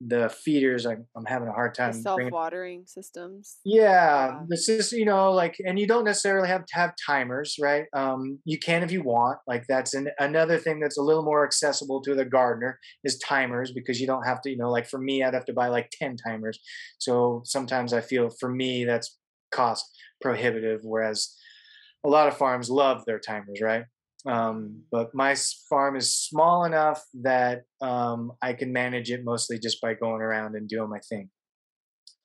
[0.04, 3.58] the feeders I, am having a hard time self-watering systems?
[3.64, 4.40] Yeah, yeah.
[4.48, 7.84] this is you know like and you don't necessarily have to have timers right?
[7.94, 11.44] Um, you can if you want like that's an, another thing that's a little more
[11.44, 14.98] accessible to the gardener is timers because you don't have to you know like for
[14.98, 16.58] me i'd have to buy like 10 timers.
[16.98, 19.18] So sometimes i feel for me that's
[19.52, 19.84] cost
[20.20, 21.36] prohibitive whereas
[22.04, 23.84] a lot of farms love their timers right
[24.26, 25.34] um, but my
[25.68, 30.54] farm is small enough that um, I can manage it mostly just by going around
[30.54, 31.28] and doing my thing.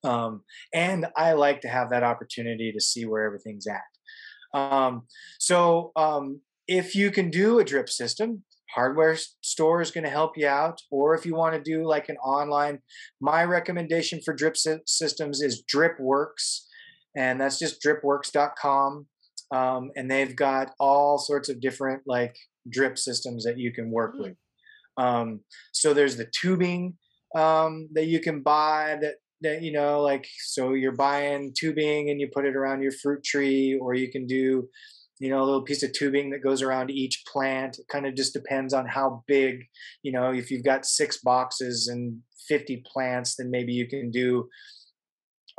[0.03, 0.43] Um,
[0.73, 4.59] and I like to have that opportunity to see where everything's at.
[4.59, 5.07] Um,
[5.39, 8.43] so um, if you can do a drip system,
[8.73, 10.81] hardware store is going to help you out.
[10.91, 12.79] Or if you want to do like an online,
[13.19, 16.65] my recommendation for drip systems is DripWorks,
[17.15, 19.07] and that's just dripworks.com
[19.51, 22.35] um, and they've got all sorts of different like
[22.69, 24.23] drip systems that you can work mm-hmm.
[24.23, 24.35] with.
[24.97, 25.41] Um,
[25.71, 26.97] so there's the tubing
[27.35, 32.19] um, that you can buy that that you know like so you're buying tubing and
[32.19, 34.67] you put it around your fruit tree, or you can do
[35.19, 37.77] you know a little piece of tubing that goes around each plant.
[37.79, 39.63] It kind of just depends on how big.
[40.01, 44.47] You know, if you've got six boxes and 50 plants, then maybe you can do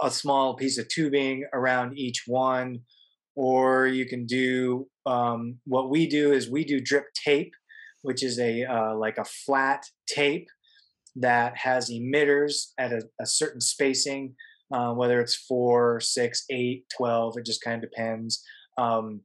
[0.01, 2.81] a small piece of tubing around each one
[3.39, 7.53] or you can do um, what we do is we do drip tape
[8.03, 10.49] which is a uh, like a flat tape
[11.15, 14.35] that has emitters at a, a certain spacing
[14.75, 18.43] uh, whether it's four six eight 12 it just kind of depends
[18.77, 19.21] um,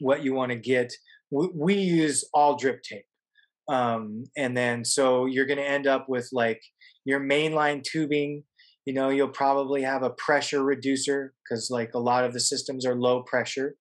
[0.00, 0.92] what you want to get.
[1.30, 3.06] We, we, use all drip tape
[3.68, 6.60] um, and then so you're going to end up with like
[7.04, 8.44] your mainline tubing
[8.86, 12.86] you know you'll probably have a pressure reducer because like a lot of the systems
[12.86, 13.76] are low pressure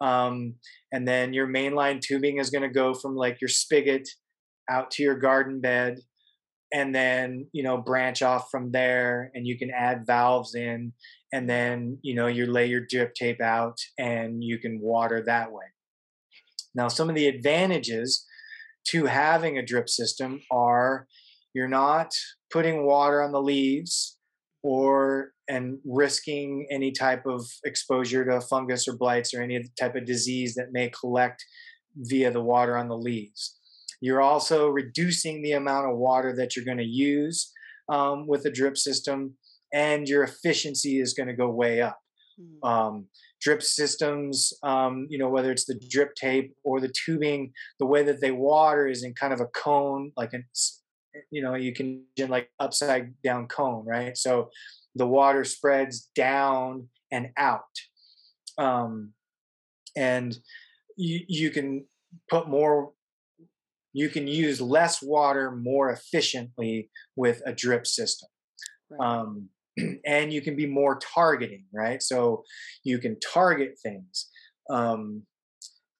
[0.00, 0.54] um,
[0.92, 4.08] and then your mainline tubing is going to go from like your spigot
[4.70, 5.98] out to your garden bed
[6.72, 10.92] and then you know branch off from there and you can add valves in
[11.32, 15.50] and then you know you lay your drip tape out and you can water that
[15.50, 15.64] way.
[16.74, 18.26] Now some of the advantages
[18.88, 21.06] to having a drip system are
[21.54, 22.12] you're not
[22.52, 24.17] putting water on the leaves
[24.62, 30.04] or and risking any type of exposure to fungus or blights or any type of
[30.04, 31.44] disease that may collect
[31.96, 33.56] via the water on the leaves.
[34.00, 37.52] You're also reducing the amount of water that you're going to use
[37.88, 39.34] um, with a drip system,
[39.72, 41.98] and your efficiency is going to go way up.
[42.40, 42.68] Mm.
[42.68, 43.06] Um,
[43.40, 48.02] drip systems, um, you know, whether it's the drip tape or the tubing, the way
[48.02, 50.38] that they water is in kind of a cone, like a
[51.30, 54.50] you know you can like upside down cone right so
[54.94, 57.62] the water spreads down and out
[58.58, 59.12] um,
[59.96, 60.36] and
[60.96, 61.84] you, you can
[62.28, 62.92] put more
[63.92, 68.28] you can use less water more efficiently with a drip system
[68.90, 69.06] right.
[69.06, 69.48] um,
[70.06, 72.42] and you can be more targeting right so
[72.84, 74.28] you can target things
[74.70, 75.22] um,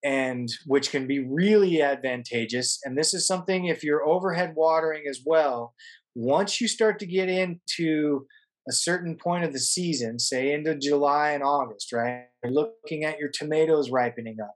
[0.04, 2.80] and which can be really advantageous.
[2.84, 5.74] And this is something if you're overhead watering as well,
[6.14, 8.26] once you start to get into
[8.68, 12.26] a certain point of the season, say into July and August, right?
[12.44, 14.54] You're looking at your tomatoes ripening up,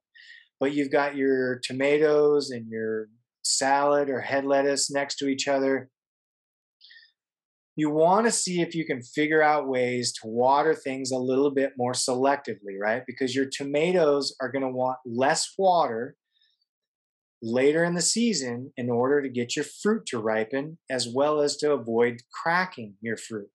[0.61, 3.09] but you've got your tomatoes and your
[3.43, 5.89] salad or head lettuce next to each other
[7.75, 11.51] you want to see if you can figure out ways to water things a little
[11.51, 13.03] bit more selectively, right?
[13.07, 16.17] Because your tomatoes are going to want less water
[17.43, 21.57] later in the season in order to get your fruit to ripen, as well as
[21.57, 23.51] to avoid cracking your fruit.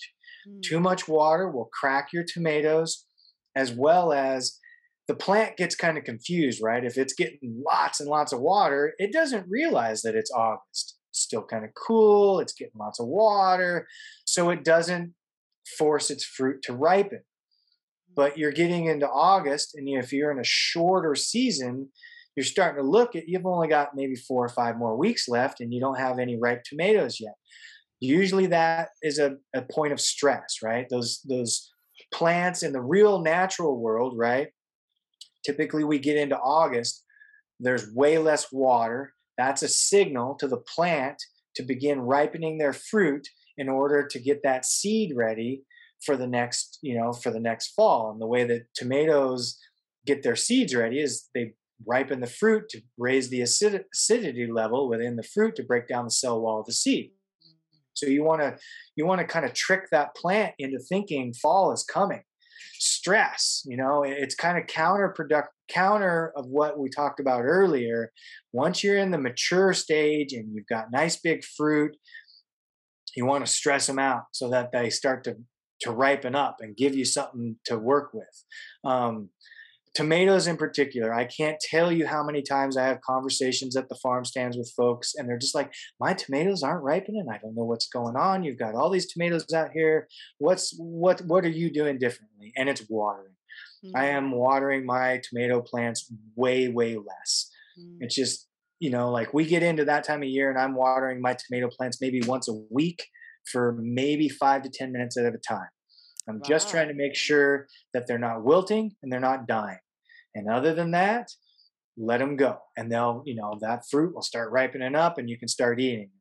[0.50, 0.62] Mm.
[0.64, 3.06] Too much water will crack your tomatoes,
[3.56, 4.58] as well as
[5.08, 6.84] the plant gets kind of confused, right?
[6.84, 11.44] If it's getting lots and lots of water, it doesn't realize that it's August still
[11.44, 13.88] kind of cool, it's getting lots of water,
[14.26, 15.14] so it doesn't
[15.78, 17.20] force its fruit to ripen.
[17.20, 18.16] Mm.
[18.16, 21.90] But you're getting into August, and if you're in a shorter season,
[22.36, 25.60] you're starting to look at you've only got maybe four or five more weeks left,
[25.60, 27.34] and you don't have any ripe tomatoes yet.
[28.00, 30.88] Usually, that is a, a point of stress, right?
[30.90, 31.72] Those those
[32.14, 34.50] plants in the real natural world, right?
[35.46, 37.04] Typically, we get into August,
[37.60, 41.22] there's way less water that's a signal to the plant
[41.56, 43.28] to begin ripening their fruit
[43.58, 45.64] in order to get that seed ready
[46.06, 48.12] for the next, you know, for the next fall.
[48.12, 49.58] And the way that tomatoes
[50.06, 51.54] get their seeds ready is they
[51.86, 56.06] ripen the fruit to raise the acid- acidity level within the fruit to break down
[56.06, 57.12] the cell wall of the seed.
[57.94, 58.58] So you want to
[58.96, 62.22] you want to kind of trick that plant into thinking fall is coming
[62.80, 68.12] stress you know it's kind of counterproductive counter of what we talked about earlier
[68.54, 71.96] once you're in the mature stage and you've got nice big fruit
[73.18, 75.36] you want to stress them out so that they start to
[75.82, 78.44] to ripen up and give you something to work with.
[78.84, 79.30] Um,
[79.96, 83.96] tomatoes in particular i can't tell you how many times i have conversations at the
[83.96, 87.26] farm stands with folks and they're just like my tomatoes aren't ripening.
[87.32, 88.44] I don't know what's going on.
[88.44, 90.08] You've got all these tomatoes out here.
[90.38, 92.54] What's what what are you doing differently?
[92.56, 93.37] And it's watering
[93.86, 93.96] mm-hmm.
[93.96, 97.50] i am watering my tomato plants way way less
[97.80, 97.98] mm-hmm.
[98.02, 98.48] it's just
[98.80, 101.68] you know like we get into that time of year and i'm watering my tomato
[101.70, 103.08] plants maybe once a week
[103.52, 105.70] for maybe five to ten minutes at a time
[106.30, 106.48] i'm wow.
[106.48, 109.80] just trying to make sure that they're not wilting and they're not dying
[110.38, 111.32] and other than that,
[111.98, 112.60] let them go.
[112.78, 116.12] And they'll, you know, that fruit will start ripening up and you can start eating.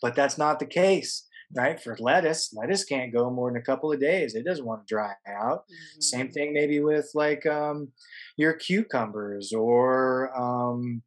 [0.00, 1.80] But that's not the case, right?
[1.80, 4.34] For lettuce, lettuce can't go more than a couple of days.
[4.34, 5.60] It doesn't want to dry out.
[5.60, 6.00] Mm-hmm.
[6.00, 7.88] Same thing maybe with like um,
[8.36, 11.02] your cucumbers or um,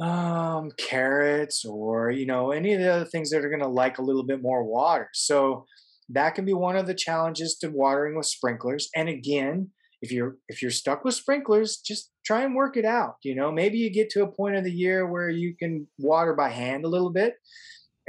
[0.00, 3.98] um, carrots or, you know, any of the other things that are going to like
[3.98, 5.08] a little bit more water.
[5.14, 5.64] So
[6.08, 8.88] that can be one of the challenges to watering with sprinklers.
[8.94, 9.70] And again,
[10.02, 13.50] if you're if you're stuck with sprinklers just try and work it out you know
[13.50, 16.84] maybe you get to a point of the year where you can water by hand
[16.84, 17.34] a little bit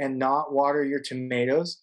[0.04, 1.80] and not water your tomatoes.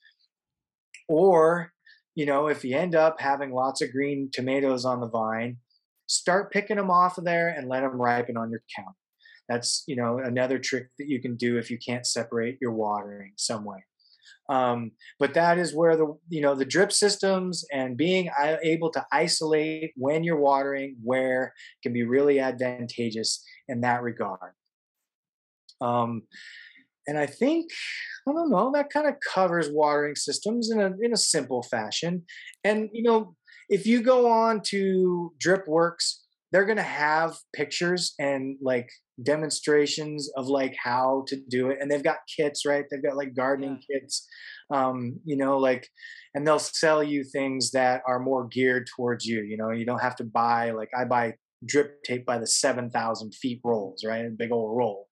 [1.07, 1.73] Or
[2.15, 5.57] you know if you end up having lots of green tomatoes on the vine
[6.07, 8.95] start picking them off of there and let them ripen on your counter
[9.51, 13.33] that's you know another trick that you can do if you can't separate your watering
[13.35, 13.83] some way.
[14.49, 18.29] Um, but that is where the you know the drip systems and being
[18.63, 21.53] able to isolate when you're watering where
[21.83, 24.53] can be really advantageous in that regard.
[25.81, 26.23] Um,
[27.07, 27.71] and I think
[28.27, 32.23] I don't know, that kind of covers watering systems in a in a simple fashion.
[32.63, 33.35] And you know,
[33.69, 36.17] if you go on to DripWorks,
[36.51, 38.89] they're gonna have pictures and like
[39.23, 41.77] demonstrations of like how to do it.
[41.79, 42.85] And they've got kits, right?
[42.89, 43.99] They've got like gardening yeah.
[43.99, 44.27] kits.
[44.71, 45.87] Um, you know, like
[46.33, 49.41] and they'll sell you things that are more geared towards you.
[49.41, 51.33] You know, you don't have to buy like I buy
[51.65, 54.25] drip tape by the 7,000 feet rolls, right?
[54.25, 55.07] A big old roll.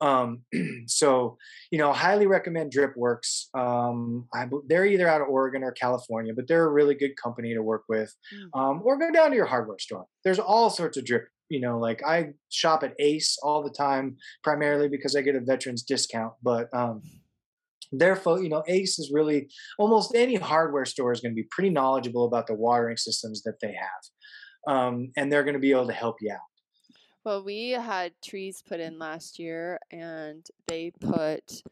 [0.00, 0.42] Um,
[0.86, 1.36] so,
[1.70, 3.54] you know, highly recommend DripWorks.
[3.54, 7.54] Um, I, they're either out of Oregon or California, but they're a really good company
[7.54, 8.14] to work with.
[8.34, 8.60] Mm.
[8.60, 10.06] Um, or go down to your hardware store.
[10.24, 11.28] There's all sorts of drip.
[11.48, 15.40] You know, like I shop at Ace all the time, primarily because I get a
[15.40, 16.34] veterans discount.
[16.44, 17.02] But um,
[17.90, 21.70] therefore, you know, Ace is really almost any hardware store is going to be pretty
[21.70, 25.88] knowledgeable about the watering systems that they have, um, and they're going to be able
[25.88, 26.49] to help you out.
[27.24, 31.62] Well, we had trees put in last year, and they put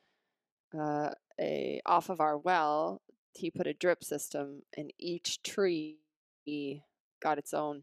[0.78, 1.10] uh,
[1.40, 3.00] a off of our well.
[3.34, 5.98] He put a drip system, and each tree
[7.22, 7.82] got its own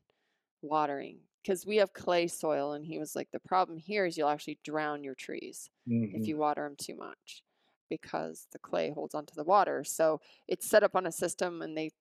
[0.62, 2.74] watering because we have clay soil.
[2.74, 6.16] And he was like, the problem here is you'll actually drown your trees mm-hmm.
[6.16, 7.44] if you water them too much
[7.90, 9.84] because the clay holds onto the water.
[9.84, 11.92] So it's set up on a system, and they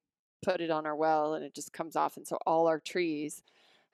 [0.42, 2.18] put it on our well, and it just comes off.
[2.18, 3.42] And so all our trees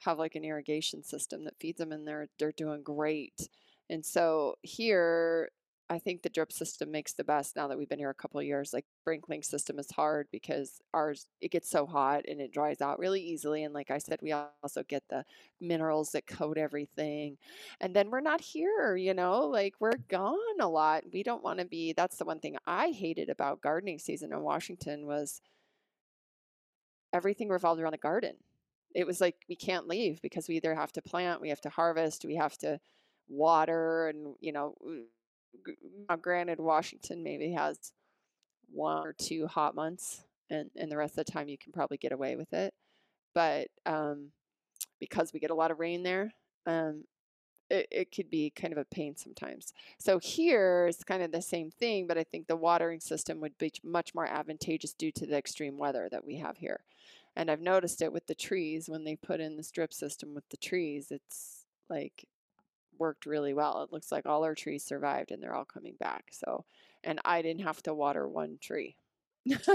[0.01, 3.48] have like an irrigation system that feeds them and they're they're doing great.
[3.89, 5.51] And so here
[5.90, 8.40] I think the drip system makes the best now that we've been here a couple
[8.40, 8.72] years.
[8.72, 13.01] Like sprinkling system is hard because ours it gets so hot and it dries out
[13.01, 13.64] really easily.
[13.64, 15.24] And like I said, we also get the
[15.60, 17.39] minerals that coat everything.
[17.81, 21.05] And then we're not here, you know, like we're gone a lot.
[21.12, 24.40] We don't want to be that's the one thing I hated about gardening season in
[24.43, 25.43] Washington was
[27.12, 28.35] everything revolved around the garden
[28.94, 31.70] it was like we can't leave because we either have to plant, we have to
[31.70, 32.80] harvest, we have to
[33.28, 34.74] water, and you know,
[36.20, 37.92] granted, Washington maybe has
[38.72, 41.96] one or two hot months, and and the rest of the time you can probably
[41.96, 42.74] get away with it,
[43.34, 44.30] but um,
[44.98, 46.32] because we get a lot of rain there,
[46.66, 47.04] um,
[47.70, 49.72] it, it could be kind of a pain sometimes.
[49.98, 53.56] So here it's kind of the same thing, but I think the watering system would
[53.58, 56.80] be much more advantageous due to the extreme weather that we have here.
[57.36, 60.48] And I've noticed it with the trees when they put in the strip system with
[60.51, 62.27] the trees, it's like
[62.98, 63.82] worked really well.
[63.82, 66.27] It looks like all our trees survived and they're all coming back.
[66.32, 66.65] So,
[67.02, 68.97] and I didn't have to water one tree.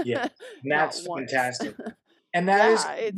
[0.04, 0.28] yeah,
[0.64, 1.74] that's fantastic.
[2.34, 3.14] And that yeah, is,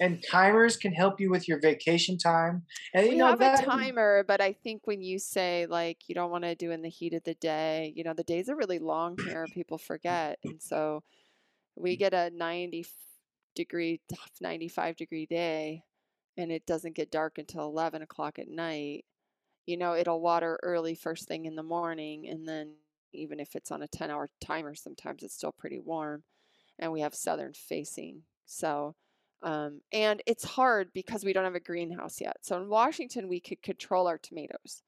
[0.00, 2.64] and timers can help you with your vacation time.
[2.94, 6.08] And we you know, have that, a timer, but I think when you say like
[6.08, 8.48] you don't want to do in the heat of the day, you know, the days
[8.48, 9.46] are really long here.
[9.54, 11.04] People forget, and so
[11.76, 11.98] we mm.
[12.00, 12.84] get a ninety
[13.56, 14.00] degree,
[14.40, 15.82] 95 degree day,
[16.36, 19.04] and it doesn't get dark until 11 o'clock at night.
[19.66, 22.74] You know, it'll water early first thing in the morning, and then
[23.12, 26.22] even if it's on a 10 hour timer, sometimes it's still pretty warm.
[26.78, 28.94] And we have southern facing so,
[29.42, 32.38] um, and it's hard because we don't have a greenhouse yet.
[32.40, 34.82] So in Washington, we could control our tomatoes.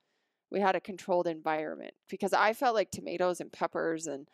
[0.51, 4.29] We had a controlled environment because I felt like tomatoes and peppers and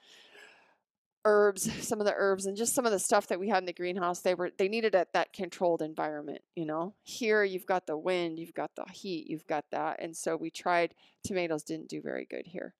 [1.24, 3.66] herbs, some of the herbs and just some of the stuff that we had in
[3.66, 6.94] the greenhouse, they were they needed that controlled environment, you know.
[7.02, 10.00] Here you've got the wind, you've got the heat, you've got that.
[10.00, 10.94] And so we tried
[11.24, 12.74] tomatoes didn't do very good here.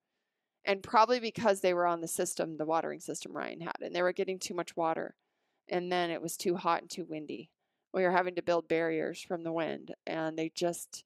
[0.65, 4.01] And probably because they were on the system, the watering system Ryan had, and they
[4.01, 5.15] were getting too much water
[5.69, 7.49] and then it was too hot and too windy.
[7.93, 11.03] We were having to build barriers from the wind, and they just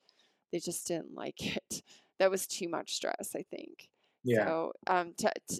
[0.51, 1.83] they just didn't like it.
[2.19, 3.89] That was too much stress, I think.
[4.23, 4.51] Yeah.
[4.51, 5.13] So, um,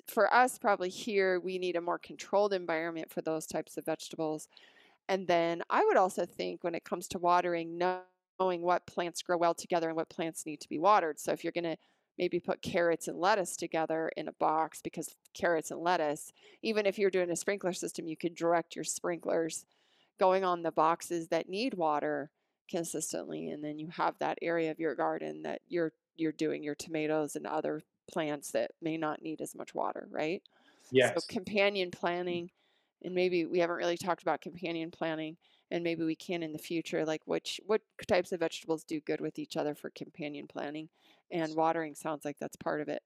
[0.07, 4.47] for us, probably here, we need a more controlled environment for those types of vegetables.
[5.09, 9.37] And then I would also think when it comes to watering, knowing what plants grow
[9.37, 11.19] well together and what plants need to be watered.
[11.19, 11.77] So, if you're going to
[12.17, 16.31] maybe put carrots and lettuce together in a box because carrots and lettuce,
[16.63, 19.65] even if you're doing a sprinkler system, you could direct your sprinklers
[20.19, 22.31] going on the boxes that need water
[22.69, 26.75] consistently and then you have that area of your garden that you're you're doing your
[26.75, 27.81] tomatoes and other
[28.11, 30.41] plants that may not need as much water, right?
[30.91, 31.13] Yes.
[31.15, 31.99] So companion mm.
[31.99, 32.49] planting
[33.03, 35.37] and maybe we haven't really talked about companion planting
[35.71, 39.21] and maybe we can in the future like which what types of vegetables do good
[39.21, 40.89] with each other for companion planting
[41.31, 43.01] and watering sounds like that's part of it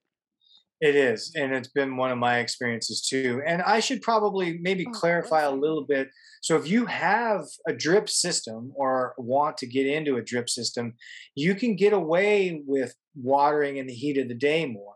[0.83, 4.85] it is and it's been one of my experiences too and i should probably maybe
[4.85, 6.09] oh, clarify a little bit.
[6.41, 10.95] So if you have a drip system or want to get into a drip system
[11.35, 14.95] you can get away with watering in the heat of the day more.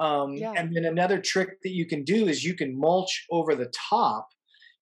[0.00, 0.54] Um, yeah.
[0.56, 4.28] and then another trick that you can do is you can mulch over the top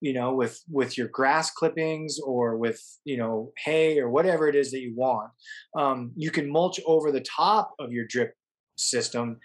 [0.01, 4.55] you know with with your grass clippings or with you know hay or whatever it
[4.55, 5.31] is that you want.
[5.77, 8.33] Um, you can mulch over the top of your drip
[8.79, 9.39] system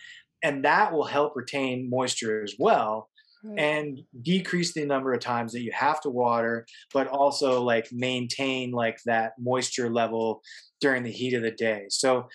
[0.44, 3.10] and that will help retain moisture as well
[3.44, 3.58] Right.
[3.60, 8.70] and decrease the number of times that you have to water but also like maintain
[8.72, 10.44] like that moisture level
[10.80, 12.28] during the heat of the day so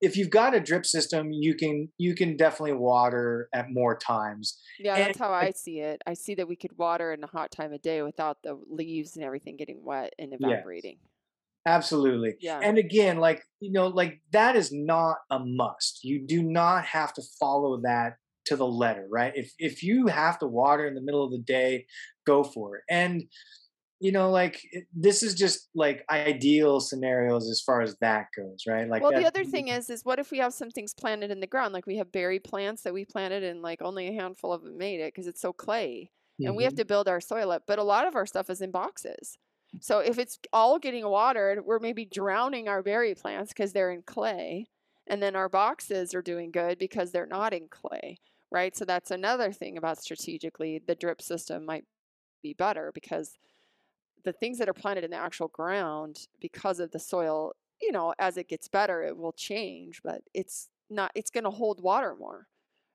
[0.00, 4.58] if you've got a drip system you can you can definitely water at more times
[4.78, 6.00] Yeah, and- that's how I see it.
[6.06, 9.16] I see that we could water in a hot time of day without the leaves
[9.16, 10.96] and everything getting wet and evaporating.
[11.66, 12.58] Absolutely Yeah.
[12.62, 17.12] and again like you know like that is not a must you do not have
[17.14, 21.00] to follow that to the letter right if if you have to water in the
[21.00, 21.86] middle of the day
[22.26, 23.22] go for it and
[24.00, 24.60] you know like
[24.94, 29.24] this is just like ideal scenarios as far as that goes right like well, the
[29.24, 31.74] other thing is, is what if we have some things planted in the ground?
[31.74, 34.78] Like we have berry plants that we planted and like only a handful of them
[34.78, 36.10] made it because it's so clay.
[36.46, 36.76] and we have Mhm.
[36.76, 37.64] to build our soil up.
[37.66, 39.38] But a lot of our stuff is in boxes.
[39.80, 44.02] So if it's all getting watered, we're maybe drowning our berry plants because they're in
[44.02, 44.66] clay.
[45.06, 48.18] And then our boxes are doing good because they're not in clay,
[48.50, 48.74] right?
[48.76, 51.84] So that's another thing about strategically, the drip system might
[52.42, 53.36] be better because
[54.24, 57.52] the things that are planted in the actual ground, because of the soil,
[57.82, 61.50] you know, as it gets better, it will change, but it's not, it's going to
[61.50, 62.46] hold water more.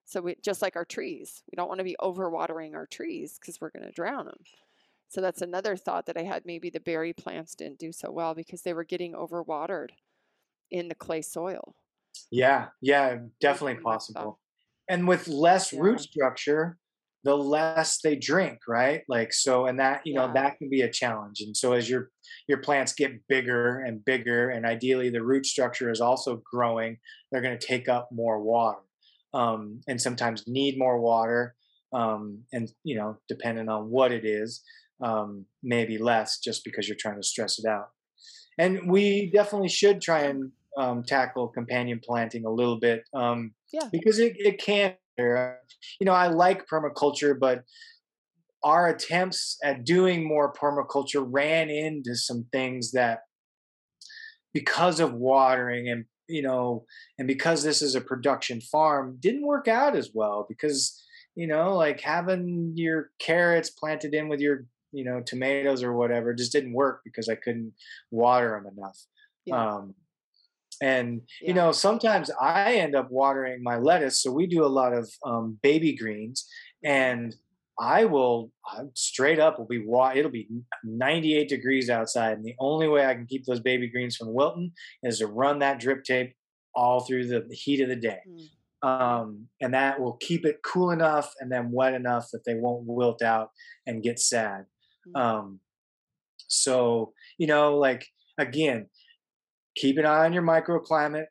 [0.05, 3.61] So we just like our trees, we don't want to be overwatering our trees because
[3.61, 4.39] we're going to drown them.
[5.09, 6.45] So that's another thought that I had.
[6.45, 9.89] Maybe the berry plants didn't do so well because they were getting overwatered
[10.71, 11.75] in the clay soil.
[12.31, 14.39] yeah yeah definitely possible
[14.89, 15.79] and with less Yeah.
[15.81, 16.77] root structure
[17.23, 20.91] the less they drink right like so and that you know that can be a
[20.91, 22.11] challenge and so as your
[22.47, 26.97] your plants get bigger and bigger and ideally the root structure is also growing
[27.31, 28.79] they're going to take up more water
[29.33, 31.55] um, and sometimes need more water
[31.93, 34.63] um, and you know depending on what it is
[35.01, 37.89] um, maybe less just because you're trying to stress it out
[38.57, 43.87] and we definitely should try and um, tackle companion planting a little bit um, Yeah.
[43.91, 45.53] because it, it can uh,
[45.99, 47.63] you know i like permaculture but
[48.63, 53.19] our attempts at doing more permaculture ran into some things that
[54.53, 56.85] because of watering and you know
[57.17, 61.03] and because this is a production farm didn't work out as well because
[61.35, 66.33] you know like having your carrots planted in with your you know tomatoes or whatever
[66.33, 67.73] just didn't work because i couldn't
[68.11, 68.97] water them enough
[69.45, 69.75] Yeah.
[69.75, 69.95] um
[70.81, 74.93] and you know sometimes i end up watering my lettuce so we do a lot
[74.93, 76.47] of um, baby greens
[76.83, 77.35] and
[77.79, 79.83] i will I straight up will be
[80.17, 80.47] it'll be
[80.83, 84.71] 98 degrees outside and the only way i can keep those baby greens from wilting
[85.03, 86.33] is to run that drip tape
[86.75, 88.19] all through the heat of the day
[88.81, 88.87] Mm.
[88.87, 92.85] um, and that will keep it cool enough and then wet enough that they won't
[92.87, 93.49] wilt out
[93.85, 94.63] and get sad.
[95.15, 95.19] Mm.
[95.19, 95.59] Um,
[96.47, 98.05] so you know, like
[98.37, 98.87] again,
[99.75, 101.25] keep an eye on your microclimate,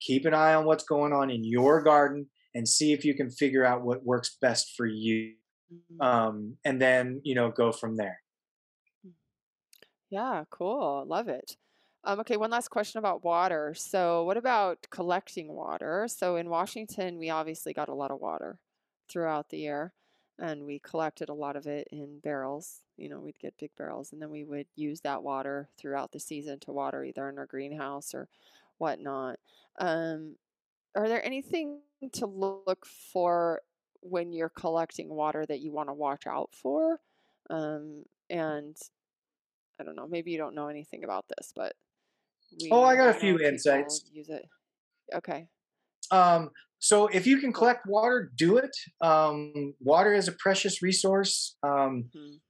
[0.00, 3.30] keep an eye on what's going on in your garden, and see if you can
[3.30, 5.34] figure out what works best for you.
[5.72, 6.04] Mhm.
[6.04, 8.20] Um, and then you know, go from there.
[10.10, 11.04] Yeah, cool.
[11.06, 11.56] Love it.
[12.02, 13.74] Um, okay, one last question about water.
[13.74, 16.06] So, what about collecting water?
[16.08, 18.58] So, in Washington, we obviously got a lot of water
[19.10, 19.92] throughout the year,
[20.40, 22.80] and we collected a lot of it in barrels.
[22.96, 26.20] You know, we'd get big barrels, and then we would use that water throughout the
[26.20, 28.28] season to water either in our greenhouse or
[28.78, 29.38] whatnot.
[29.78, 30.36] Um,
[30.96, 31.80] are there anything
[32.12, 33.60] to look for
[34.00, 37.00] when you're collecting water that you want to watch out for?
[37.50, 38.76] Um, and
[39.78, 41.74] I don't know, maybe you don't know anything about this, but
[42.60, 44.04] we Oh, I got a few insights.
[44.12, 44.46] Use it.
[45.14, 45.46] Okay.
[46.10, 46.50] Um,
[46.80, 48.74] so if you can collect water, do it.
[49.02, 51.56] Um, water is a precious resource.
[51.62, 52.40] Um, Mhm.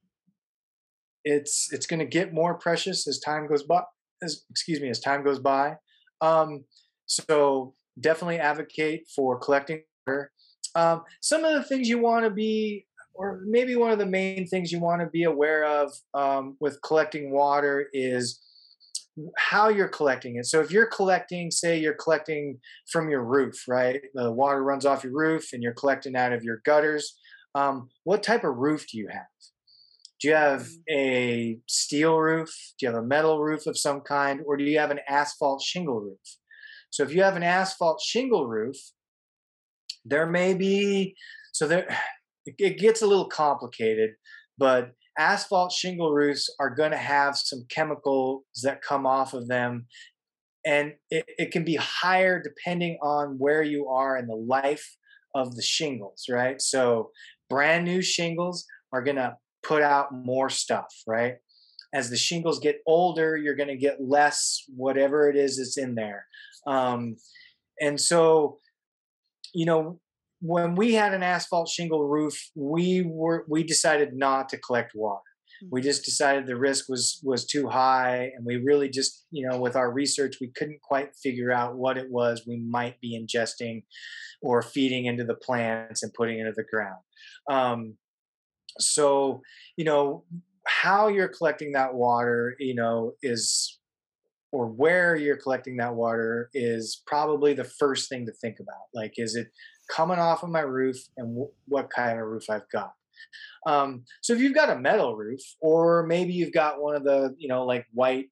[1.24, 3.82] it's it's going to get more precious as time goes by.
[4.22, 5.76] As excuse me, as time goes by.
[6.20, 6.64] Um,
[7.06, 10.32] so definitely advocate for collecting water.
[10.74, 14.46] Um, some of the things you want to be, or maybe one of the main
[14.46, 18.40] things you want to be aware of um, with collecting water is
[19.38, 20.46] how you're collecting it.
[20.46, 22.58] So if you're collecting, say you're collecting
[22.90, 24.00] from your roof, right?
[24.14, 27.18] The water runs off your roof and you're collecting out of your gutters.
[27.54, 29.26] Um, what type of roof do you have?
[30.20, 32.50] Do you have a steel roof?
[32.78, 34.40] Do you have a metal roof of some kind?
[34.46, 36.18] Or do you have an asphalt shingle roof?
[36.90, 38.76] So if you have an asphalt shingle roof,
[40.04, 41.14] there may be,
[41.52, 41.86] so there,
[42.46, 44.10] it, it gets a little complicated,
[44.58, 49.86] but asphalt shingle roofs are going to have some chemicals that come off of them
[50.64, 54.96] and it, it can be higher depending on where you are in the life
[55.34, 56.60] of the shingles right?
[56.62, 57.10] So
[57.50, 58.64] brand new shingles
[58.94, 61.34] are going to put out more stuff right?
[61.92, 65.96] As the shingles get older you're going to get less whatever it is that's in
[65.96, 66.24] there.
[66.66, 67.16] Um,
[67.78, 68.58] and so
[69.52, 70.00] you know
[70.40, 75.22] when we had an asphalt shingle roof, we were we decided not to collect water.
[75.70, 75.84] We Mhm.
[75.84, 79.76] just decided the risk was was too high, and we really just you know with
[79.76, 83.84] our research we couldn't quite figure out what it was we might be ingesting
[84.42, 87.02] or feeding into the plants and putting into the ground.
[87.50, 87.98] Um,
[88.78, 89.42] so
[89.76, 90.24] you know
[90.66, 93.78] how you're collecting that water, you know, is
[94.52, 98.86] or where you're collecting that water is probably the first thing to think about.
[98.94, 99.48] Like, is it
[99.90, 102.92] coming off of my roof and w- what kind of roof I've got?
[103.66, 107.34] Um, so if you've got a metal roof, or maybe you've got one of the,
[107.38, 108.30] you know, like white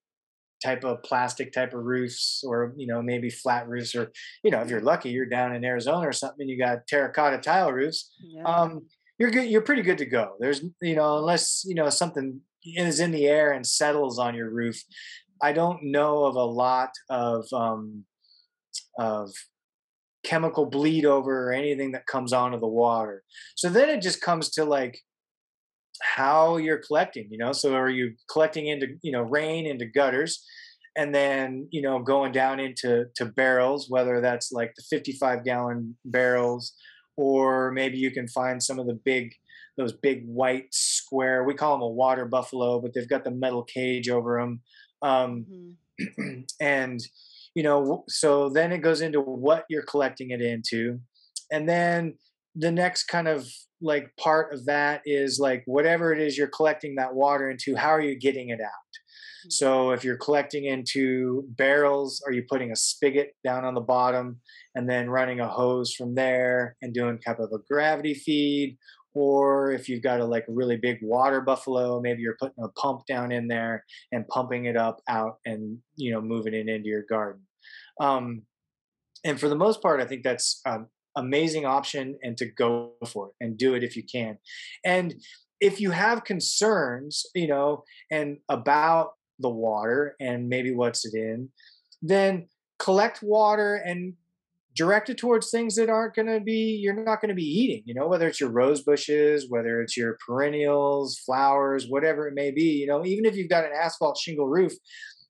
[0.64, 4.10] type of plastic type of roofs, or, you know, maybe flat roofs, or,
[4.42, 7.38] you know, if you're lucky, you're down in Arizona or something and you got terracotta
[7.38, 8.42] tile roofs, Yeah.
[8.44, 8.86] um,
[9.18, 9.48] you're good.
[9.50, 10.36] You're pretty good to go.
[10.40, 14.48] There's, you know, unless you know something is in the air and settles on your
[14.50, 14.80] roof.
[15.42, 18.04] I don't know of a lot of um,
[18.98, 19.30] of
[20.24, 23.22] chemical bleed over or anything that comes onto the water.
[23.56, 24.98] So then it just comes to like
[26.02, 27.28] how you're collecting.
[27.30, 30.44] You know, so are you collecting into you know rain into gutters?
[30.96, 35.96] And then you know going down into to barrels, whether that's like the 55 gallon
[36.04, 36.74] barrels
[37.18, 39.34] or maybe you can find some of the big
[39.76, 43.62] those big white square we call them a water buffalo but they've got the metal
[43.64, 44.60] cage over them
[45.02, 45.46] um,
[46.00, 46.44] Mhm.
[46.60, 47.00] and
[47.58, 51.00] you know so then it goes into what you're collecting it into.
[51.52, 52.00] And then
[52.54, 53.46] the next kind of
[53.80, 57.90] like part of that is like whatever it is you're collecting that water into how
[57.90, 58.90] are you getting it out?
[59.46, 59.52] Mhm.
[59.52, 64.40] so if you're collecting into barrels are you putting a spigot down on the bottom
[64.74, 68.78] and then running a hose from there and doing kind of a gravity feed?
[69.14, 73.00] Or if you've got a like really big water buffalo maybe you're putting a pump
[73.06, 77.04] down in there and pumping it up out and you know moving it into your
[77.08, 77.42] garden
[78.00, 78.42] um,
[79.24, 83.28] and for the most part i think that's an amazing option and to go for
[83.28, 84.38] it and do it if you can.
[84.84, 85.14] And
[85.60, 91.48] if you have concerns you know and about the water and maybe what's it in
[92.02, 92.48] then
[92.78, 94.14] collect water and
[94.76, 97.82] direct it towards things that aren't going to be you're not going to be eating
[97.86, 102.50] you know whether it's your rose bushes whether it's your perennials flowers whatever it may
[102.50, 104.72] be you know even if you've got an asphalt shingle roof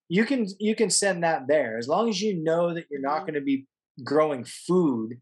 [0.09, 1.79] you can you can send that there.
[1.79, 3.27] As long as you know that you're not Mhm.
[3.27, 3.67] going to be
[4.05, 5.21] growing food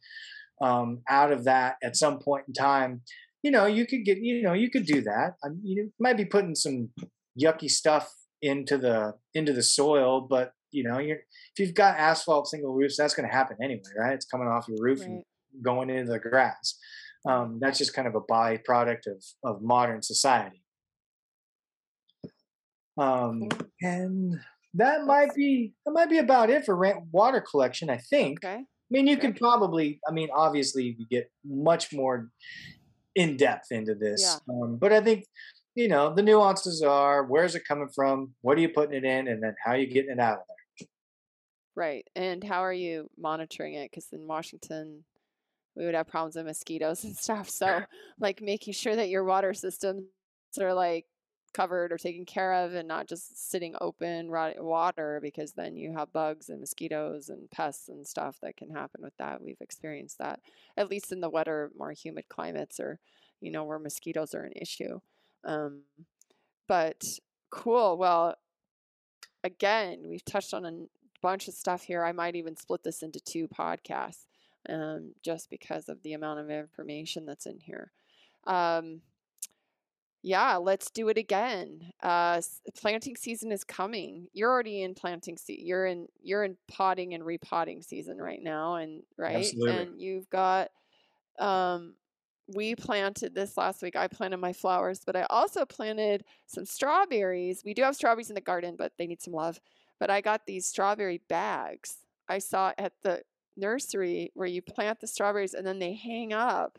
[0.63, 3.03] um, out of that at some point in time
[3.43, 5.35] you know you could get you know you could do that.
[5.45, 6.91] Um, you might be putting some
[7.41, 11.19] yucky stuff into the into the soil but you know you're
[11.53, 14.15] if you've got asphalt single roofs that's going to happen anyway right?
[14.15, 15.23] It's coming off your roof and
[15.63, 16.79] going into the grass.
[17.29, 20.63] Um, that's just kind of a byproduct of of modern society.
[22.99, 23.49] Um,
[23.83, 24.41] and
[24.77, 28.63] that might be that might be about it for rent water collection i think Okay.
[28.89, 29.99] I mean, you can probably.
[30.09, 32.31] I mean, obviously, you get much more
[33.17, 34.55] in depth into this, Yeah.
[34.55, 35.25] um, but I think
[35.75, 39.27] you know the nuances are where's it coming from, what are you putting it in,
[39.27, 40.45] and then how are you getting it out of
[40.79, 40.87] there.
[41.75, 42.07] Right.
[42.15, 43.91] And how are you monitoring it?
[43.91, 45.05] Because in Washington,
[45.75, 47.51] we would have problems with mosquitoes and stuff.
[47.51, 47.83] So,
[48.21, 50.05] like making sure that your water systems
[50.61, 51.07] are like
[51.57, 56.13] covered or taken care of and not just sitting open water because then you have
[56.13, 59.43] bugs and mosquitoes and pests and stuff that can happen with that.
[59.43, 60.41] We've experienced that,
[60.77, 62.99] at least in the wetter, more humid climates or,
[63.41, 65.01] you know, where mosquitoes are an issue.
[65.45, 65.83] Um,
[66.69, 67.05] but
[67.51, 67.97] cool.
[67.97, 68.37] Well,
[69.43, 70.73] again, we've touched on a
[71.23, 72.05] bunch of stuff here.
[72.05, 74.27] I might even split this into two podcasts
[74.69, 77.93] um, just because of the amount of information that's in here.
[78.47, 79.01] Um,
[80.27, 81.93] yeah, let's do it again.
[82.03, 82.43] Uh,
[82.77, 84.27] planting season is coming.
[84.33, 85.65] You're already in planting season.
[85.65, 89.77] You're in you're in potting and repotting season right now, and right, Absolutely.
[89.77, 90.71] and you've got.
[91.39, 91.95] Um,
[92.53, 93.95] we planted this last week.
[93.95, 97.63] I planted my flowers, but I also planted some strawberries.
[97.65, 99.61] We do have strawberries in the garden, but they need some love.
[100.01, 101.99] But I got these strawberry bags.
[102.29, 103.23] I saw at the
[103.57, 106.79] nursery where you plant the strawberries and then they hang up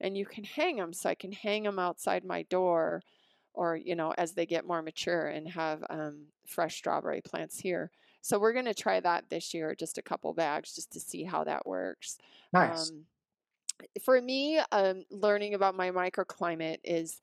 [0.00, 0.92] and you can hang them.
[0.92, 3.02] So I can hang them outside my door
[3.54, 7.90] or, you know, as they get more mature and have um, fresh strawberry plants here.
[8.20, 11.24] So we're going to try that this year, just a couple bags, just to see
[11.24, 12.18] how that works.
[12.52, 12.90] Nice.
[12.90, 13.04] Um,
[14.04, 17.20] for me, um, learning about my microclimate is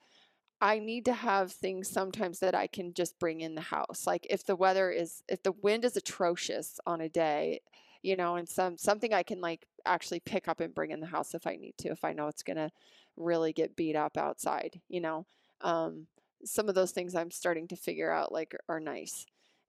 [0.62, 4.08] I need to have things sometimes that I can just bring in the house.
[4.08, 7.60] Like if the weather is, if the wind is atrocious on a day,
[8.02, 11.08] you know, and some something I can like actually pick up and bring in the
[11.08, 12.72] house if I need to, if I know it's gonna
[13.18, 15.26] really get beat up outside, you know.
[15.62, 16.08] Um,
[16.44, 19.26] some of those things I'm starting to figure out like are nice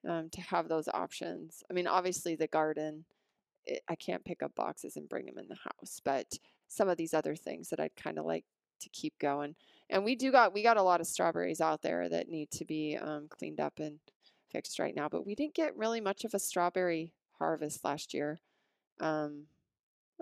[0.07, 1.63] um, to have those options.
[1.71, 3.05] I mean, obviously the garden,
[3.65, 6.39] it, I can't pick up boxes and bring them in the house, but
[6.69, 8.45] some of these other things that I'd kind of like
[8.81, 9.55] to keep going.
[9.89, 12.65] And we do got we got a lot of strawberries out there that need to
[12.65, 13.99] be um, cleaned up and
[14.51, 15.09] fixed right now.
[15.09, 18.41] But we didn't get really much of a strawberry harvest last year.
[19.01, 19.45] Um,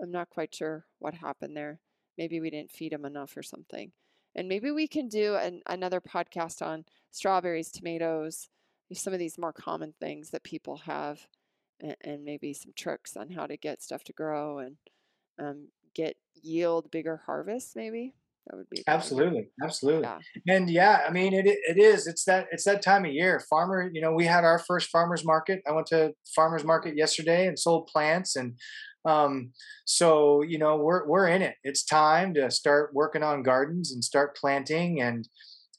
[0.01, 1.79] I'm not quite sure what happened there.
[2.17, 3.91] Maybe we didn't feed them enough or something.
[4.35, 8.49] And maybe we can do an, another podcast on strawberries, tomatoes,
[8.93, 11.27] some of these more common things that people have,
[11.79, 14.75] and, and maybe some tricks on how to get stuff to grow and
[15.39, 17.75] um, get yield bigger harvests.
[17.75, 18.13] Maybe
[18.47, 20.03] that would be absolutely, absolutely.
[20.03, 20.19] Yeah.
[20.47, 22.05] And yeah, I mean, it it is.
[22.05, 23.41] It's that it's that time of year.
[23.49, 25.61] Farmer, you know, we had our first farmers market.
[25.67, 28.53] I went to farmers market yesterday and sold plants and
[29.05, 29.51] um,
[29.85, 31.55] so you know we're we're in it.
[31.63, 35.01] It's time to start working on gardens and start planting.
[35.01, 35.27] And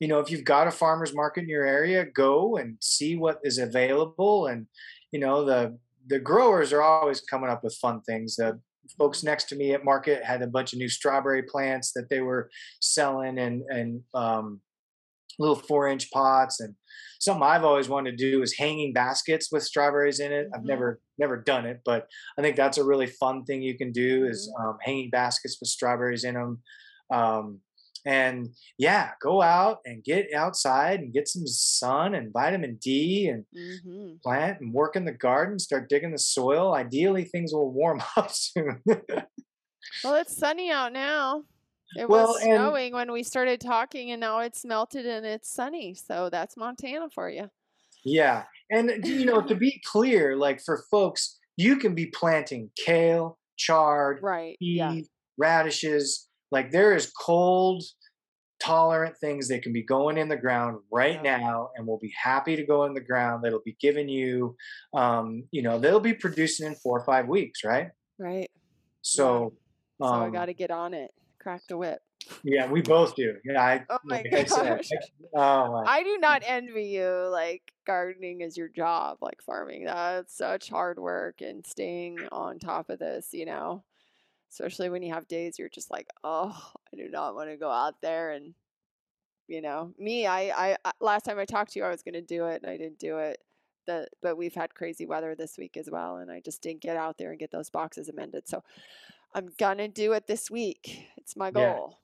[0.01, 3.41] you know if you've got a farmers market in your area, go and see what
[3.43, 4.47] is available.
[4.47, 4.67] And
[5.13, 8.37] you know the the growers are always coming up with fun things.
[8.37, 8.61] The
[8.97, 12.21] folks next to me at market had a bunch of new strawberry plants that they
[12.21, 12.49] were
[12.81, 14.61] selling and and um,
[15.39, 16.75] little four inch pots and
[17.21, 20.47] something I've always wanted to do is hanging baskets with strawberries in it.
[20.47, 20.55] Mm-hmm.
[20.55, 22.07] I've never never done it, but
[22.39, 24.31] I think that's a really fun thing you can do mm-hmm.
[24.31, 26.63] is um, hanging baskets with strawberries in them.
[27.13, 27.61] Um,
[28.05, 33.45] and yeah, go out and get outside and get some sun and vitamin D and
[33.57, 34.15] mm-hmm.
[34.23, 36.73] plant and work in the garden, start digging the soil.
[36.73, 38.81] Ideally, things will warm up soon.
[38.87, 41.43] well, it's sunny out now.
[41.95, 45.95] It well, was snowing when we started talking, and now it's melted and it's sunny.
[45.95, 47.51] So that's Montana for you.
[48.05, 48.45] Yeah.
[48.71, 54.21] And, you know, to be clear, like for folks, you can be planting kale, chard,
[54.23, 54.57] right.
[54.59, 55.01] Pea, yeah.
[55.39, 56.29] radishes.
[56.51, 57.83] Like there is cold
[58.59, 61.37] tolerant things that can be going in the ground right yeah.
[61.37, 64.57] now and will be happy to go in the ground that'll be giving you
[64.95, 68.51] um you know they'll be producing in four or five weeks right right
[69.03, 69.53] so
[70.01, 70.07] yeah.
[70.07, 71.11] so um, i got to get on it
[71.47, 72.01] crack the whip.
[72.43, 73.37] Yeah, we both do.
[73.45, 73.85] Yeah, I.
[73.89, 74.51] Oh my like gosh!
[74.53, 74.81] I,
[75.37, 77.29] oh I do not envy you.
[77.31, 79.85] Like gardening is your job, like farming.
[79.85, 83.29] That's such hard work and staying on top of this.
[83.33, 83.85] You know,
[84.51, 87.71] especially when you have days you're just like, oh, I do not want to go
[87.71, 88.55] out there and,
[89.47, 90.27] you know, me.
[90.27, 92.71] I, I last time I talked to you, I was going to do it and
[92.71, 93.39] I didn't do it.
[93.87, 96.97] The, but we've had crazy weather this week as well, and I just didn't get
[96.97, 98.49] out there and get those boxes amended.
[98.49, 98.65] So
[99.37, 101.09] I'm gonna do it this week.
[101.19, 101.89] It's my goal.
[101.91, 101.97] Yeah.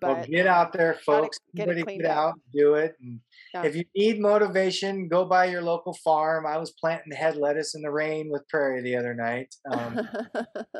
[0.00, 1.38] But well, get out there, folks.
[1.54, 2.96] Get Everybody get out, do it.
[3.00, 3.20] And
[3.54, 3.62] yeah.
[3.64, 6.46] if you need motivation, go by your local farm.
[6.46, 9.54] I was planting head lettuce in the rain with Prairie the other night.
[9.70, 10.08] Um,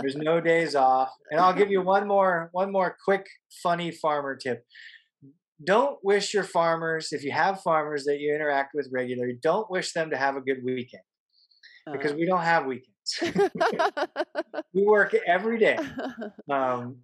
[0.01, 1.11] there's no days off.
[1.31, 3.27] And I'll give you one more, one more quick,
[3.62, 4.65] funny farmer tip.
[5.65, 9.93] Don't wish your farmers, if you have farmers that you interact with regularly, don't wish
[9.93, 11.03] them to have a good weekend
[11.93, 12.16] because uh.
[12.16, 12.90] we don't have weekends.
[14.74, 15.78] we work every day.
[16.51, 16.97] Um,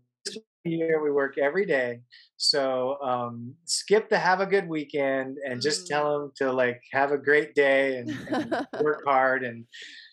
[0.67, 2.01] year we work every day.
[2.37, 5.89] So um, skip the have a good weekend and just mm.
[5.89, 9.65] tell them to like have a great day and, and work hard and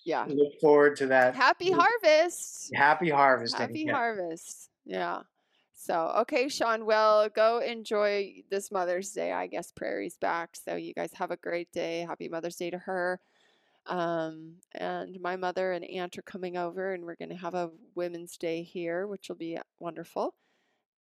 [0.05, 0.25] yeah.
[0.27, 2.71] look forward to that happy harvest.
[2.73, 3.93] Happy harvest happy yeah.
[3.93, 4.69] harvest.
[4.85, 5.21] Yeah.
[5.73, 10.93] So okay sean well go enjoy this mother's day i guess prairie's back so you
[10.93, 12.05] guys have a great day.
[12.07, 13.19] Happy mother's day to her
[13.87, 17.71] um, and my mother and aunt are coming over, and we're going to have a
[17.95, 20.35] Women's Day here, which will be wonderful.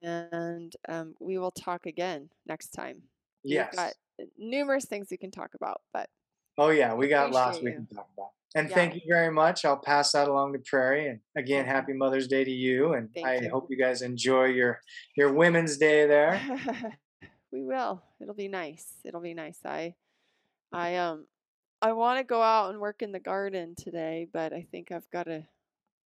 [0.01, 3.03] And um, we will talk again next time.
[3.43, 3.69] Yes.
[3.71, 3.93] We've got
[4.37, 6.09] numerous things we can talk about, but.
[6.57, 7.65] Oh, yeah, we got lots you.
[7.65, 8.29] we can talk about.
[8.55, 8.75] And yeah.
[8.75, 9.65] thank you very much.
[9.65, 11.07] I'll pass that along to Prairie.
[11.07, 12.93] And again, happy Mother's Day to you.
[12.93, 13.49] And thank I you.
[13.49, 14.79] hope you guys enjoy your
[15.17, 16.39] your Women's Day there.
[17.51, 18.03] we will.
[18.21, 18.85] It'll be nice.
[19.03, 19.57] It'll be nice.
[19.65, 19.95] I
[20.73, 21.25] I um
[21.83, 25.09] I want to go out and work in the garden today, but I think I've
[25.11, 25.43] got to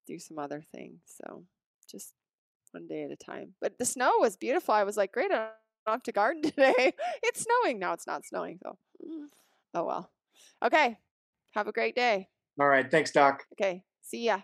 [0.08, 1.02] do some other things.
[1.06, 1.44] So
[1.90, 2.14] just
[2.72, 3.54] one day at a time.
[3.62, 4.74] But the snow was beautiful.
[4.74, 5.52] I was like, great, I don't
[5.88, 6.94] have to garden today.
[7.22, 7.78] it's snowing.
[7.78, 8.58] Now it's not snowing.
[8.64, 8.76] So,
[9.06, 9.28] mm,
[9.76, 10.12] oh well.
[10.66, 10.98] Okay.
[11.54, 12.28] Have a great day.
[12.60, 12.90] All right.
[12.90, 13.44] Thanks, Doc.
[13.54, 13.84] Okay.
[14.02, 14.40] See ya.